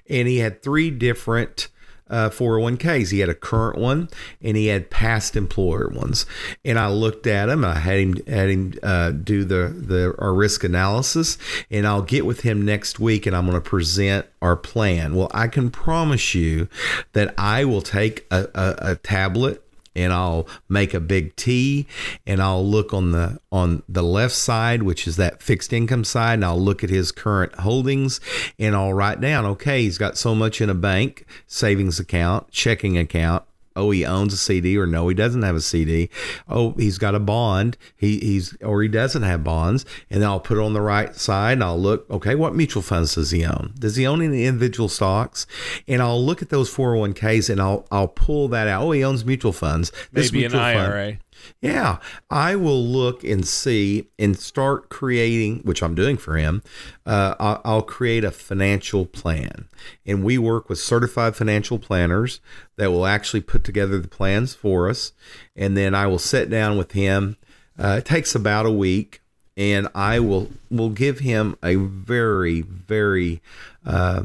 And 0.09 0.29
he 0.29 0.39
had 0.39 0.63
three 0.63 0.91
different 0.91 1.69
uh, 2.09 2.31
401ks. 2.31 3.11
He 3.11 3.21
had 3.21 3.29
a 3.29 3.35
current 3.35 3.79
one 3.79 4.09
and 4.41 4.57
he 4.57 4.67
had 4.67 4.91
past 4.91 5.37
employer 5.37 5.89
ones. 5.89 6.27
And 6.65 6.79
I 6.79 6.89
looked 6.89 7.27
at 7.27 7.49
him. 7.49 7.65
I 7.65 7.75
had 7.79 7.99
him 7.99 8.17
had 8.27 8.49
him 8.49 8.75
uh, 8.83 9.11
do 9.11 9.45
the 9.45 9.69
the 9.69 10.15
our 10.19 10.35
risk 10.35 10.65
analysis, 10.65 11.39
and 11.71 11.87
I'll 11.87 12.03
get 12.03 12.27
with 12.27 12.43
him 12.43 12.65
next 12.65 12.99
week, 13.01 13.27
and 13.27 13.35
I'm 13.35 13.47
going 13.47 13.61
to 13.61 13.69
present 13.69 14.27
our 14.41 14.57
plan. 14.57 15.15
Well, 15.15 15.31
I 15.35 15.49
can 15.49 15.71
promise 15.71 16.35
you 16.35 16.69
that 17.13 17.35
I 17.39 17.65
will 17.65 17.83
take 17.83 18.27
a, 18.31 18.49
a, 18.55 18.91
a 18.93 18.97
tablet 18.97 19.66
and 19.97 20.13
I'll 20.13 20.47
make 20.69 20.95
a 20.95 21.01
big 21.01 21.35
T 21.37 21.87
and 22.27 22.41
I'll 22.43 22.65
look 22.65 22.93
on 22.93 23.13
the 23.13 23.41
on 23.51 23.83
the 23.89 24.03
left 24.03 24.35
side, 24.35 24.83
which 24.83 25.09
is 25.09 25.17
that 25.17 25.43
fixed 25.43 25.73
income 25.73 26.05
side, 26.05 26.35
and 26.35 26.45
I'll 26.45 26.61
look 26.61 26.85
at 26.85 26.91
his 26.91 27.11
current 27.11 27.55
holdings 27.57 28.21
and 28.59 28.77
I'll 28.77 28.95
write 28.95 29.21
down, 29.21 29.47
okay, 29.47 29.83
he's 29.83 29.99
got 29.99 30.17
so 30.17 30.35
much 30.35 30.61
in 30.61 30.71
a 30.71 30.75
bank, 30.75 31.25
savings 31.47 31.99
account, 31.99 32.51
checking 32.51 32.99
account, 32.99 33.45
oh 33.77 33.91
he 33.91 34.05
owns 34.05 34.33
a 34.33 34.37
CD 34.37 34.77
or 34.77 34.87
no 34.87 35.09
he 35.09 35.15
doesn't 35.15 35.43
have 35.43 35.57
a 35.57 35.61
CD. 35.61 36.11
Oh 36.49 36.73
he's 36.73 36.99
got 36.99 37.15
a 37.15 37.21
bond. 37.21 37.77
He 37.97 38.19
he's 38.19 38.57
or 38.63 38.83
he 38.83 38.89
doesn't 38.89 39.23
have 39.23 39.45
bonds. 39.45 39.85
And 40.11 40.23
then 40.23 40.29
I'll 40.29 40.41
put 40.41 40.59
it 40.59 40.63
on 40.63 40.73
the 40.73 40.81
right 40.81 41.15
side 41.15 41.53
and 41.53 41.65
I'll 41.65 41.81
look. 41.81 42.11
Okay, 42.11 42.35
what 42.35 42.55
mutual 42.55 42.83
funds 42.83 43.15
does 43.15 43.31
he 43.31 43.45
own? 43.45 43.75
Does 43.79 43.97
he 43.97 44.07
own 44.07 44.23
any 44.23 44.45
individual 44.45 44.89
stocks? 44.89 45.47
And 45.87 46.03
I'll 46.03 46.23
look 46.23 46.43
at 46.43 46.49
those 46.49 46.75
401ks 46.75 47.51
and 47.51 47.61
I'll 47.61 47.87
I'll 47.91 48.09
pull 48.09 48.49
that 48.49 48.69
out. 48.69 48.83
Oh 48.83 48.93
he 48.93 49.05
owns 49.05 49.25
mutual 49.25 49.53
funds. 49.53 49.93
This 50.13 50.33
Maybe 50.33 50.43
mutual 50.43 50.61
an 50.61 50.77
IRA. 50.77 51.07
Fund, 51.11 51.19
yeah, 51.61 51.99
I 52.31 52.57
will 52.57 52.85
look 52.85 53.25
and 53.25 53.47
see 53.47 54.09
and 54.19 54.39
start 54.39 54.89
creating, 54.89 55.61
which 55.61 55.83
I'm 55.83 55.95
doing 55.95 56.17
for 56.17 56.37
him. 56.37 56.63
Uh, 57.05 57.35
I'll 57.65 57.83
create 57.83 58.25
a 58.25 58.31
financial 58.31 59.07
plan. 59.07 59.69
And 60.05 60.23
we 60.23 60.39
work 60.39 60.69
with 60.69 60.79
certified 60.79 61.37
financial 61.37 61.79
planners 61.79 62.41
that 62.77 62.91
will 62.91 63.07
actually 63.07 63.41
put 63.41 63.65
together 63.65 63.99
the 63.99 64.09
plans 64.09 64.55
for 64.55 64.89
us. 64.89 65.13
And 65.55 65.77
then 65.77 65.95
I 65.95 66.07
will 66.07 66.19
sit 66.19 66.51
down 66.51 66.77
with 66.77 66.93
him. 66.93 67.37
Uh, 67.79 67.97
it 67.99 68.05
takes 68.05 68.35
about 68.35 68.67
a 68.67 68.71
week. 68.71 69.21
And 69.59 69.89
I 69.95 70.21
will 70.21 70.51
will 70.71 70.91
give 70.91 71.21
him 71.21 71.57
a 71.63 71.77
very, 71.77 72.61
very 72.61 73.41
uh, 73.87 74.25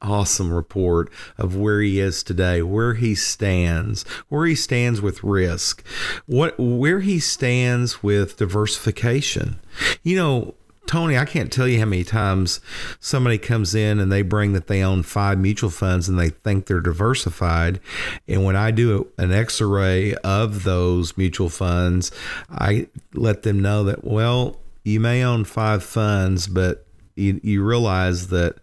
awesome 0.00 0.52
report 0.52 1.10
of 1.38 1.56
where 1.56 1.80
he 1.80 2.00
is 2.00 2.22
today, 2.22 2.62
where 2.62 2.94
he 2.94 3.14
stands, 3.14 4.04
where 4.28 4.46
he 4.46 4.54
stands 4.54 5.00
with 5.00 5.24
risk, 5.24 5.84
what 6.26 6.54
where 6.58 7.00
he 7.00 7.18
stands 7.18 8.02
with 8.02 8.36
diversification. 8.36 9.58
You 10.02 10.16
know, 10.16 10.54
Tony, 10.86 11.16
I 11.16 11.24
can't 11.24 11.52
tell 11.52 11.68
you 11.68 11.78
how 11.78 11.86
many 11.86 12.04
times 12.04 12.60
somebody 12.98 13.38
comes 13.38 13.74
in 13.74 13.98
and 13.98 14.10
they 14.10 14.22
bring 14.22 14.52
that 14.52 14.66
they 14.66 14.82
own 14.82 15.02
five 15.02 15.38
mutual 15.38 15.70
funds 15.70 16.08
and 16.08 16.18
they 16.18 16.30
think 16.30 16.66
they're 16.66 16.80
diversified. 16.80 17.80
And 18.26 18.44
when 18.44 18.56
I 18.56 18.72
do 18.72 19.08
an 19.16 19.32
x 19.32 19.60
ray 19.60 20.14
of 20.16 20.64
those 20.64 21.16
mutual 21.16 21.48
funds, 21.48 22.10
I 22.50 22.88
let 23.14 23.42
them 23.42 23.60
know 23.60 23.84
that, 23.84 24.04
well, 24.04 24.60
you 24.84 24.98
may 24.98 25.24
own 25.24 25.44
five 25.44 25.84
funds, 25.84 26.48
but 26.48 26.84
you, 27.14 27.40
you 27.42 27.62
realize 27.64 28.28
that 28.28 28.56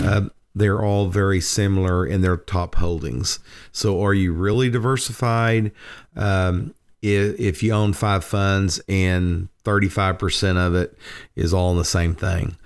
uh, 0.00 0.28
they're 0.54 0.82
all 0.84 1.08
very 1.08 1.40
similar 1.40 2.06
in 2.06 2.22
their 2.22 2.36
top 2.36 2.76
holdings. 2.76 3.38
So, 3.72 4.02
are 4.02 4.14
you 4.14 4.32
really 4.32 4.70
diversified? 4.70 5.72
Um, 6.16 6.74
if, 7.02 7.38
if 7.38 7.62
you 7.62 7.72
own 7.72 7.92
five 7.92 8.24
funds 8.24 8.80
and 8.88 9.48
35% 9.64 10.56
of 10.56 10.74
it 10.74 10.96
is 11.34 11.54
all 11.54 11.70
in 11.72 11.78
the 11.78 11.84
same 11.84 12.14
thing. 12.14 12.56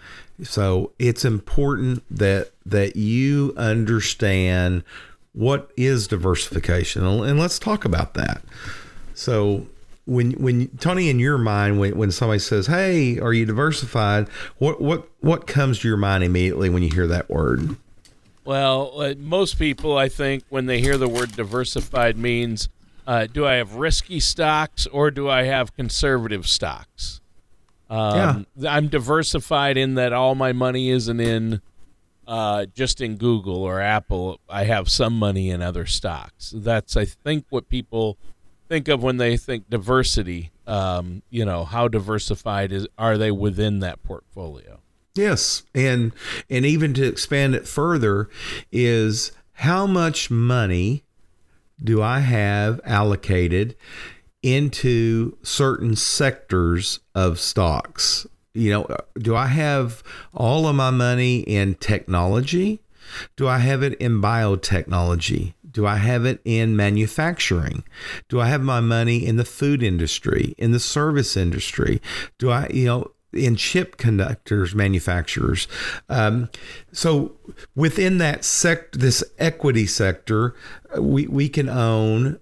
So, 0.43 0.93
it's 0.99 1.25
important 1.25 2.03
that 2.11 2.51
that 2.67 2.97
you 2.97 3.53
understand 3.57 4.83
what 5.33 5.71
is 5.77 6.07
diversification, 6.09 7.05
and 7.05 7.39
let's 7.39 7.59
talk 7.59 7.85
about 7.85 8.15
that. 8.15 8.43
So, 9.15 9.67
when 10.07 10.33
when 10.33 10.69
Tony 10.79 11.09
in 11.09 11.19
your 11.19 11.39
mind 11.39 11.81
when, 11.81 11.97
when 11.97 12.11
somebody 12.11 12.39
says 12.39 12.67
hey 12.67 13.19
are 13.19 13.33
you 13.33 13.47
diversified? 13.47 14.29
What 14.59 14.81
what 14.81 15.09
what 15.21 15.47
comes 15.47 15.81
to 15.81 15.89
your 15.89 15.97
mind 15.97 16.25
immediately 16.25 16.69
when 16.69 16.83
you 16.83 16.91
hear 16.91 17.07
that 17.07 17.31
word? 17.31 17.77
Well 18.45 19.01
uh, 19.01 19.15
most 19.17 19.59
people 19.59 19.97
i 19.97 20.09
think 20.09 20.45
when 20.51 20.67
they 20.67 20.81
hear 20.81 20.99
the 20.99 21.09
word 21.09 21.33
diversified 21.33 22.17
means 22.17 22.69
uh, 23.07 23.27
do 23.27 23.47
i 23.47 23.55
have 23.55 23.75
risky 23.75 24.21
stocks 24.21 24.87
or 24.87 25.11
do 25.11 25.29
i 25.29 25.45
have 25.45 25.75
conservative 25.75 26.47
stocks? 26.47 27.21
Um, 27.89 28.47
yeah. 28.57 28.71
i'm 28.71 28.89
diversified 28.89 29.77
in 29.77 29.95
that 29.95 30.13
all 30.13 30.35
my 30.35 30.53
money 30.53 30.91
isn't 30.91 31.21
in 31.21 31.61
uh, 32.27 32.65
just 32.75 33.03
in 33.03 33.17
google 33.17 33.63
or 33.63 33.83
apple. 33.83 34.41
I 34.49 34.65
have 34.65 34.89
some 34.89 35.19
money 35.19 35.51
in 35.51 35.61
other 35.61 35.87
stocks. 35.87 36.53
That's 36.55 36.97
i 36.97 37.07
think 37.07 37.47
what 37.49 37.71
people 37.71 38.19
think 38.69 38.89
of 38.89 39.03
when 39.03 39.17
they 39.17 39.37
think 39.37 39.69
diversity. 39.69 40.51
Um, 40.67 41.23
you 41.31 41.45
know, 41.45 41.65
how 41.65 41.89
diversified 41.89 42.73
is 42.73 42.87
are 42.97 43.19
they 43.19 43.31
within 43.31 43.81
that 43.81 44.03
portfolio? 44.03 44.81
Yes, 45.15 45.63
and 45.75 46.13
and 46.51 46.67
even 46.67 46.95
to 46.95 47.07
expand 47.07 47.55
it 47.55 47.69
further 47.69 48.29
is 48.73 49.33
how 49.53 49.87
much 49.87 50.31
money 50.31 51.05
do 51.83 52.03
I 52.03 52.21
have 52.21 52.81
allocated 52.85 53.77
into 54.43 55.37
certain 55.43 55.97
sectors 55.97 57.01
of 57.15 57.39
stocks? 57.39 58.27
You 58.55 58.71
know, 58.71 58.97
do 59.19 59.35
I 59.37 59.47
have 59.47 60.03
all 60.33 60.67
of 60.67 60.77
my 60.77 60.91
money 60.91 61.41
in 61.41 61.75
technology? 61.75 62.81
Do 63.37 63.47
I 63.49 63.59
have 63.59 63.83
it 63.83 63.95
in 63.95 64.21
biotechnology? 64.21 65.55
Do 65.75 65.87
I 65.87 65.97
have 65.97 66.25
it 66.25 66.41
in 66.45 66.77
manufacturing? 66.77 67.85
Do 68.31 68.41
I 68.41 68.47
have 68.47 68.63
my 68.63 68.81
money 68.81 69.27
in 69.27 69.37
the 69.37 69.45
food 69.45 69.83
industry, 69.83 70.55
in 70.57 70.71
the 70.71 70.81
service 70.81 71.37
industry? 71.37 72.01
Do 72.39 72.51
I, 72.51 72.69
you 72.69 72.87
know, 72.87 73.11
in 73.35 73.57
chip 73.57 73.97
conductors 73.97 74.75
manufacturers. 74.75 75.67
Um, 76.09 76.49
so 76.93 77.33
within 77.75 78.19
that 78.19 78.45
sect, 78.45 79.01
this 79.01 79.25
equity 79.39 79.87
sector, 79.87 80.55
we 80.97 81.27
we 81.27 81.49
can 81.49 81.69
own 81.69 82.39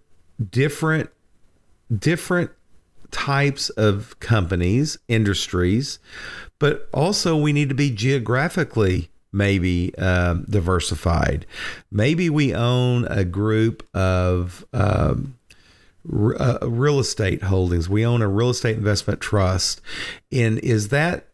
different 0.51 1.11
different 1.99 2.51
types 3.11 3.71
of 3.71 4.19
companies, 4.21 4.99
industries, 5.09 5.99
but 6.59 6.89
also 6.93 7.37
we 7.37 7.53
need 7.53 7.69
to 7.69 7.75
be 7.75 7.91
geographically 7.91 9.11
maybe 9.33 9.95
um, 9.97 10.45
diversified. 10.49 11.47
Maybe 11.91 12.29
we 12.31 12.55
own 12.55 13.07
a 13.07 13.25
group 13.25 13.87
of 13.95 14.65
um, 14.73 15.39
r- 16.13 16.41
uh, 16.41 16.67
real 16.67 16.99
estate 16.99 17.45
holdings. 17.45 17.89
We 17.89 18.05
own 18.05 18.23
a 18.23 18.29
real 18.29 18.51
estate 18.51 18.77
investment 18.77 19.21
trust, 19.21 19.81
and 20.31 20.59
is 20.59 20.89
that 20.89 21.29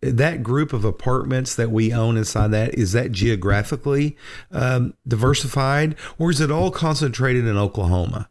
that 0.00 0.42
group 0.42 0.72
of 0.72 0.84
apartments 0.84 1.54
that 1.54 1.70
we 1.70 1.92
own 1.92 2.16
inside 2.16 2.48
that 2.48 2.74
is 2.74 2.92
that 2.92 3.12
geographically 3.12 4.16
um, 4.50 4.94
diversified, 5.06 5.94
or 6.18 6.30
is 6.30 6.40
it 6.40 6.50
all 6.50 6.70
concentrated 6.70 7.46
in 7.46 7.56
Oklahoma? 7.56 8.28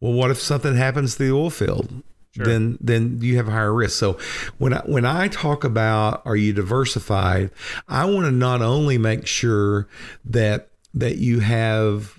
Well, 0.00 0.12
what 0.12 0.30
if 0.30 0.38
something 0.38 0.76
happens 0.76 1.16
to 1.16 1.24
the 1.24 1.32
oil 1.32 1.50
field? 1.50 2.02
Sure. 2.36 2.44
Then, 2.44 2.78
then 2.80 3.18
you 3.20 3.36
have 3.36 3.48
a 3.48 3.52
higher 3.52 3.72
risk. 3.72 3.98
So, 3.98 4.18
when 4.58 4.74
I, 4.74 4.80
when 4.80 5.04
I 5.04 5.28
talk 5.28 5.64
about 5.64 6.22
are 6.24 6.36
you 6.36 6.52
diversified, 6.52 7.50
I 7.88 8.04
want 8.04 8.26
to 8.26 8.30
not 8.30 8.62
only 8.62 8.98
make 8.98 9.26
sure 9.26 9.88
that 10.24 10.68
that 10.94 11.18
you 11.18 11.40
have 11.40 12.17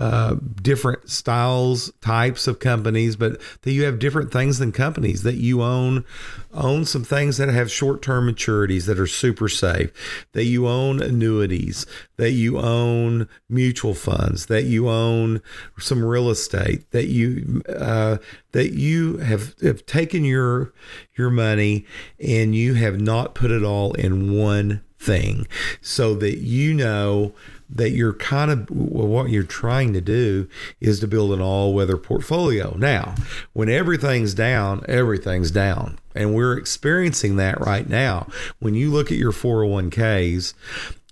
uh, 0.00 0.36
different 0.62 1.10
styles, 1.10 1.92
types 2.00 2.46
of 2.46 2.58
companies, 2.58 3.16
but 3.16 3.38
that 3.62 3.72
you 3.72 3.82
have 3.84 3.98
different 3.98 4.32
things 4.32 4.58
than 4.58 4.72
companies 4.72 5.24
that 5.24 5.36
you 5.36 5.62
own, 5.62 6.06
own 6.54 6.86
some 6.86 7.04
things 7.04 7.36
that 7.36 7.50
have 7.50 7.70
short-term 7.70 8.26
maturities 8.26 8.86
that 8.86 8.98
are 8.98 9.06
super 9.06 9.46
safe, 9.46 9.90
that 10.32 10.44
you 10.44 10.66
own 10.66 11.02
annuities, 11.02 11.84
that 12.16 12.30
you 12.30 12.58
own 12.58 13.28
mutual 13.50 13.92
funds, 13.92 14.46
that 14.46 14.64
you 14.64 14.88
own 14.88 15.42
some 15.78 16.02
real 16.02 16.30
estate, 16.30 16.90
that 16.92 17.08
you 17.08 17.62
uh, 17.68 18.16
that 18.52 18.72
you 18.72 19.18
have, 19.18 19.54
have 19.60 19.84
taken 19.84 20.24
your 20.24 20.72
your 21.14 21.30
money 21.30 21.84
and 22.18 22.54
you 22.54 22.72
have 22.72 22.98
not 22.98 23.34
put 23.34 23.50
it 23.50 23.62
all 23.62 23.92
in 23.92 24.34
one 24.34 24.82
thing, 24.98 25.46
so 25.82 26.14
that 26.14 26.38
you 26.38 26.72
know 26.72 27.34
that 27.72 27.90
you're 27.90 28.12
kind 28.12 28.50
of 28.50 28.70
what 28.70 29.30
you're 29.30 29.42
trying 29.42 29.92
to 29.92 30.00
do 30.00 30.48
is 30.80 31.00
to 31.00 31.06
build 31.06 31.32
an 31.32 31.40
all-weather 31.40 31.96
portfolio. 31.96 32.74
Now, 32.76 33.14
when 33.52 33.68
everything's 33.68 34.34
down, 34.34 34.84
everything's 34.88 35.50
down. 35.50 35.98
And 36.14 36.34
we're 36.34 36.58
experiencing 36.58 37.36
that 37.36 37.60
right 37.60 37.88
now. 37.88 38.26
When 38.58 38.74
you 38.74 38.90
look 38.90 39.12
at 39.12 39.18
your 39.18 39.32
401ks, 39.32 40.54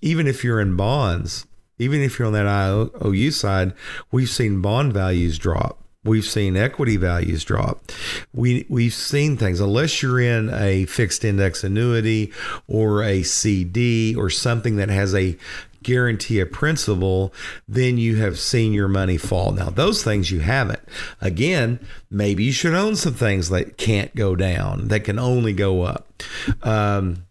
even 0.02 0.26
if 0.26 0.42
you're 0.42 0.60
in 0.60 0.76
bonds, 0.76 1.46
even 1.78 2.00
if 2.00 2.18
you're 2.18 2.26
on 2.26 2.34
that 2.34 2.46
IOU 2.46 3.30
side, 3.30 3.72
we've 4.10 4.28
seen 4.28 4.60
bond 4.60 4.92
values 4.92 5.38
drop. 5.38 5.84
We've 6.04 6.24
seen 6.24 6.56
equity 6.56 6.96
values 6.96 7.44
drop. 7.44 7.92
We 8.32 8.64
we've 8.68 8.94
seen 8.94 9.36
things 9.36 9.60
unless 9.60 10.00
you're 10.00 10.20
in 10.20 10.48
a 10.48 10.86
fixed 10.86 11.24
index 11.24 11.64
annuity 11.64 12.32
or 12.66 13.02
a 13.02 13.24
CD 13.24 14.14
or 14.16 14.30
something 14.30 14.76
that 14.76 14.88
has 14.88 15.14
a 15.14 15.36
guarantee 15.82 16.40
a 16.40 16.46
principal, 16.46 17.32
then 17.66 17.98
you 17.98 18.16
have 18.16 18.38
seen 18.38 18.72
your 18.72 18.88
money 18.88 19.16
fall. 19.16 19.52
Now, 19.52 19.70
those 19.70 20.02
things 20.02 20.30
you 20.30 20.40
haven't. 20.40 20.80
Again, 21.20 21.80
maybe 22.10 22.44
you 22.44 22.52
should 22.52 22.74
own 22.74 22.96
some 22.96 23.14
things 23.14 23.48
that 23.50 23.76
can't 23.76 24.14
go 24.14 24.34
down, 24.34 24.88
that 24.88 25.04
can 25.04 25.18
only 25.18 25.52
go 25.52 25.82
up. 25.82 26.22
Um, 26.62 27.24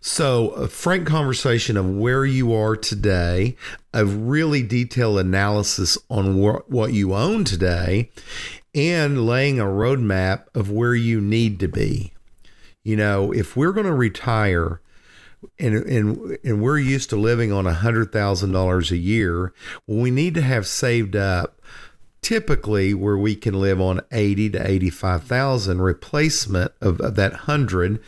so, 0.00 0.50
a 0.50 0.68
frank 0.68 1.06
conversation 1.06 1.76
of 1.76 1.88
where 1.88 2.24
you 2.24 2.52
are 2.52 2.76
today, 2.76 3.56
a 3.94 4.04
really 4.04 4.62
detailed 4.62 5.18
analysis 5.18 5.96
on 6.10 6.42
wh- 6.42 6.70
what 6.70 6.92
you 6.92 7.14
own 7.14 7.44
today, 7.44 8.10
and 8.74 9.26
laying 9.26 9.60
a 9.60 9.64
roadmap 9.64 10.44
of 10.54 10.70
where 10.70 10.94
you 10.94 11.20
need 11.20 11.58
to 11.60 11.68
be. 11.68 12.12
You 12.82 12.96
know, 12.96 13.32
if 13.32 13.56
we're 13.56 13.72
going 13.72 13.86
to 13.86 13.94
retire, 13.94 14.80
and 15.58 15.74
and 15.74 16.38
and 16.44 16.62
we're 16.62 16.78
used 16.78 17.10
to 17.10 17.16
living 17.16 17.52
on 17.52 17.66
a 17.66 17.74
hundred 17.74 18.12
thousand 18.12 18.52
dollars 18.52 18.90
a 18.90 18.96
year. 18.96 19.52
Well, 19.86 20.00
we 20.00 20.10
need 20.10 20.34
to 20.34 20.42
have 20.42 20.66
saved 20.66 21.16
up 21.16 21.60
typically 22.20 22.94
where 22.94 23.16
we 23.16 23.34
can 23.34 23.60
live 23.60 23.80
on 23.80 24.00
eighty 24.12 24.48
to 24.50 24.70
eighty 24.70 24.90
five 24.90 25.24
thousand 25.24 25.82
replacement 25.82 26.72
of, 26.80 27.00
of 27.00 27.16
that 27.16 27.32
hundred. 27.32 28.00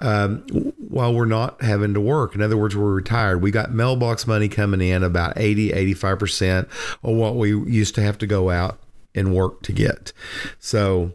Um, 0.00 0.46
while 0.76 1.12
we're 1.12 1.24
not 1.24 1.60
having 1.60 1.92
to 1.94 2.00
work. 2.00 2.36
In 2.36 2.40
other 2.40 2.56
words, 2.56 2.76
we're 2.76 2.94
retired. 2.94 3.42
We 3.42 3.50
got 3.50 3.72
mailbox 3.72 4.28
money 4.28 4.48
coming 4.48 4.80
in 4.80 5.02
about 5.02 5.32
80, 5.36 5.70
85% 5.70 6.68
of 7.02 7.16
what 7.16 7.34
we 7.34 7.48
used 7.50 7.96
to 7.96 8.02
have 8.02 8.16
to 8.18 8.26
go 8.28 8.48
out 8.48 8.78
and 9.12 9.34
work 9.34 9.60
to 9.62 9.72
get. 9.72 10.12
So 10.60 11.14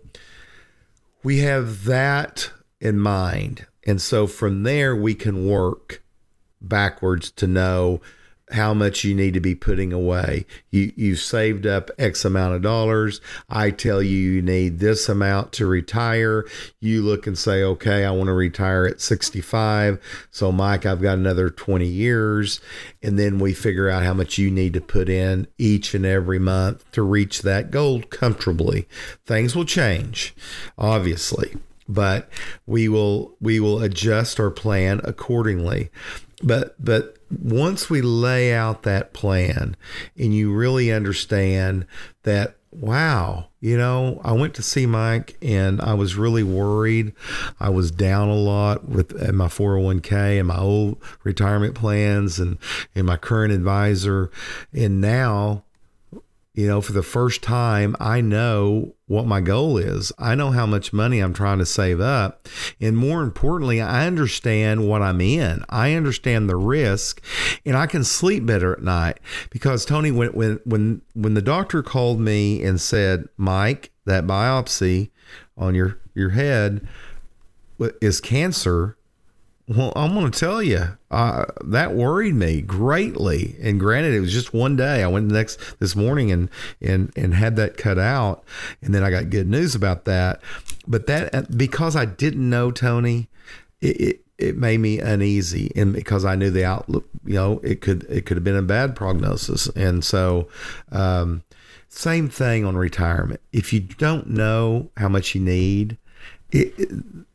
we 1.24 1.40
have 1.40 1.86
that 1.86 2.52
in 2.82 3.00
mind. 3.00 3.66
And 3.86 4.02
so 4.02 4.28
from 4.28 4.64
there, 4.64 4.96
we 4.96 5.16
can 5.16 5.48
work 5.48 6.04
backwards 6.62 7.32
to 7.32 7.48
know 7.48 8.02
how 8.52 8.74
much 8.74 9.04
you 9.04 9.16
need 9.16 9.34
to 9.34 9.40
be 9.40 9.56
putting 9.56 9.92
away. 9.92 10.46
You 10.70 10.92
you've 10.96 11.20
saved 11.20 11.66
up 11.66 11.90
X 11.98 12.24
amount 12.24 12.56
of 12.56 12.62
dollars. 12.62 13.22
I 13.50 13.72
tell 13.72 14.02
you 14.02 14.18
you 14.18 14.42
need 14.42 14.80
this 14.80 15.10
amount 15.10 15.54
to 15.54 15.66
retire. 15.66 16.46
You 16.80 17.02
look 17.02 17.26
and 17.26 17.38
say, 17.38 17.64
okay, 17.64 18.06
I 18.06 18.12
want 18.12 18.28
to 18.28 18.34
retire 18.34 18.86
at 18.86 19.02
65. 19.02 20.00
So 20.30 20.52
Mike, 20.52 20.86
I've 20.86 21.02
got 21.02 21.18
another 21.18 21.50
20 21.50 21.88
years. 21.88 22.60
And 23.02 23.18
then 23.18 23.40
we 23.40 23.54
figure 23.54 23.90
out 23.90 24.04
how 24.04 24.14
much 24.14 24.38
you 24.38 24.52
need 24.52 24.74
to 24.74 24.82
put 24.82 25.10
in 25.10 25.48
each 25.58 25.94
and 25.94 26.06
every 26.06 26.40
month 26.40 26.90
to 26.92 27.02
reach 27.02 27.42
that 27.42 27.72
goal 27.72 28.02
comfortably. 28.04 28.88
Things 29.26 29.56
will 29.56 29.66
change, 29.66 30.36
obviously 30.78 31.56
but 31.94 32.30
we 32.66 32.90
will 32.90 33.36
we 33.40 33.60
will 33.60 33.82
adjust 33.82 34.40
our 34.40 34.52
plan 34.52 35.02
accordingly. 35.04 35.90
But 36.42 36.76
but 36.84 37.18
once 37.42 37.90
we 37.90 38.02
lay 38.02 38.54
out 38.54 38.84
that 38.84 39.14
plan 39.14 39.76
and 40.18 40.36
you 40.36 40.54
really 40.54 40.92
understand 40.92 41.86
that 42.24 42.56
wow 42.72 43.48
you 43.60 43.78
know 43.78 44.20
i 44.24 44.32
went 44.32 44.54
to 44.56 44.62
see 44.64 44.86
mike 44.86 45.38
and 45.42 45.80
i 45.82 45.94
was 45.94 46.16
really 46.16 46.44
worried. 46.44 47.14
I 47.60 47.70
was 47.70 47.92
down 47.92 48.30
a 48.30 48.36
lot 48.36 48.90
with 48.90 49.14
my 49.32 49.48
401k 49.48 50.40
and 50.40 50.48
my 50.48 50.58
old 50.58 51.02
retirement 51.24 51.76
plans 51.76 52.40
and 52.40 52.58
and 52.96 53.06
my 53.06 53.18
current 53.18 53.54
advisor. 53.54 54.32
And 54.74 55.00
now 55.00 55.64
you 56.54 56.68
know, 56.68 56.82
for 56.82 56.92
the 56.92 57.02
first 57.02 57.42
time, 57.42 57.96
I 58.00 58.22
know 58.22 58.94
what 59.08 59.26
my 59.26 59.42
goal 59.42 59.78
is. 59.78 60.12
I 60.20 60.36
know 60.36 60.52
how 60.52 60.68
much 60.68 60.94
money 60.94 61.20
I'm 61.20 61.34
trying 61.34 61.58
to 61.58 61.66
save 61.66 62.00
up. 62.00 62.48
And 62.80 62.96
more 62.96 63.24
importantly, 63.24 63.82
I 63.82 64.06
understand 64.06 64.88
what 64.88 65.02
I'm 65.02 65.20
in. 65.20 65.66
I 65.70 65.94
understand 65.94 66.48
the 66.48 66.56
risk 66.56 67.24
and 67.66 67.76
I 67.76 67.88
can 67.88 68.04
sleep 68.04 68.46
better 68.46 68.74
at 68.74 68.84
night 68.84 69.20
because 69.50 69.84
Tony, 69.84 70.12
when, 70.12 70.30
when, 70.30 70.60
when, 70.64 71.02
when 71.16 71.34
the 71.34 71.42
doctor 71.42 71.82
called 71.82 72.20
me 72.20 72.64
and 72.64 72.80
said, 72.80 73.28
Mike, 73.36 73.92
that 74.06 74.28
biopsy 74.28 75.10
on 75.58 75.74
your, 75.74 75.98
your 76.14 76.32
head 76.32 76.88
is 77.80 78.22
cancer, 78.22 78.96
well, 79.68 79.94
I'm 79.96 80.14
going 80.14 80.30
to 80.30 80.40
tell 80.40 80.62
you, 80.62 80.98
uh, 81.10 81.46
that 81.64 81.94
worried 81.94 82.36
me 82.36 82.62
greatly. 82.62 83.56
And 83.62 83.80
granted, 83.80 84.14
it 84.14 84.20
was 84.20 84.34
just 84.34 84.54
one 84.54 84.76
day. 84.76 85.04
I 85.04 85.08
went 85.08 85.30
the 85.30 85.36
next 85.36 85.80
this 85.80 85.96
morning 85.96 86.32
and 86.32 86.50
and 86.82 87.12
and 87.16 87.34
had 87.34 87.56
that 87.56 87.78
cut 87.78 87.98
out, 87.98 88.44
and 88.82 88.94
then 88.94 89.04
I 89.04 89.10
got 89.10 89.30
good 89.30 89.48
news 89.48 89.74
about 89.74 90.06
that. 90.06 90.42
But 90.86 91.08
that 91.08 91.34
uh, 91.34 91.44
because 91.56 91.96
I 91.96 92.06
didn't 92.06 92.50
know 92.50 92.72
Tony, 92.72 93.30
it, 93.80 94.02
it 94.02 94.20
it 94.38 94.58
made 94.58 94.80
me 94.80 95.00
uneasy 95.00 95.72
and 95.76 95.94
because 95.94 96.26
I 96.26 96.36
knew 96.36 96.50
the 96.50 96.66
outlook, 96.66 97.08
you 97.24 97.36
know, 97.36 97.60
it 97.64 97.82
could 97.82 98.04
it 98.10 98.26
could 98.26 98.36
have 98.36 98.44
been 98.44 98.56
a 98.56 98.62
bad 98.62 98.96
prognosis. 98.96 99.68
And 99.68 100.04
so 100.04 100.50
um, 100.92 101.44
same 101.88 102.28
thing 102.28 102.66
on 102.66 102.76
retirement. 102.76 103.42
If 103.52 103.72
you 103.72 103.80
don't 103.80 104.28
know 104.28 104.90
how 104.98 105.08
much 105.08 105.36
you 105.36 105.42
need, 105.42 105.98
it, 106.52 106.74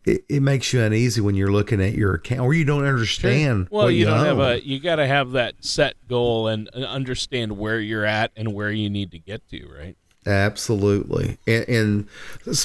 it, 0.09 0.25
it 0.29 0.41
makes 0.41 0.73
you 0.73 0.83
uneasy 0.83 1.21
when 1.21 1.35
you're 1.35 1.53
looking 1.53 1.81
at 1.81 1.95
your 1.95 2.15
account 2.15 2.41
or 2.41 2.55
you 2.55 2.65
don't 2.65 2.85
understand. 2.85 3.69
Sure. 3.69 3.79
Well, 3.79 3.91
you, 3.91 4.01
you, 4.01 4.05
don't 4.07 4.19
own. 4.19 4.27
have 4.27 4.39
a 4.41 4.67
you 4.67 4.81
got 4.81 4.97
to 4.97 5.07
have 5.07 5.33
that 5.33 5.55
set 5.61 5.95
goal 6.09 6.49
and 6.49 6.69
understand 6.69 7.59
where 7.59 7.81
you're 7.81 8.05
at 8.05 8.33
and 8.37 8.55
where 8.55 8.71
you 8.71 8.91
need 8.91 9.11
to 9.13 9.19
get 9.19 9.49
to, 9.51 9.69
right? 9.69 9.97
Absolutely, 10.27 11.39
and, 11.47 11.69
and 11.69 12.09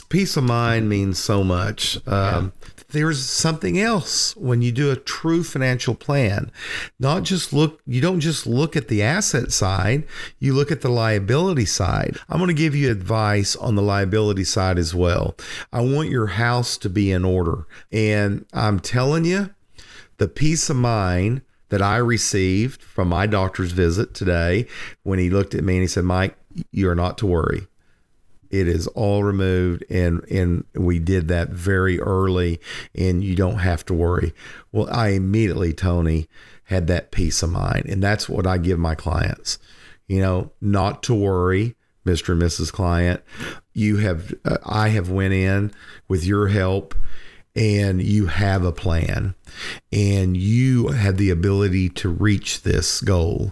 peace 0.09 0.35
of 0.35 0.43
mind 0.43 0.89
means 0.89 1.19
so 1.19 1.43
much. 1.43 1.97
Um, 2.07 2.51
yeah 2.55 2.69
there's 2.93 3.23
something 3.23 3.79
else 3.79 4.35
when 4.37 4.61
you 4.61 4.71
do 4.71 4.91
a 4.91 4.95
true 4.95 5.43
financial 5.43 5.95
plan. 5.95 6.51
Not 6.99 7.23
just 7.23 7.51
look, 7.51 7.81
you 7.85 7.99
don't 7.99 8.19
just 8.19 8.47
look 8.47 8.77
at 8.77 8.87
the 8.87 9.01
asset 9.01 9.51
side, 9.51 10.05
you 10.39 10.53
look 10.53 10.71
at 10.71 10.81
the 10.81 10.89
liability 10.89 11.65
side. 11.65 12.17
I'm 12.29 12.37
going 12.37 12.47
to 12.49 12.53
give 12.53 12.75
you 12.75 12.91
advice 12.91 13.55
on 13.55 13.75
the 13.75 13.81
liability 13.81 14.43
side 14.43 14.77
as 14.77 14.93
well. 14.93 15.35
I 15.73 15.81
want 15.81 16.09
your 16.09 16.27
house 16.27 16.77
to 16.77 16.89
be 16.89 17.11
in 17.11 17.25
order. 17.25 17.67
And 17.91 18.45
I'm 18.53 18.79
telling 18.79 19.25
you, 19.25 19.49
the 20.17 20.27
peace 20.27 20.69
of 20.69 20.77
mind 20.77 21.41
that 21.69 21.81
I 21.81 21.97
received 21.97 22.83
from 22.83 23.07
my 23.07 23.25
doctor's 23.25 23.71
visit 23.71 24.13
today 24.13 24.67
when 25.01 25.17
he 25.17 25.31
looked 25.31 25.55
at 25.55 25.63
me 25.63 25.73
and 25.73 25.81
he 25.81 25.87
said, 25.87 26.03
Mike, 26.03 26.37
you're 26.71 26.95
not 26.95 27.17
to 27.17 27.25
worry 27.25 27.67
it 28.53 28.67
is 28.67 28.85
all 28.87 29.23
removed 29.23 29.83
and 29.89 30.23
and 30.29 30.63
we 30.75 30.99
did 30.99 31.27
that 31.27 31.49
very 31.49 31.99
early 31.99 32.61
and 32.93 33.23
you 33.23 33.35
don't 33.35 33.57
have 33.57 33.83
to 33.85 33.93
worry. 33.95 34.31
Well 34.71 34.87
i 34.91 35.09
immediately 35.09 35.73
tony 35.73 36.29
had 36.65 36.85
that 36.87 37.11
peace 37.11 37.41
of 37.41 37.49
mind 37.49 37.87
and 37.87 38.01
that's 38.01 38.29
what 38.29 38.45
i 38.45 38.59
give 38.59 38.77
my 38.77 38.93
clients. 38.93 39.57
You 40.07 40.21
know 40.21 40.51
not 40.61 41.01
to 41.03 41.15
worry 41.15 41.75
mr 42.05 42.33
and 42.33 42.41
mrs 42.41 42.71
client. 42.71 43.23
You 43.73 43.97
have 43.97 44.33
uh, 44.45 44.57
i 44.63 44.89
have 44.89 45.09
went 45.09 45.33
in 45.33 45.71
with 46.07 46.23
your 46.23 46.49
help 46.49 46.93
and 47.55 48.01
you 48.01 48.25
have 48.25 48.63
a 48.63 48.71
plan 48.71 49.35
and 49.91 50.35
you 50.35 50.87
have 50.87 51.17
the 51.17 51.29
ability 51.29 51.87
to 51.89 52.09
reach 52.09 52.63
this 52.63 53.01
goal. 53.01 53.51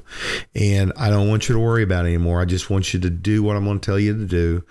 And 0.55 0.91
i 0.97 1.09
don't 1.09 1.29
want 1.29 1.47
you 1.47 1.55
to 1.55 1.61
worry 1.61 1.83
about 1.83 2.05
it 2.05 2.09
anymore. 2.09 2.41
I 2.41 2.45
just 2.45 2.69
want 2.69 2.93
you 2.93 2.99
to 2.99 3.09
do 3.09 3.43
what 3.43 3.55
i'm 3.55 3.65
going 3.65 3.79
to 3.79 3.85
tell 3.85 3.99
you 3.99 4.17
to 4.17 4.25
do 4.25 4.63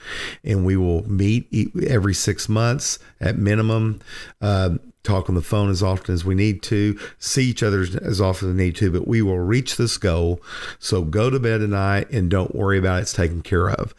and 0.42 0.64
we 0.64 0.76
will 0.76 1.08
meet 1.08 1.48
every 1.86 2.14
six 2.14 2.48
months 2.48 2.98
at 3.20 3.36
minimum. 3.36 4.00
Uh, 4.40 4.78
talk 5.02 5.28
on 5.30 5.34
the 5.34 5.42
phone 5.42 5.70
as 5.70 5.82
often 5.82 6.12
as 6.12 6.24
we 6.24 6.34
need 6.34 6.62
to 6.62 6.98
see 7.18 7.44
each 7.44 7.62
other 7.62 7.86
as 8.02 8.20
often 8.20 8.50
as 8.50 8.54
we 8.54 8.64
need 8.64 8.76
to 8.76 8.90
but 8.90 9.06
we 9.06 9.22
will 9.22 9.38
reach 9.38 9.76
this 9.76 9.96
goal. 9.96 10.40
So 10.78 11.02
go 11.02 11.30
to 11.30 11.38
bed 11.38 11.58
tonight 11.58 12.10
and 12.10 12.30
don't 12.30 12.54
worry 12.54 12.78
about 12.78 12.98
it. 12.98 13.02
It's 13.02 13.12
taken 13.12 13.42
care 13.42 13.70
of. 13.70 13.94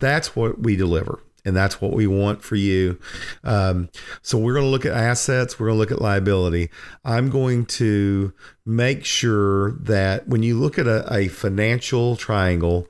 That's 0.00 0.34
what 0.34 0.58
we 0.58 0.74
deliver 0.74 1.20
and 1.44 1.56
that's 1.56 1.80
what 1.80 1.92
we 1.92 2.06
want 2.06 2.42
for 2.42 2.56
you. 2.56 2.98
Um, 3.44 3.88
so 4.22 4.38
we're 4.38 4.54
going 4.54 4.66
to 4.66 4.70
look 4.70 4.86
at 4.86 4.92
assets. 4.92 5.58
We're 5.58 5.66
going 5.68 5.76
to 5.76 5.80
look 5.80 5.90
at 5.90 6.00
liability. 6.00 6.70
I'm 7.04 7.30
going 7.30 7.66
to 7.66 8.32
make 8.64 9.04
sure 9.04 9.72
that 9.72 10.28
when 10.28 10.42
you 10.42 10.58
look 10.58 10.78
at 10.78 10.86
a, 10.86 11.12
a 11.12 11.28
financial 11.28 12.16
triangle, 12.16 12.86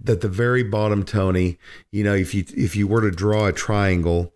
that 0.00 0.20
the 0.20 0.28
very 0.28 0.62
bottom, 0.62 1.04
Tony, 1.04 1.58
you 1.90 2.04
know, 2.04 2.14
if 2.14 2.34
you 2.34 2.44
if 2.56 2.76
you 2.76 2.86
were 2.86 3.00
to 3.00 3.10
draw 3.10 3.46
a 3.46 3.52
triangle, 3.52 4.32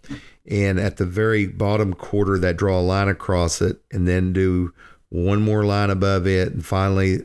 and 0.48 0.78
at 0.80 0.96
the 0.96 1.06
very 1.06 1.46
bottom 1.46 1.92
quarter, 1.92 2.38
that 2.38 2.56
draw 2.56 2.78
a 2.78 2.82
line 2.82 3.08
across 3.08 3.60
it, 3.60 3.80
and 3.90 4.08
then 4.08 4.32
do 4.32 4.72
one 5.10 5.42
more 5.42 5.64
line 5.64 5.90
above 5.90 6.26
it, 6.26 6.52
and 6.52 6.64
finally 6.64 7.22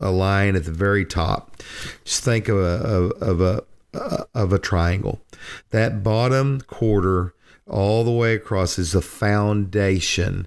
a 0.00 0.10
line 0.10 0.56
at 0.56 0.64
the 0.64 0.72
very 0.72 1.04
top. 1.04 1.56
Just 2.04 2.24
think 2.24 2.48
of 2.48 2.56
a 2.56 2.60
of, 2.60 3.10
of 3.22 3.40
a 3.40 3.64
of 4.34 4.52
a 4.52 4.58
triangle. 4.58 5.20
That 5.70 6.02
bottom 6.02 6.60
quarter 6.62 7.34
all 7.70 8.04
the 8.04 8.10
way 8.10 8.34
across 8.34 8.78
is 8.78 8.92
the 8.92 9.00
foundation. 9.00 10.46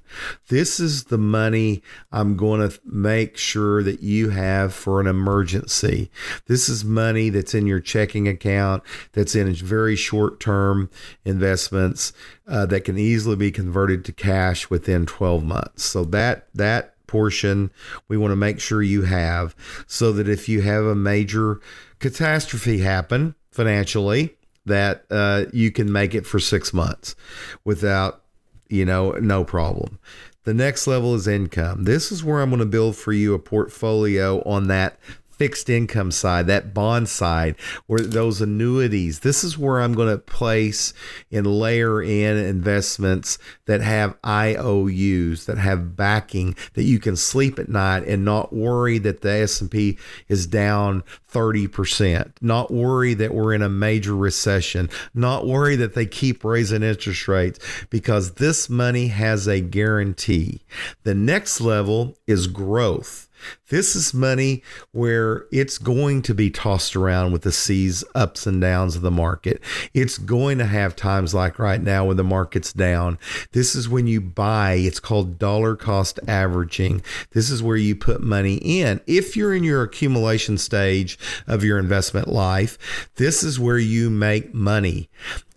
This 0.50 0.80
is 0.80 1.06
the 1.06 1.18
money 1.18 1.82
I'm 2.12 2.36
going 2.36 2.70
to 2.70 2.80
make 2.86 3.38
sure 3.38 3.82
that 3.82 4.02
you 4.04 4.30
have 4.30 4.74
for 4.74 5.00
an 5.00 5.08
emergency. 5.08 6.12
This 6.48 6.68
is 6.68 6.84
money 6.84 7.30
that's 7.30 7.56
in 7.56 7.66
your 7.66 7.80
checking 7.80 8.28
account, 8.28 8.84
that's 9.14 9.36
in 9.36 9.54
very 9.56 9.96
short 9.96 10.40
term 10.40 10.90
investments 11.24 12.12
uh, 12.48 12.66
that 12.68 12.84
can 12.84 12.98
easily 12.98 13.38
be 13.38 13.52
converted 13.52 14.04
to 14.06 14.12
cash 14.12 14.70
within 14.70 15.06
12 15.06 15.44
months. 15.44 15.84
So 15.84 16.04
that, 16.06 16.48
that, 16.54 16.90
portion 17.06 17.70
we 18.08 18.18
want 18.18 18.32
to 18.32 18.36
make 18.36 18.60
sure 18.60 18.82
you 18.82 19.04
have 19.04 19.56
so 19.86 20.12
that 20.12 20.28
if 20.28 20.50
you 20.50 20.62
have 20.62 20.84
a 20.84 20.96
major 20.96 21.62
catastrophe 22.00 22.80
happen 22.80 23.36
financially 23.52 24.36
that 24.66 25.06
uh, 25.10 25.46
you 25.52 25.72
can 25.72 25.92
make 25.92 26.16
it 26.16 26.26
for 26.26 26.40
six 26.40 26.74
months 26.74 27.16
without, 27.64 28.22
you 28.70 28.86
know, 28.86 29.12
no 29.12 29.44
problem. 29.44 30.00
The 30.44 30.54
next 30.54 30.88
level 30.88 31.16
is 31.16 31.28
income. 31.28 31.84
This 31.86 32.12
is 32.12 32.24
where 32.24 32.42
I'm 32.42 32.50
going 32.50 32.60
to 32.60 32.66
build 32.66 32.98
for 32.98 33.14
you 33.14 33.34
a 33.34 33.40
portfolio 33.40 34.42
on 34.44 34.68
that 34.68 35.00
fixed 35.44 35.70
income 35.70 36.10
side, 36.10 36.48
that 36.48 36.74
bond 36.74 37.10
side, 37.10 37.54
or 37.90 38.00
those 38.00 38.40
annuities, 38.40 39.20
this 39.20 39.44
is 39.44 39.58
where 39.58 39.82
I'm 39.82 39.92
going 39.92 40.08
to 40.08 40.18
place 40.18 40.94
and 41.34 41.46
layer 41.46 42.02
in 42.02 42.38
investments 42.38 43.38
that 43.66 43.82
have 43.82 44.16
IOUs, 44.26 45.46
that 45.48 45.58
have 45.58 45.98
backing, 45.98 46.56
that 46.76 46.84
you 46.84 46.98
can 46.98 47.18
sleep 47.18 47.60
at 47.60 47.68
night 47.68 48.08
and 48.08 48.24
not 48.24 48.54
worry 48.54 48.98
that 49.00 49.20
the 49.20 49.32
S&P 49.32 49.98
is 50.30 50.48
down 50.48 51.04
30%, 51.30 52.32
not 52.40 52.72
worry 52.72 53.14
that 53.14 53.34
we're 53.34 53.54
in 53.54 53.62
a 53.62 53.68
major 53.68 54.16
recession, 54.16 54.90
not 55.14 55.46
worry 55.46 55.76
that 55.76 55.94
they 55.94 56.06
keep 56.06 56.46
raising 56.46 56.84
interest 56.84 57.28
rates 57.28 57.60
because 57.90 58.36
this 58.36 58.70
money 58.70 59.08
has 59.08 59.46
a 59.46 59.60
guarantee. 59.60 60.62
The 61.04 61.16
next 61.16 61.60
level 61.60 62.16
is 62.28 62.48
growth. 62.48 63.28
This 63.70 63.96
is 63.96 64.14
money 64.14 64.64
where 64.92 65.46
it's 65.52 65.78
going 65.78 66.22
to 66.24 66.34
be 66.34 66.50
tossed 66.50 66.96
around 66.96 67.32
with 67.32 67.44
the 67.44 67.52
seas 67.52 68.04
ups 68.16 68.46
and 68.46 68.62
downs 68.62 68.96
of 68.96 69.02
the 69.02 69.12
market. 69.12 69.62
It's 69.94 70.18
going 70.18 70.58
to 70.58 70.66
have 70.66 70.96
times 70.96 71.34
like 71.34 71.60
right 71.60 71.82
now 71.82 72.06
when 72.06 72.18
the 72.18 72.24
market's 72.24 72.74
down. 72.74 73.18
This 73.52 73.76
is 73.76 73.90
when 73.90 74.08
you 74.08 74.22
buy, 74.22 74.74
it's 74.74 75.00
called 75.00 75.40
dollar 75.40 75.76
cost 75.76 76.20
averaging. 76.28 77.02
This 77.32 77.50
is 77.50 77.64
where 77.64 77.78
you 77.78 77.96
put 77.96 78.22
money 78.22 78.56
in. 78.56 79.02
If 79.08 79.36
you're 79.36 79.54
in 79.54 79.64
your 79.64 79.84
accumulation 79.84 80.58
stage 80.58 81.18
of 81.48 81.64
your 81.64 81.80
investment 81.80 82.28
life, 82.28 83.10
this 83.16 83.44
is 83.44 83.60
where 83.60 83.78
you 83.78 84.10
make 84.10 84.54
money. 84.54 85.10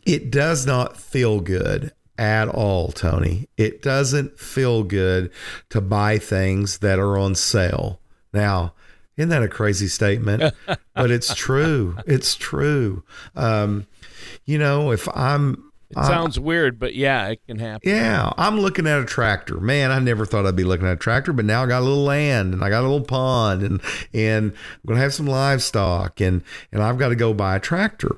It 0.05 0.31
does 0.31 0.67
not 0.67 0.97
feel 0.97 1.41
good 1.41 1.93
at 2.19 2.49
all, 2.49 2.93
Tony. 2.93 3.49
It 3.57 3.83
doesn't 3.83 4.39
feel 4.39 4.83
good 4.83 5.31
to 5.71 5.81
buy 5.81 6.19
things 6.19 6.79
that 6.79 6.99
are 6.99 7.19
on 7.19 7.35
sale. 7.35 8.01
Now, 8.33 8.75
isn't 9.17 9.31
that 9.31 9.43
a 9.43 9.49
crazy 9.49 9.89
statement? 9.89 10.55
but 10.95 11.11
it's 11.11 11.35
true. 11.35 11.97
It's 12.07 12.35
true. 12.35 13.03
Um, 13.35 13.87
you 14.45 14.59
know, 14.59 14.91
if 14.93 15.09
I'm 15.17 15.67
it 15.91 16.05
sounds 16.05 16.39
weird, 16.39 16.81
but 16.81 16.97
yeah, 16.97 17.29
it 17.29 17.41
can 17.47 17.61
happen. 17.61 17.89
Yeah, 17.89 18.33
I'm 18.37 18.59
looking 18.59 18.89
at 18.89 19.01
a 19.01 19.05
tractor. 19.05 19.61
Man, 19.61 19.93
I 19.93 20.01
never 20.01 20.27
thought 20.27 20.45
I'd 20.45 20.57
be 20.57 20.65
looking 20.65 20.87
at 20.87 20.95
a 20.95 20.97
tractor, 20.97 21.33
but 21.33 21.45
now 21.45 21.63
I 21.63 21.67
got 21.67 21.81
a 21.81 21.85
little 21.85 22.03
land 22.03 22.55
and 22.55 22.65
I 22.65 22.71
got 22.71 22.81
a 22.81 22.89
little 22.89 23.07
pond 23.07 23.63
and 23.63 23.81
and 24.13 24.53
I'm 24.53 24.89
gonna 24.89 25.01
have 25.01 25.15
some 25.15 25.27
livestock 25.27 26.21
and 26.21 26.43
and 26.73 26.83
I've 26.83 26.99
got 26.99 27.11
to 27.11 27.17
go 27.17 27.33
buy 27.33 27.57
a 27.57 27.61
tractor. 27.61 28.17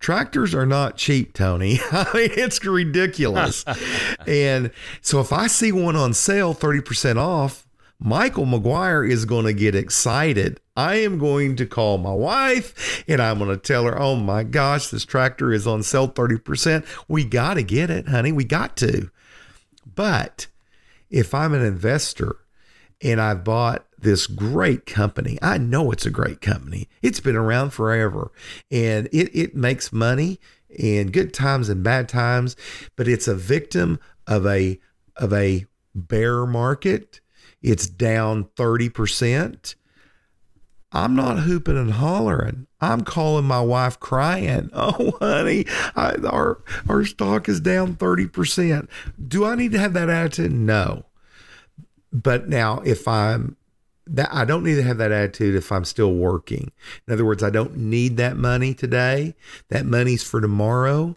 Tractors 0.00 0.54
are 0.54 0.66
not 0.66 0.96
cheap, 0.96 1.34
Tony. 1.34 1.78
I 1.92 2.04
mean, 2.14 2.30
it's 2.32 2.64
ridiculous. 2.64 3.64
and 4.26 4.70
so 5.02 5.20
if 5.20 5.32
I 5.32 5.46
see 5.46 5.70
one 5.70 5.94
on 5.94 6.14
sale, 6.14 6.54
30% 6.54 7.16
off, 7.16 7.68
Michael 8.02 8.46
McGuire 8.46 9.08
is 9.08 9.26
going 9.26 9.44
to 9.44 9.52
get 9.52 9.74
excited. 9.74 10.58
I 10.74 10.96
am 10.96 11.18
going 11.18 11.54
to 11.56 11.66
call 11.66 11.98
my 11.98 12.14
wife 12.14 13.04
and 13.06 13.20
I'm 13.20 13.38
going 13.38 13.50
to 13.50 13.58
tell 13.58 13.84
her, 13.84 14.00
oh 14.00 14.16
my 14.16 14.42
gosh, 14.42 14.88
this 14.88 15.04
tractor 15.04 15.52
is 15.52 15.66
on 15.66 15.82
sale 15.82 16.08
30%. 16.08 16.86
We 17.06 17.24
got 17.24 17.54
to 17.54 17.62
get 17.62 17.90
it, 17.90 18.08
honey. 18.08 18.32
We 18.32 18.44
got 18.44 18.78
to. 18.78 19.10
But 19.94 20.46
if 21.10 21.34
I'm 21.34 21.52
an 21.52 21.62
investor 21.62 22.38
and 23.02 23.20
I've 23.20 23.44
bought 23.44 23.84
this 24.00 24.26
great 24.26 24.86
company. 24.86 25.38
I 25.42 25.58
know 25.58 25.90
it's 25.90 26.06
a 26.06 26.10
great 26.10 26.40
company. 26.40 26.88
It's 27.02 27.20
been 27.20 27.36
around 27.36 27.70
forever 27.70 28.32
and 28.70 29.06
it, 29.12 29.30
it 29.34 29.54
makes 29.54 29.92
money 29.92 30.38
in 30.68 31.10
good 31.10 31.34
times 31.34 31.68
and 31.68 31.82
bad 31.82 32.08
times, 32.08 32.56
but 32.96 33.08
it's 33.08 33.28
a 33.28 33.34
victim 33.34 33.98
of 34.26 34.46
a 34.46 34.78
of 35.16 35.32
a 35.32 35.66
bear 35.94 36.46
market. 36.46 37.20
It's 37.62 37.86
down 37.86 38.44
30%. 38.56 39.74
I'm 40.92 41.14
not 41.14 41.40
hooping 41.40 41.76
and 41.76 41.92
hollering. 41.92 42.66
I'm 42.80 43.02
calling 43.02 43.44
my 43.44 43.60
wife 43.60 44.00
crying. 44.00 44.70
Oh, 44.74 45.16
honey, 45.20 45.66
I, 45.94 46.16
our 46.26 46.62
our 46.88 47.04
stock 47.04 47.48
is 47.48 47.60
down 47.60 47.96
30%. 47.96 48.88
Do 49.28 49.44
I 49.44 49.54
need 49.54 49.72
to 49.72 49.78
have 49.78 49.92
that 49.92 50.08
attitude? 50.08 50.52
No. 50.52 51.04
But 52.12 52.48
now 52.48 52.80
if 52.84 53.06
I'm 53.06 53.56
that 54.12 54.28
I 54.32 54.44
don't 54.44 54.64
need 54.64 54.74
to 54.74 54.82
have 54.82 54.98
that 54.98 55.12
attitude 55.12 55.54
if 55.54 55.70
I'm 55.70 55.84
still 55.84 56.12
working. 56.12 56.72
In 57.06 57.14
other 57.14 57.24
words, 57.24 57.42
I 57.42 57.50
don't 57.50 57.76
need 57.76 58.16
that 58.16 58.36
money 58.36 58.74
today. 58.74 59.34
That 59.68 59.86
money's 59.86 60.22
for 60.22 60.40
tomorrow. 60.40 61.16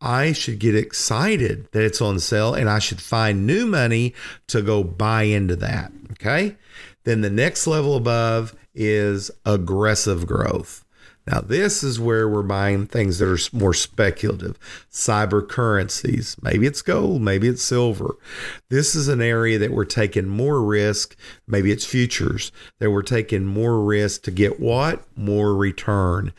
I 0.00 0.32
should 0.32 0.60
get 0.60 0.76
excited 0.76 1.68
that 1.72 1.82
it's 1.82 2.00
on 2.00 2.20
sale 2.20 2.54
and 2.54 2.70
I 2.70 2.78
should 2.78 3.00
find 3.00 3.46
new 3.46 3.66
money 3.66 4.14
to 4.46 4.62
go 4.62 4.84
buy 4.84 5.24
into 5.24 5.56
that. 5.56 5.92
Okay. 6.12 6.56
Then 7.04 7.22
the 7.22 7.30
next 7.30 7.66
level 7.66 7.96
above 7.96 8.54
is 8.74 9.30
aggressive 9.44 10.26
growth. 10.26 10.84
Now, 11.30 11.42
this 11.42 11.84
is 11.84 12.00
where 12.00 12.26
we're 12.26 12.42
buying 12.42 12.86
things 12.86 13.18
that 13.18 13.28
are 13.28 13.56
more 13.56 13.74
speculative, 13.74 14.58
cyber 14.90 15.46
currencies. 15.46 16.36
Maybe 16.40 16.66
it's 16.66 16.80
gold, 16.80 17.20
maybe 17.20 17.48
it's 17.48 17.62
silver. 17.62 18.16
This 18.70 18.94
is 18.94 19.08
an 19.08 19.20
area 19.20 19.58
that 19.58 19.72
we're 19.72 19.84
taking 19.84 20.26
more 20.26 20.62
risk. 20.62 21.16
Maybe 21.46 21.70
it's 21.70 21.84
futures 21.84 22.50
that 22.78 22.92
we're 22.92 23.02
taking 23.02 23.44
more 23.44 23.84
risk 23.84 24.22
to 24.22 24.30
get 24.30 24.58
what? 24.58 25.04
More 25.16 25.54
return. 25.54 26.32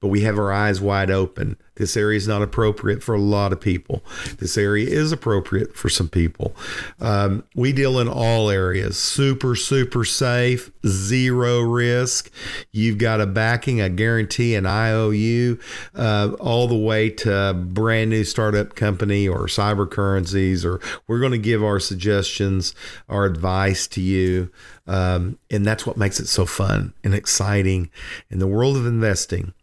but 0.00 0.08
we 0.08 0.22
have 0.22 0.38
our 0.38 0.52
eyes 0.52 0.80
wide 0.80 1.10
open. 1.10 1.56
This 1.76 1.96
area 1.96 2.18
is 2.18 2.28
not 2.28 2.42
appropriate 2.42 3.02
for 3.02 3.14
a 3.14 3.20
lot 3.20 3.52
of 3.52 3.60
people. 3.60 4.02
This 4.38 4.58
area 4.58 4.86
is 4.86 5.10
appropriate 5.10 5.74
for 5.74 5.88
some 5.88 6.08
people. 6.08 6.54
Um, 7.00 7.44
we 7.54 7.72
deal 7.72 7.98
in 7.98 8.08
all 8.08 8.50
areas 8.50 8.98
super, 8.98 9.56
super 9.56 10.04
safe, 10.04 10.70
zero 10.86 11.60
risk. 11.60 12.30
You've 12.72 12.98
got 12.98 13.22
a 13.22 13.26
backing, 13.26 13.80
a 13.80 13.88
guarantee, 13.88 14.54
an 14.54 14.66
IOU, 14.66 15.58
uh, 15.94 16.32
all 16.40 16.68
the 16.68 16.76
way 16.76 17.08
to 17.08 17.54
brand 17.54 18.10
new 18.10 18.24
startup 18.24 18.74
company 18.74 19.26
or 19.26 19.46
cyber 19.46 19.90
currencies, 19.90 20.66
or 20.66 20.78
we're 21.06 21.20
going 21.20 21.32
to 21.32 21.38
give 21.38 21.64
our 21.64 21.80
suggestions, 21.80 22.74
our 23.08 23.24
advice 23.24 23.86
to 23.88 24.00
you. 24.02 24.50
Um, 24.86 25.38
and 25.50 25.64
that's 25.64 25.86
what 25.86 25.96
makes 25.96 26.20
it 26.20 26.26
so 26.26 26.44
fun 26.44 26.92
and 27.02 27.14
exciting 27.14 27.88
in 28.30 28.40
the 28.40 28.46
world 28.46 28.76
of 28.76 28.84
investing 28.84 29.54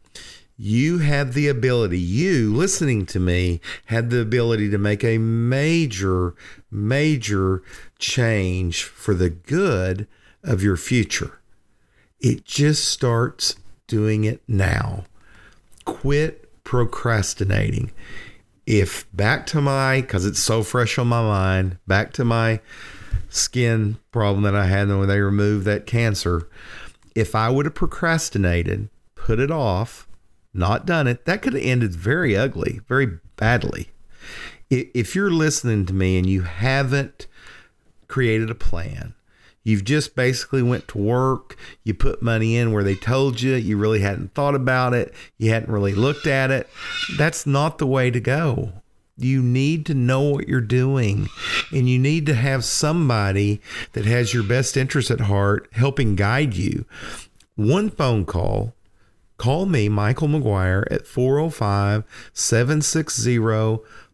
you 0.61 0.97
have 0.97 1.33
the 1.33 1.47
ability, 1.47 1.97
you 1.97 2.53
listening 2.53 3.05
to 3.05 3.17
me, 3.17 3.61
had 3.85 4.09
the 4.09 4.19
ability 4.19 4.69
to 4.69 4.77
make 4.77 5.05
a 5.05 5.17
major, 5.17 6.35
major 6.69 7.63
change 7.97 8.83
for 8.83 9.13
the 9.13 9.29
good 9.29 10.05
of 10.43 10.61
your 10.61 10.75
future. 10.75 11.39
It 12.19 12.43
just 12.43 12.89
starts 12.89 13.55
doing 13.87 14.25
it 14.25 14.41
now. 14.49 15.05
Quit 15.85 16.63
procrastinating. 16.65 17.91
If 18.65 19.07
back 19.15 19.47
to 19.47 19.61
my, 19.61 20.01
because 20.01 20.25
it's 20.25 20.39
so 20.39 20.61
fresh 20.61 20.99
on 20.99 21.07
my 21.07 21.21
mind, 21.21 21.77
back 21.87 22.11
to 22.13 22.25
my 22.25 22.59
skin 23.29 23.97
problem 24.11 24.43
that 24.43 24.55
I 24.55 24.65
had 24.65 24.89
when 24.89 25.07
they 25.07 25.21
removed 25.21 25.63
that 25.67 25.85
cancer, 25.85 26.49
if 27.15 27.33
I 27.33 27.49
would 27.49 27.65
have 27.65 27.75
procrastinated, 27.75 28.89
put 29.15 29.39
it 29.39 29.51
off, 29.51 30.05
not 30.53 30.85
done 30.85 31.07
it, 31.07 31.25
that 31.25 31.41
could 31.41 31.53
have 31.53 31.63
ended 31.63 31.95
very 31.95 32.35
ugly, 32.35 32.81
very 32.87 33.19
badly. 33.35 33.89
If 34.69 35.15
you're 35.15 35.31
listening 35.31 35.85
to 35.87 35.93
me 35.93 36.17
and 36.17 36.27
you 36.27 36.41
haven't 36.41 37.27
created 38.07 38.49
a 38.49 38.55
plan, 38.55 39.15
you've 39.63 39.83
just 39.83 40.15
basically 40.15 40.61
went 40.61 40.87
to 40.89 40.97
work, 40.97 41.57
you 41.83 41.93
put 41.93 42.21
money 42.21 42.55
in 42.55 42.71
where 42.71 42.83
they 42.83 42.95
told 42.95 43.41
you, 43.41 43.55
you 43.55 43.77
really 43.77 43.99
hadn't 43.99 44.33
thought 44.33 44.55
about 44.55 44.93
it, 44.93 45.13
you 45.37 45.51
hadn't 45.51 45.71
really 45.71 45.93
looked 45.93 46.27
at 46.27 46.51
it, 46.51 46.69
that's 47.17 47.45
not 47.45 47.77
the 47.77 47.87
way 47.87 48.11
to 48.11 48.19
go. 48.19 48.73
You 49.17 49.41
need 49.41 49.85
to 49.87 49.93
know 49.93 50.21
what 50.21 50.47
you're 50.47 50.61
doing, 50.61 51.27
and 51.73 51.89
you 51.89 51.99
need 51.99 52.25
to 52.27 52.35
have 52.35 52.63
somebody 52.63 53.59
that 53.91 54.05
has 54.05 54.33
your 54.33 54.43
best 54.43 54.77
interest 54.77 55.11
at 55.11 55.21
heart 55.21 55.67
helping 55.73 56.15
guide 56.15 56.55
you. 56.55 56.85
One 57.55 57.89
phone 57.89 58.23
call 58.23 58.73
Call 59.39 59.65
me, 59.65 59.89
Michael 59.89 60.27
McGuire, 60.27 60.83
at 60.91 61.07
405 61.07 62.03
760 62.33 63.37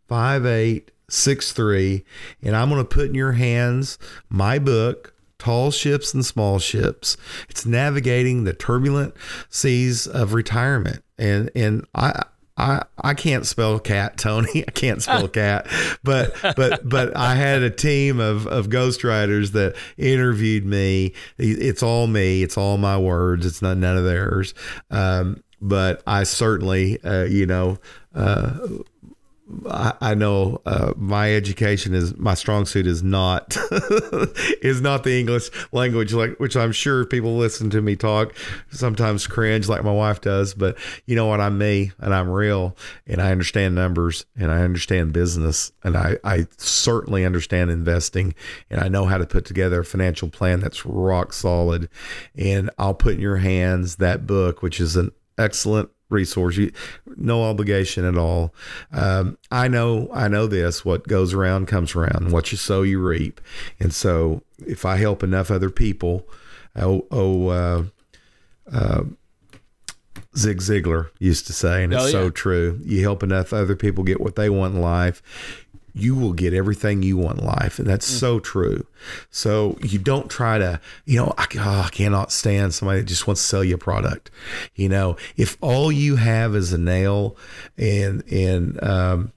5863, 0.07 2.05
and 2.43 2.55
I'm 2.55 2.69
going 2.69 2.80
to 2.80 2.88
put 2.88 3.07
in 3.07 3.15
your 3.15 3.32
hands 3.32 3.97
my 4.30 4.59
book, 4.59 5.15
Tall 5.39 5.71
Ships 5.71 6.13
and 6.13 6.23
Small 6.23 6.59
Ships. 6.59 7.17
It's 7.49 7.65
navigating 7.65 8.43
the 8.43 8.53
turbulent 8.53 9.15
seas 9.49 10.05
of 10.05 10.36
retirement. 10.36 11.03
And, 11.17 11.49
and 11.55 11.88
I, 11.95 12.21
I, 12.58 12.84
I 12.97 13.14
can't 13.14 13.45
spell 13.45 13.80
cat, 13.80 14.18
Tony. 14.18 14.64
I 14.68 14.72
can't 14.72 15.01
spell 15.01 15.28
cat, 15.28 15.68
but 16.03 16.36
but 16.56 16.88
but 16.88 17.16
I 17.16 17.36
had 17.36 17.64
a 17.64 17.70
team 17.70 18.20
of 18.20 18.47
of 18.47 18.68
ghostwriters 18.68 19.51
that 19.51 19.76
interviewed 19.97 20.66
me. 20.66 21.14
It's 21.38 21.84
all 21.84 22.08
me. 22.08 22.43
It's 22.43 22.58
all 22.58 22.78
my 22.78 22.97
words. 22.97 23.45
It's 23.45 23.62
not 23.62 23.78
none 23.78 23.97
of 23.97 24.06
theirs. 24.06 24.53
Um, 24.89 25.43
but 25.62 26.01
I 26.06 26.24
certainly, 26.24 27.01
uh, 27.03 27.24
you 27.24 27.45
know, 27.45 27.80
uh, 28.14 28.68
I, 29.69 30.15
know 30.15 30.59
uh, 30.65 30.93
my 30.95 31.35
education 31.35 31.93
is 31.93 32.17
my 32.17 32.33
strong 32.33 32.65
suit 32.65 32.87
is 32.87 33.03
not 33.03 33.55
is 34.61 34.81
not 34.81 35.03
the 35.03 35.19
English 35.19 35.51
language, 35.71 36.13
like 36.13 36.39
which 36.39 36.57
I'm 36.57 36.71
sure 36.71 37.05
people 37.05 37.37
listen 37.37 37.69
to 37.69 37.81
me 37.81 37.95
talk 37.95 38.33
sometimes 38.71 39.27
cringe 39.27 39.69
like 39.69 39.83
my 39.83 39.91
wife 39.91 40.19
does. 40.21 40.55
But 40.55 40.77
you 41.05 41.15
know 41.15 41.27
what? 41.27 41.41
I'm 41.41 41.59
me 41.59 41.91
and 41.99 42.13
I'm 42.13 42.29
real, 42.29 42.75
and 43.05 43.21
I 43.21 43.31
understand 43.31 43.75
numbers 43.75 44.25
and 44.35 44.51
I 44.51 44.61
understand 44.61 45.13
business, 45.13 45.71
and 45.83 45.95
I 45.95 46.17
I 46.23 46.47
certainly 46.57 47.23
understand 47.23 47.69
investing, 47.69 48.33
and 48.71 48.81
I 48.81 48.87
know 48.87 49.05
how 49.05 49.19
to 49.19 49.27
put 49.27 49.45
together 49.45 49.81
a 49.81 49.85
financial 49.85 50.29
plan 50.29 50.59
that's 50.59 50.87
rock 50.87 51.33
solid. 51.33 51.87
And 52.35 52.71
I'll 52.79 52.95
put 52.95 53.15
in 53.15 53.21
your 53.21 53.37
hands 53.37 53.97
that 53.97 54.25
book, 54.25 54.63
which 54.63 54.79
is 54.79 54.95
an 54.95 55.11
excellent 55.37 55.89
resource. 56.10 56.58
You, 56.58 56.72
no 57.16 57.43
obligation 57.43 58.06
at 58.06 58.18
all. 58.18 58.53
Um, 58.91 59.38
I 59.51 59.68
know, 59.68 60.10
I 60.14 60.28
know 60.28 60.47
this. 60.47 60.86
What 60.86 61.08
goes 61.08 61.34
around 61.34 61.68
comes 61.68 61.95
around. 61.95 62.32
What 62.32 62.51
you 62.51 62.58
sow, 62.58 62.82
you 62.82 62.99
reap. 62.99 63.41
And 63.80 63.93
so, 63.93 64.43
if 64.60 64.86
I 64.86 64.97
help 64.97 65.24
enough 65.24 65.51
other 65.51 65.70
people, 65.70 66.28
oh, 66.76 67.06
oh 67.12 67.47
uh, 67.49 67.84
uh, 68.72 69.03
Zig 70.38 70.58
Ziglar 70.58 71.10
used 71.20 71.47
to 71.47 71.53
say, 71.53 71.84
and 71.84 71.93
it's 71.93 72.03
oh, 72.03 72.06
yeah. 72.06 72.12
so 72.12 72.30
true. 72.30 72.80
You 72.84 73.01
help 73.01 73.24
enough 73.24 73.53
other 73.53 73.76
people 73.76 74.03
get 74.03 74.22
what 74.22 74.36
they 74.36 74.49
want 74.49 74.76
in 74.76 74.82
life, 74.82 75.22
you 75.95 76.13
will 76.13 76.33
get 76.33 76.53
everything 76.53 77.01
you 77.01 77.15
want 77.15 77.39
in 77.39 77.45
life. 77.45 77.79
And 77.79 77.87
that's 77.87 78.09
mm. 78.11 78.19
so 78.19 78.39
true. 78.39 78.85
So 79.31 79.77
you 79.81 79.97
don't 79.97 80.29
try 80.29 80.57
to, 80.57 80.81
you 81.05 81.17
know, 81.17 81.33
I, 81.37 81.47
oh, 81.57 81.83
I 81.85 81.89
cannot 81.89 82.33
stand 82.33 82.73
somebody 82.73 82.99
that 82.99 83.07
just 83.07 83.27
wants 83.27 83.41
to 83.41 83.47
sell 83.47 83.63
you 83.63 83.75
a 83.75 83.79
product. 83.79 84.29
You 84.75 84.89
know, 84.89 85.15
if 85.37 85.57
all 85.61 85.93
you 85.93 86.17
have 86.17 86.53
is 86.53 86.73
a 86.73 86.77
nail 86.77 87.37
and, 87.77 88.23
and, 88.29 88.83
um, 88.83 89.31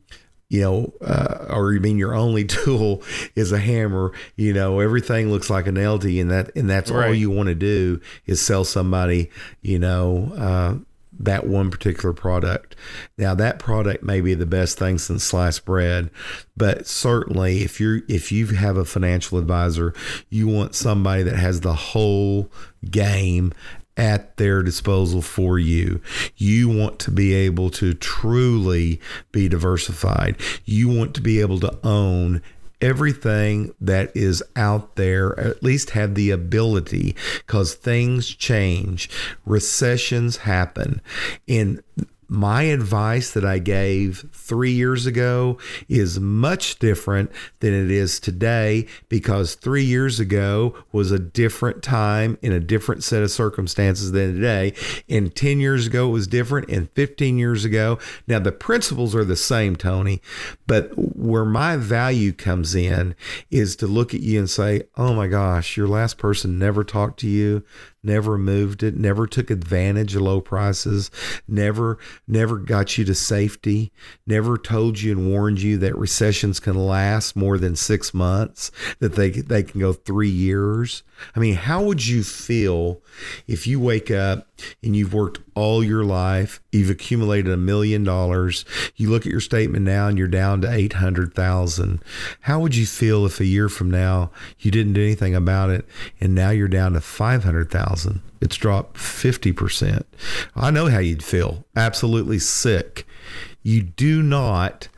you 0.49 0.63
know, 0.63 0.93
uh, 1.01 1.47
or 1.51 1.73
you 1.73 1.81
mean 1.81 1.97
your 1.97 2.15
only 2.15 2.45
tool 2.47 3.03
is 3.37 3.53
a 3.53 3.59
hammer, 3.59 4.13
you 4.35 4.53
know, 4.53 4.81
everything 4.81 5.31
looks 5.31 5.51
like 5.51 5.67
a 5.67 5.73
nail 5.73 5.99
to 5.99 6.11
you, 6.11 6.23
and 6.23 6.31
that 6.31 6.57
and 6.57 6.71
that's 6.71 6.91
right. 6.91 7.09
all 7.09 7.15
you 7.15 7.31
want 7.31 7.51
to 7.51 7.55
do 7.55 8.01
is 8.25 8.41
sell 8.41 8.65
somebody, 8.65 9.31
you 9.61 9.79
know, 9.79 10.33
uh, 10.39 10.75
that 11.19 11.47
one 11.47 11.71
particular 11.71 12.13
product. 12.13 12.77
Now 13.17 13.35
that 13.35 13.59
product 13.59 14.03
may 14.03 14.21
be 14.21 14.35
the 14.35 14.47
best 14.47 14.79
thing 14.79 14.99
since 14.99 15.25
sliced 15.25 15.65
bread, 15.65 16.11
but 16.57 16.87
certainly 16.87 17.63
if 17.63 17.81
you're 17.81 18.01
if 18.09 18.31
you 18.33 18.47
have 18.47 18.77
a 18.77 18.85
financial 18.85 19.39
advisor, 19.39 19.93
you 20.29 20.49
want 20.49 20.75
somebody 20.75 21.23
that 21.25 21.37
has 21.37 21.61
the 21.61 21.75
whole 21.75 22.51
game 22.91 23.53
at 23.99 24.37
their 24.37 24.63
disposal 24.63 25.21
for 25.21 25.59
you. 25.59 26.01
You 26.37 26.69
want 26.69 27.01
to 27.01 27.11
be 27.11 27.35
able 27.35 27.69
to 27.71 27.95
truly 27.95 29.01
be 29.33 29.49
diversified. 29.49 30.37
You 30.65 30.89
want 30.89 31.15
to 31.17 31.21
be 31.21 31.41
able 31.41 31.59
to 31.61 31.79
own 31.83 32.41
everything 32.81 33.75
that 33.81 34.11
is 34.17 34.43
out 34.57 34.97
there, 34.97 35.39
at 35.39 35.63
least 35.63 35.91
have 35.91 36.15
the 36.15 36.31
ability, 36.31 37.15
because 37.39 37.75
things 37.75 38.29
change, 38.29 39.11
recessions 39.45 40.39
happen. 40.39 41.01
And 41.49 41.83
my 42.29 42.65
advice 42.65 43.31
that 43.33 43.45
I 43.45 43.59
gave 43.59 44.29
three 44.33 44.73
years 44.73 45.07
ago 45.07 45.57
is 45.89 46.21
much 46.21 46.79
different 46.79 47.33
than 47.61 47.73
it 47.73 47.91
is 47.91 48.21
today 48.21 48.87
because 49.09 49.55
three 49.55 49.85
years 49.85 50.21
ago 50.21 50.75
was 50.93 51.11
a 51.11 51.19
different 51.19 51.83
time 51.83 52.37
in 52.43 52.53
a 52.53 52.61
different 52.61 53.03
set 53.03 53.23
of 53.23 53.31
circumstances 53.31 54.13
than 54.13 54.35
today. 54.35 54.75
And 55.09 55.35
10 55.35 55.59
years 55.61 55.87
ago 55.87 56.09
it 56.09 56.13
was 56.13 56.27
different, 56.27 56.69
and 56.69 56.91
15 56.91 57.39
years 57.39 57.65
ago. 57.65 57.99
Now, 58.27 58.39
the 58.39 58.53
principles 58.53 59.15
are 59.15 59.25
the 59.25 59.37
same, 59.37 59.75
Tony, 59.75 60.21
but 60.67 60.93
where 61.19 61.45
my 61.45 61.77
value 61.77 62.33
comes 62.33 62.75
in 62.75 63.15
is 63.51 63.77
to 63.77 63.87
look 63.87 64.15
at 64.15 64.21
you 64.21 64.39
and 64.39 64.49
say, 64.49 64.83
oh 64.97 65.13
my 65.15 65.27
gosh, 65.27 65.77
your 65.77 65.89
last 65.89 66.19
person 66.19 66.59
never 66.59 66.85
talked 66.85 67.21
to 67.21 67.29
you, 67.29 67.65
never 68.09 68.37
moved 68.39 68.83
it, 68.83 68.97
never 68.97 69.27
took 69.27 69.51
advantage 69.51 70.17
of 70.17 70.23
low 70.23 70.41
prices, 70.41 71.11
never 71.47 71.99
never 72.27 72.57
got 72.57 72.99
you 72.99 73.05
to 73.05 73.15
safety, 73.15 73.93
never 74.27 74.59
told 74.59 75.01
you 75.01 75.13
and 75.13 75.31
warned 75.31 75.61
you 75.61 75.79
that 75.79 75.97
recessions 75.97 76.59
can 76.59 76.75
last 76.75 77.37
more 77.37 77.59
than 77.59 77.77
6 77.77 78.15
months, 78.15 78.73
that 78.99 79.15
they 79.15 79.31
they 79.31 79.63
can 79.63 79.81
go 79.81 79.93
3 79.93 80.29
years. 80.29 81.03
I 81.37 81.41
mean, 81.41 81.55
how 81.55 81.83
would 81.83 82.07
you 82.07 82.25
feel 82.25 83.03
if 83.47 83.67
you 83.67 83.81
wake 83.81 84.11
up 84.11 84.49
and 84.83 84.97
you've 84.97 85.15
worked 85.15 85.41
all 85.55 85.83
your 85.83 86.05
life, 86.05 86.61
you've 86.71 86.91
accumulated 86.91 87.53
a 87.53 87.57
million 87.57 88.05
dollars, 88.05 88.65
you 88.95 89.11
look 89.11 89.27
at 89.27 89.33
your 89.33 89.41
statement 89.41 89.85
now 89.85 90.07
and 90.07 90.17
you're 90.17 90.29
down 90.29 90.61
to 90.61 90.73
800,000. 90.73 92.01
How 92.43 92.61
would 92.61 92.77
you 92.77 92.87
feel 92.87 93.27
if 93.27 93.41
a 93.41 93.45
year 93.45 93.69
from 93.69 93.91
now 93.91 94.31
you 94.61 94.71
didn't 94.71 94.93
do 94.93 95.03
anything 95.03 95.35
about 95.35 95.71
it 95.71 95.85
and 96.21 96.33
now 96.33 96.51
you're 96.51 96.69
down 96.69 96.93
to 96.93 97.01
500,000? 97.01 97.98
It's 98.41 98.57
dropped 98.57 98.97
50%. 98.97 100.05
I 100.55 100.71
know 100.71 100.87
how 100.87 100.99
you'd 100.99 101.25
feel. 101.25 101.65
Absolutely 101.75 102.39
sick. 102.39 103.07
You 103.63 103.83
do 103.83 104.23
not 104.23 104.89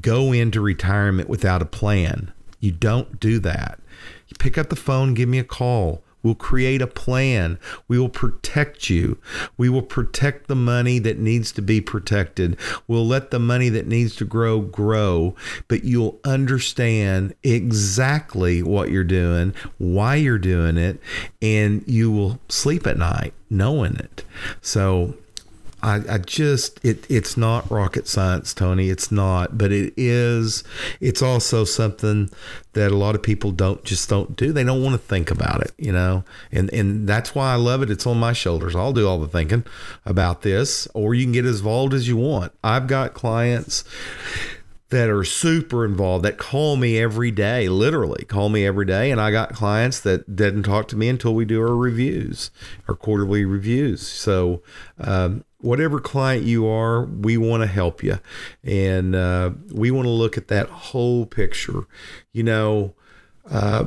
go 0.00 0.32
into 0.32 0.60
retirement 0.60 1.28
without 1.28 1.62
a 1.62 1.66
plan. 1.66 2.32
You 2.60 2.72
don't 2.72 3.20
do 3.20 3.38
that. 3.40 3.80
You 4.28 4.36
pick 4.38 4.58
up 4.58 4.68
the 4.68 4.76
phone, 4.76 5.14
give 5.14 5.28
me 5.28 5.38
a 5.38 5.44
call 5.44 6.02
We'll 6.26 6.34
create 6.34 6.82
a 6.82 6.88
plan. 6.88 7.56
We 7.86 8.00
will 8.00 8.08
protect 8.08 8.90
you. 8.90 9.18
We 9.56 9.68
will 9.68 9.80
protect 9.80 10.48
the 10.48 10.56
money 10.56 10.98
that 10.98 11.20
needs 11.20 11.52
to 11.52 11.62
be 11.62 11.80
protected. 11.80 12.56
We'll 12.88 13.06
let 13.06 13.30
the 13.30 13.38
money 13.38 13.68
that 13.68 13.86
needs 13.86 14.16
to 14.16 14.24
grow 14.24 14.60
grow, 14.60 15.36
but 15.68 15.84
you'll 15.84 16.18
understand 16.24 17.36
exactly 17.44 18.60
what 18.60 18.90
you're 18.90 19.04
doing, 19.04 19.54
why 19.78 20.16
you're 20.16 20.36
doing 20.36 20.78
it, 20.78 20.98
and 21.40 21.84
you 21.86 22.10
will 22.10 22.40
sleep 22.48 22.88
at 22.88 22.98
night 22.98 23.32
knowing 23.48 23.94
it. 23.94 24.24
So 24.60 25.14
I, 25.82 26.02
I 26.08 26.18
just 26.18 26.82
it 26.84 27.06
it's 27.10 27.36
not 27.36 27.70
rocket 27.70 28.08
science, 28.08 28.54
Tony. 28.54 28.88
It's 28.88 29.12
not, 29.12 29.58
but 29.58 29.72
it 29.72 29.92
is. 29.96 30.64
It's 31.00 31.22
also 31.22 31.64
something 31.64 32.30
that 32.72 32.90
a 32.90 32.96
lot 32.96 33.14
of 33.14 33.22
people 33.22 33.52
don't 33.52 33.84
just 33.84 34.08
don't 34.08 34.36
do. 34.36 34.52
They 34.52 34.64
don't 34.64 34.82
want 34.82 34.94
to 34.94 35.06
think 35.06 35.30
about 35.30 35.60
it, 35.60 35.72
you 35.76 35.92
know. 35.92 36.24
And 36.50 36.72
and 36.72 37.06
that's 37.08 37.34
why 37.34 37.52
I 37.52 37.56
love 37.56 37.82
it. 37.82 37.90
It's 37.90 38.06
on 38.06 38.18
my 38.18 38.32
shoulders. 38.32 38.74
I'll 38.74 38.92
do 38.92 39.06
all 39.06 39.18
the 39.18 39.28
thinking 39.28 39.64
about 40.04 40.42
this, 40.42 40.88
or 40.94 41.14
you 41.14 41.24
can 41.24 41.32
get 41.32 41.44
as 41.44 41.60
involved 41.60 41.94
as 41.94 42.08
you 42.08 42.16
want. 42.16 42.52
I've 42.64 42.86
got 42.86 43.12
clients 43.14 43.84
that 44.96 45.10
are 45.10 45.24
super 45.24 45.84
involved 45.84 46.24
that 46.24 46.38
call 46.38 46.76
me 46.76 46.98
every 46.98 47.30
day 47.30 47.68
literally 47.68 48.24
call 48.24 48.48
me 48.48 48.64
every 48.64 48.86
day 48.86 49.10
and 49.10 49.20
i 49.20 49.30
got 49.30 49.52
clients 49.52 50.00
that 50.00 50.34
didn't 50.34 50.62
talk 50.62 50.88
to 50.88 50.96
me 50.96 51.08
until 51.08 51.34
we 51.34 51.44
do 51.44 51.60
our 51.60 51.76
reviews 51.76 52.50
our 52.88 52.94
quarterly 52.94 53.44
reviews 53.44 54.06
so 54.06 54.62
um, 54.98 55.44
whatever 55.66 56.00
client 56.00 56.44
you 56.44 56.66
are, 56.66 57.04
we 57.04 57.36
want 57.36 57.62
to 57.62 57.66
help 57.66 58.02
you. 58.02 58.18
And 58.62 59.14
uh, 59.14 59.50
we 59.72 59.90
want 59.90 60.06
to 60.06 60.10
look 60.10 60.36
at 60.36 60.48
that 60.48 60.68
whole 60.68 61.26
picture. 61.26 61.86
You 62.32 62.44
know, 62.44 62.94
uh, 63.50 63.86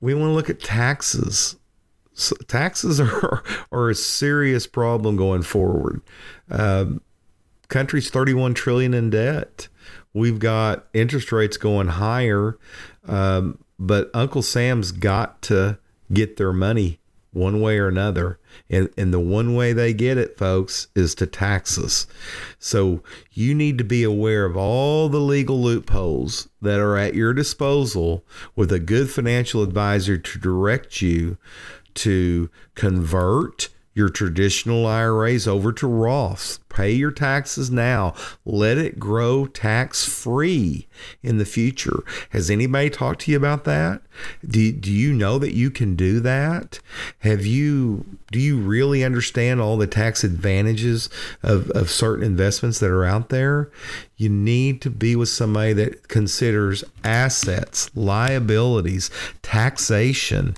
we 0.00 0.14
want 0.14 0.30
to 0.30 0.34
look 0.34 0.50
at 0.50 0.60
taxes. 0.60 1.56
So 2.12 2.36
taxes 2.46 3.00
are, 3.00 3.42
are 3.72 3.90
a 3.90 3.94
serious 3.94 4.66
problem 4.66 5.16
going 5.16 5.42
forward. 5.42 6.02
Um, 6.50 7.00
country's 7.68 8.10
31 8.10 8.54
trillion 8.54 8.94
in 8.94 9.10
debt. 9.10 9.68
We've 10.14 10.38
got 10.38 10.86
interest 10.94 11.32
rates 11.32 11.56
going 11.56 11.88
higher, 11.88 12.56
um, 13.06 13.58
but 13.78 14.10
Uncle 14.14 14.42
Sam's 14.42 14.92
got 14.92 15.42
to 15.42 15.78
get 16.12 16.36
their 16.36 16.52
money 16.52 17.00
one 17.32 17.60
way 17.60 17.78
or 17.78 17.88
another. 17.88 18.38
And, 18.70 18.88
and 18.96 19.12
the 19.12 19.20
one 19.20 19.54
way 19.54 19.72
they 19.72 19.92
get 19.92 20.16
it, 20.16 20.38
folks, 20.38 20.86
is 20.94 21.14
to 21.16 21.26
tax 21.26 21.76
us. 21.76 22.06
So 22.58 23.02
you 23.32 23.54
need 23.54 23.76
to 23.78 23.84
be 23.84 24.04
aware 24.04 24.44
of 24.44 24.56
all 24.56 25.08
the 25.08 25.18
legal 25.18 25.60
loopholes 25.60 26.48
that 26.62 26.78
are 26.78 26.96
at 26.96 27.14
your 27.14 27.34
disposal 27.34 28.24
with 28.54 28.72
a 28.72 28.78
good 28.78 29.10
financial 29.10 29.62
advisor 29.62 30.16
to 30.16 30.38
direct 30.38 31.02
you 31.02 31.36
to 31.94 32.48
convert 32.76 33.68
your 33.94 34.08
traditional 34.08 34.86
IRAs 34.86 35.46
over 35.46 35.72
to 35.72 35.86
Roths. 35.86 36.58
Pay 36.68 36.92
your 36.92 37.12
taxes 37.12 37.70
now. 37.70 38.14
Let 38.44 38.76
it 38.76 38.98
grow 38.98 39.46
tax 39.46 40.04
free 40.04 40.88
in 41.22 41.38
the 41.38 41.44
future. 41.44 42.02
Has 42.30 42.50
anybody 42.50 42.90
talked 42.90 43.22
to 43.22 43.30
you 43.30 43.36
about 43.36 43.62
that? 43.64 44.02
Do, 44.44 44.72
do 44.72 44.90
you 44.90 45.12
know 45.12 45.38
that 45.38 45.54
you 45.54 45.70
can 45.70 45.94
do 45.94 46.18
that? 46.20 46.80
Have 47.20 47.46
you 47.46 48.04
do 48.32 48.40
you 48.40 48.58
really 48.58 49.04
understand 49.04 49.60
all 49.60 49.76
the 49.76 49.86
tax 49.86 50.24
advantages 50.24 51.08
of, 51.44 51.70
of 51.70 51.88
certain 51.88 52.24
investments 52.24 52.80
that 52.80 52.90
are 52.90 53.04
out 53.04 53.28
there? 53.28 53.70
You 54.16 54.28
need 54.28 54.80
to 54.82 54.90
be 54.90 55.14
with 55.14 55.28
somebody 55.28 55.72
that 55.74 56.08
considers 56.08 56.82
assets, 57.04 57.94
liabilities, 57.94 59.08
taxation. 59.42 60.56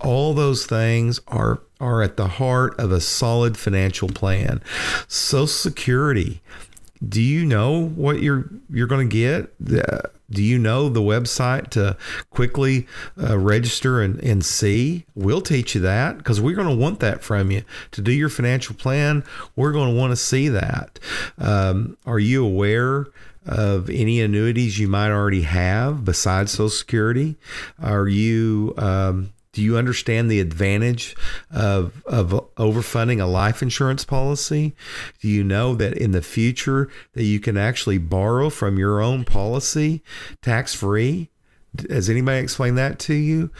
All 0.00 0.32
those 0.32 0.64
things 0.64 1.20
are 1.28 1.60
are 1.80 2.02
at 2.02 2.16
the 2.16 2.28
heart 2.28 2.78
of 2.78 2.92
a 2.92 3.00
solid 3.00 3.56
financial 3.56 4.08
plan. 4.08 4.60
Social 5.06 5.46
Security. 5.46 6.40
Do 7.06 7.22
you 7.22 7.44
know 7.44 7.88
what 7.88 8.22
you're 8.22 8.50
you're 8.68 8.88
going 8.88 9.08
to 9.08 9.14
get? 9.14 9.54
Do 10.30 10.42
you 10.42 10.58
know 10.58 10.88
the 10.88 11.00
website 11.00 11.70
to 11.70 11.96
quickly 12.30 12.86
uh, 13.20 13.38
register 13.38 14.02
and, 14.02 14.18
and 14.22 14.44
see? 14.44 15.06
We'll 15.14 15.40
teach 15.40 15.74
you 15.74 15.80
that 15.82 16.18
because 16.18 16.40
we're 16.40 16.56
going 16.56 16.68
to 16.68 16.74
want 16.74 17.00
that 17.00 17.22
from 17.22 17.50
you 17.50 17.62
to 17.92 18.02
do 18.02 18.12
your 18.12 18.28
financial 18.28 18.74
plan. 18.74 19.24
We're 19.56 19.72
going 19.72 19.94
to 19.94 19.98
want 19.98 20.10
to 20.10 20.16
see 20.16 20.48
that. 20.48 20.98
Um, 21.38 21.96
are 22.04 22.18
you 22.18 22.44
aware 22.44 23.06
of 23.46 23.88
any 23.88 24.20
annuities 24.20 24.78
you 24.78 24.88
might 24.88 25.10
already 25.10 25.42
have 25.42 26.04
besides 26.04 26.52
Social 26.52 26.68
Security? 26.68 27.36
Are 27.82 28.06
you 28.06 28.74
um, 28.76 29.32
do 29.58 29.64
you 29.64 29.76
understand 29.76 30.30
the 30.30 30.38
advantage 30.38 31.16
of, 31.50 32.00
of 32.06 32.28
overfunding 32.58 33.20
a 33.20 33.26
life 33.26 33.60
insurance 33.60 34.04
policy? 34.04 34.76
Do 35.20 35.26
you 35.26 35.42
know 35.42 35.74
that 35.74 35.94
in 35.94 36.12
the 36.12 36.22
future 36.22 36.88
that 37.14 37.24
you 37.24 37.40
can 37.40 37.56
actually 37.56 37.98
borrow 37.98 38.50
from 38.50 38.78
your 38.78 39.00
own 39.00 39.24
policy 39.24 40.04
tax 40.42 40.74
free? 40.74 41.30
Has 41.90 42.08
anybody 42.08 42.38
explained 42.40 42.78
that 42.78 43.00
to 43.00 43.14
you? 43.14 43.50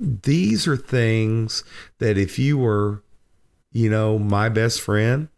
These 0.00 0.66
are 0.66 0.76
things 0.76 1.62
that 2.00 2.18
if 2.18 2.36
you 2.36 2.58
were, 2.58 3.04
you 3.70 3.88
know, 3.88 4.18
my 4.18 4.48
best 4.48 4.80
friend, 4.80 5.28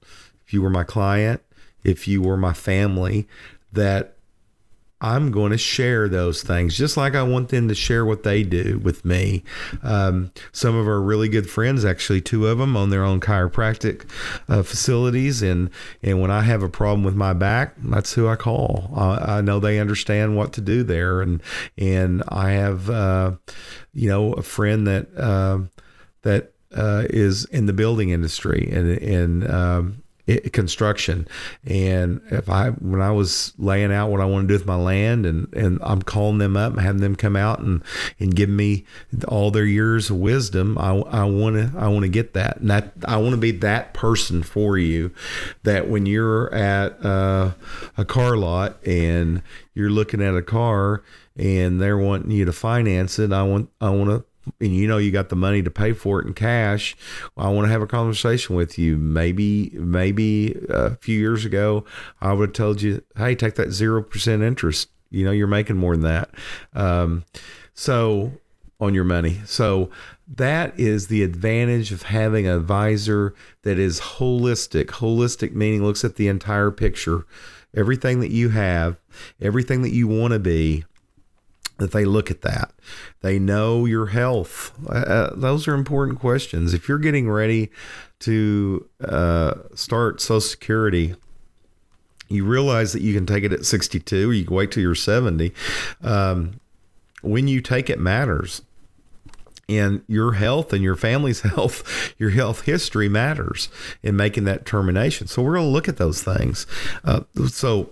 if 0.46 0.54
you 0.54 0.62
were 0.62 0.70
my 0.70 0.84
client, 0.84 1.42
if 1.84 2.08
you 2.08 2.22
were 2.22 2.38
my 2.38 2.54
family, 2.54 3.28
that 3.70 4.15
I'm 5.00 5.30
going 5.30 5.52
to 5.52 5.58
share 5.58 6.08
those 6.08 6.42
things 6.42 6.76
just 6.76 6.96
like 6.96 7.14
I 7.14 7.22
want 7.22 7.50
them 7.50 7.68
to 7.68 7.74
share 7.74 8.04
what 8.04 8.22
they 8.22 8.42
do 8.42 8.80
with 8.82 9.04
me. 9.04 9.44
Um, 9.82 10.32
some 10.52 10.74
of 10.74 10.88
our 10.88 11.00
really 11.00 11.28
good 11.28 11.50
friends, 11.50 11.84
actually, 11.84 12.22
two 12.22 12.46
of 12.46 12.58
them, 12.58 12.76
own 12.76 12.88
their 12.88 13.04
own 13.04 13.20
chiropractic 13.20 14.08
uh, 14.48 14.62
facilities, 14.62 15.42
and 15.42 15.70
and 16.02 16.20
when 16.20 16.30
I 16.30 16.42
have 16.42 16.62
a 16.62 16.68
problem 16.68 17.04
with 17.04 17.14
my 17.14 17.34
back, 17.34 17.74
that's 17.78 18.14
who 18.14 18.26
I 18.26 18.36
call. 18.36 18.90
I 18.96 19.42
know 19.42 19.60
they 19.60 19.78
understand 19.78 20.36
what 20.36 20.54
to 20.54 20.60
do 20.60 20.82
there, 20.82 21.20
and 21.20 21.42
and 21.76 22.22
I 22.28 22.52
have, 22.52 22.88
uh, 22.88 23.32
you 23.92 24.08
know, 24.08 24.32
a 24.32 24.42
friend 24.42 24.86
that 24.86 25.14
uh, 25.16 25.58
that 26.22 26.52
uh, 26.74 27.04
is 27.10 27.44
in 27.46 27.66
the 27.66 27.72
building 27.72 28.10
industry, 28.10 28.68
and 28.72 28.90
and 28.98 29.50
um, 29.50 30.02
it, 30.26 30.52
construction. 30.52 31.28
And 31.64 32.20
if 32.30 32.48
I, 32.48 32.70
when 32.70 33.00
I 33.00 33.12
was 33.12 33.52
laying 33.58 33.92
out 33.92 34.10
what 34.10 34.20
I 34.20 34.24
want 34.24 34.44
to 34.44 34.48
do 34.48 34.54
with 34.54 34.66
my 34.66 34.76
land, 34.76 35.24
and 35.24 35.52
and 35.54 35.78
I'm 35.82 36.02
calling 36.02 36.38
them 36.38 36.56
up 36.56 36.72
and 36.72 36.80
having 36.80 37.00
them 37.00 37.16
come 37.16 37.36
out 37.36 37.60
and 37.60 37.82
and 38.18 38.34
give 38.34 38.48
me 38.48 38.84
all 39.28 39.50
their 39.50 39.64
years 39.64 40.10
of 40.10 40.16
wisdom, 40.16 40.76
I 40.78 40.90
I 40.90 41.24
want 41.24 41.56
to 41.56 41.78
I 41.78 41.88
want 41.88 42.02
to 42.02 42.08
get 42.08 42.34
that, 42.34 42.58
and 42.58 42.70
that 42.70 42.92
I 43.06 43.16
want 43.18 43.32
to 43.32 43.40
be 43.40 43.52
that 43.52 43.94
person 43.94 44.42
for 44.42 44.76
you. 44.76 45.12
That 45.62 45.88
when 45.88 46.06
you're 46.06 46.52
at 46.52 47.04
uh, 47.04 47.52
a 47.96 48.04
car 48.04 48.36
lot 48.36 48.84
and 48.86 49.42
you're 49.74 49.90
looking 49.90 50.22
at 50.22 50.34
a 50.34 50.42
car 50.42 51.02
and 51.36 51.80
they're 51.80 51.98
wanting 51.98 52.30
you 52.30 52.44
to 52.44 52.52
finance 52.52 53.18
it, 53.18 53.32
I 53.32 53.42
want 53.42 53.70
I 53.80 53.90
want 53.90 54.10
to 54.10 54.24
and 54.60 54.74
you 54.74 54.86
know 54.86 54.98
you 54.98 55.10
got 55.10 55.28
the 55.28 55.36
money 55.36 55.62
to 55.62 55.70
pay 55.70 55.92
for 55.92 56.20
it 56.20 56.26
in 56.26 56.34
cash 56.34 56.96
well, 57.34 57.46
i 57.46 57.50
want 57.50 57.66
to 57.66 57.70
have 57.70 57.82
a 57.82 57.86
conversation 57.86 58.56
with 58.56 58.78
you. 58.78 58.96
Maybe 58.96 59.70
maybe 59.74 60.56
a 60.68 60.96
few 60.96 61.18
years 61.18 61.44
ago 61.44 61.84
i 62.20 62.32
would 62.32 62.50
have 62.50 62.54
told 62.54 62.82
you 62.82 63.02
hey 63.16 63.34
take 63.34 63.54
that 63.54 63.68
0% 63.68 64.42
interest. 64.42 64.88
You 65.10 65.24
know 65.24 65.30
you're 65.32 65.46
making 65.46 65.76
more 65.76 65.96
than 65.96 66.04
that. 66.04 66.30
Um, 66.74 67.24
so 67.74 68.32
on 68.78 68.92
your 68.92 69.04
money. 69.04 69.40
So 69.46 69.90
that 70.28 70.78
is 70.78 71.06
the 71.06 71.22
advantage 71.22 71.92
of 71.92 72.02
having 72.02 72.46
an 72.46 72.54
advisor 72.54 73.34
that 73.62 73.78
is 73.78 74.00
holistic. 74.00 74.86
Holistic 74.86 75.52
meaning 75.52 75.82
looks 75.82 76.04
at 76.04 76.16
the 76.16 76.28
entire 76.28 76.70
picture. 76.70 77.24
Everything 77.74 78.20
that 78.20 78.30
you 78.30 78.50
have 78.50 78.98
everything 79.40 79.82
that 79.82 79.92
you 79.92 80.08
want 80.08 80.32
to 80.32 80.38
be 80.38 80.84
that 81.78 81.92
they 81.92 82.04
look 82.04 82.30
at 82.30 82.42
that. 82.42 82.72
They 83.20 83.38
know 83.38 83.84
your 83.84 84.06
health. 84.06 84.72
Uh, 84.88 84.92
uh, 84.92 85.34
those 85.34 85.68
are 85.68 85.74
important 85.74 86.18
questions. 86.18 86.72
If 86.74 86.88
you're 86.88 86.98
getting 86.98 87.30
ready 87.30 87.70
to 88.20 88.88
uh, 89.04 89.54
start 89.74 90.20
Social 90.20 90.40
Security, 90.40 91.14
you 92.28 92.44
realize 92.44 92.92
that 92.92 93.02
you 93.02 93.14
can 93.14 93.26
take 93.26 93.44
it 93.44 93.52
at 93.52 93.64
62 93.64 94.30
or 94.30 94.32
you 94.32 94.44
can 94.44 94.56
wait 94.56 94.72
till 94.72 94.82
you're 94.82 94.94
70. 94.94 95.52
Um, 96.02 96.60
when 97.22 97.48
you 97.48 97.60
take 97.60 97.90
it 97.90 97.98
matters. 97.98 98.62
And 99.68 100.02
your 100.06 100.34
health 100.34 100.72
and 100.72 100.84
your 100.84 100.94
family's 100.94 101.40
health, 101.54 102.14
your 102.18 102.30
health 102.30 102.62
history 102.62 103.08
matters 103.08 103.68
in 104.00 104.14
making 104.14 104.44
that 104.44 104.64
determination. 104.64 105.26
So 105.26 105.42
we're 105.42 105.54
going 105.54 105.66
to 105.66 105.72
look 105.72 105.88
at 105.88 105.96
those 105.96 106.22
things. 106.22 106.68
Uh, 107.04 107.22
so 107.48 107.90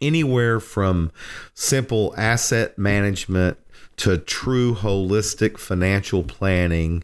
anywhere 0.00 0.60
from 0.60 1.10
simple 1.54 2.14
asset 2.16 2.78
management 2.78 3.58
to 3.98 4.16
true 4.16 4.74
holistic 4.74 5.58
financial 5.58 6.22
planning, 6.22 7.02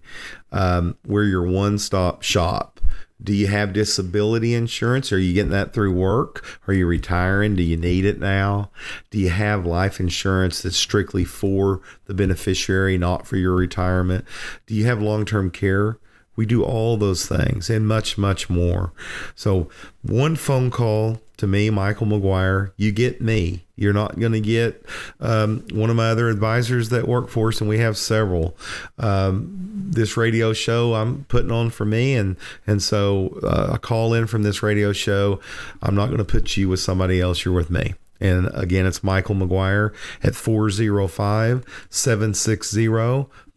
um, 0.53 0.97
where 1.05 1.24
you're 1.24 1.47
one 1.47 1.78
stop 1.78 2.22
shop. 2.22 2.80
Do 3.22 3.32
you 3.32 3.47
have 3.47 3.72
disability 3.72 4.55
insurance? 4.55 5.11
Are 5.12 5.18
you 5.18 5.32
getting 5.32 5.51
that 5.51 5.72
through 5.72 5.92
work? 5.92 6.45
Are 6.68 6.74
you 6.74 6.86
retiring? 6.86 7.57
Do 7.57 7.62
you 7.62 7.76
need 7.76 8.05
it 8.05 8.18
now? 8.18 8.70
Do 9.11 9.18
you 9.18 9.30
have 9.30 9.64
life 9.64 9.99
insurance 9.99 10.62
that's 10.62 10.76
strictly 10.76 11.24
for 11.24 11.80
the 12.07 12.14
beneficiary, 12.14 12.99
not 12.99 13.26
for 13.26 13.36
your 13.36 13.55
retirement? 13.55 14.24
Do 14.66 14.74
you 14.74 14.84
have 14.86 15.01
long 15.01 15.24
term 15.24 15.51
care? 15.51 15.99
We 16.36 16.47
do 16.47 16.64
all 16.64 16.97
those 16.97 17.26
things 17.26 17.70
and 17.70 17.86
much, 17.86 18.18
much 18.18 18.51
more. 18.51 18.92
So, 19.34 19.68
one 20.03 20.34
phone 20.36 20.70
call 20.70 21.20
to 21.37 21.47
me, 21.47 21.70
Michael 21.70 22.07
McGuire, 22.07 22.72
you 22.76 22.93
get 22.93 23.20
me. 23.20 23.64
You're 23.76 23.93
not 23.93 24.18
going 24.20 24.32
to 24.32 24.41
get 24.41 24.85
um, 25.20 25.64
one 25.72 25.91
of 25.91 25.97
my 25.97 26.11
other 26.11 26.28
advisors 26.28 26.91
that 26.91 27.09
work 27.09 27.28
for 27.28 27.49
us, 27.49 27.61
and 27.61 27.68
we 27.68 27.78
have 27.78 27.97
several. 27.97 28.57
Um, 28.99 29.91
this 29.91 30.16
radio 30.16 30.53
show 30.53 30.95
I'm 30.95 31.24
putting 31.24 31.51
on 31.51 31.70
for 31.70 31.85
me, 31.85 32.14
and 32.14 32.37
and 32.66 32.82
so 32.82 33.39
uh, 33.43 33.70
a 33.74 33.78
call 33.78 34.14
in 34.14 34.26
from 34.26 34.45
this 34.45 34.62
radio 34.62 34.93
show, 34.93 35.41
I'm 35.82 35.95
not 35.95 36.07
going 36.07 36.18
to 36.18 36.24
put 36.24 36.57
you 36.57 36.68
with 36.68 36.80
somebody 36.80 37.20
else. 37.20 37.45
You're 37.45 37.55
with 37.55 37.70
me. 37.70 37.95
And 38.20 38.49
again, 38.55 38.87
it's 38.87 39.03
Michael 39.03 39.35
McGuire 39.35 39.93
at 40.22 40.37
405 40.37 41.64
760 41.91 42.87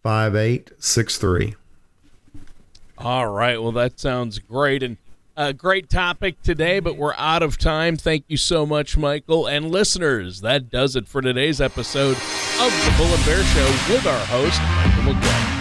5863. 0.04 1.56
All 2.98 3.28
right. 3.28 3.62
Well, 3.62 3.72
that 3.74 4.00
sounds 4.00 4.40
great. 4.40 4.82
And 4.82 4.98
a 5.38 5.54
great 5.54 5.88
topic 5.88 6.42
today, 6.42 6.80
but 6.80 6.98
we're 6.98 7.14
out 7.14 7.44
of 7.44 7.60
time. 7.60 7.96
Thank 7.96 8.26
you 8.28 8.38
so 8.38 8.66
much, 8.66 8.98
Michael. 8.98 9.46
And 9.46 9.70
listeners, 9.70 10.42
that 10.42 10.72
does 10.72 10.96
it 10.96 11.08
for 11.08 11.22
today's 11.22 11.62
episode 11.62 12.18
of 12.18 12.72
the 12.84 12.94
Bull 12.98 13.06
and 13.06 13.24
Bear 13.24 13.44
Show 13.44 13.66
with 13.94 14.08
our 14.08 14.26
host, 14.26 14.60
Michael 14.60 15.14
McGuire. 15.14 15.54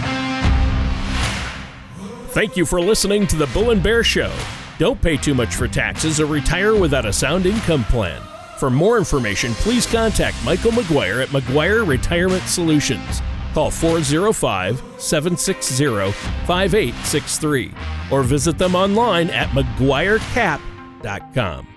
Thank 2.31 2.57
you 2.57 2.65
for 2.65 2.81
listening 2.81 3.27
to 3.27 3.35
the 3.35 3.45
Bull 3.47 3.69
and 3.69 3.83
Bear 3.83 4.03
Show. 4.03 4.33
Don't 4.79 4.99
pay 5.01 5.15
too 5.15 5.35
much 5.35 5.55
for 5.55 5.67
taxes 5.67 6.19
or 6.19 6.25
retire 6.25 6.75
without 6.75 7.05
a 7.05 7.13
sound 7.13 7.45
income 7.45 7.83
plan. 7.83 8.21
For 8.59 8.71
more 8.71 8.97
information, 8.97 9.53
please 9.53 9.85
contact 9.85 10.43
Michael 10.43 10.71
McGuire 10.71 11.21
at 11.21 11.29
McGuire 11.29 11.87
Retirement 11.87 12.43
Solutions. 12.43 13.21
Call 13.57 13.71
405 13.71 14.83
760 14.99 16.11
5863 16.45 17.73
or 18.11 18.21
visit 18.21 18.59
them 18.59 18.75
online 18.75 19.31
at 19.31 19.49
McGuireCap.com. 19.49 21.76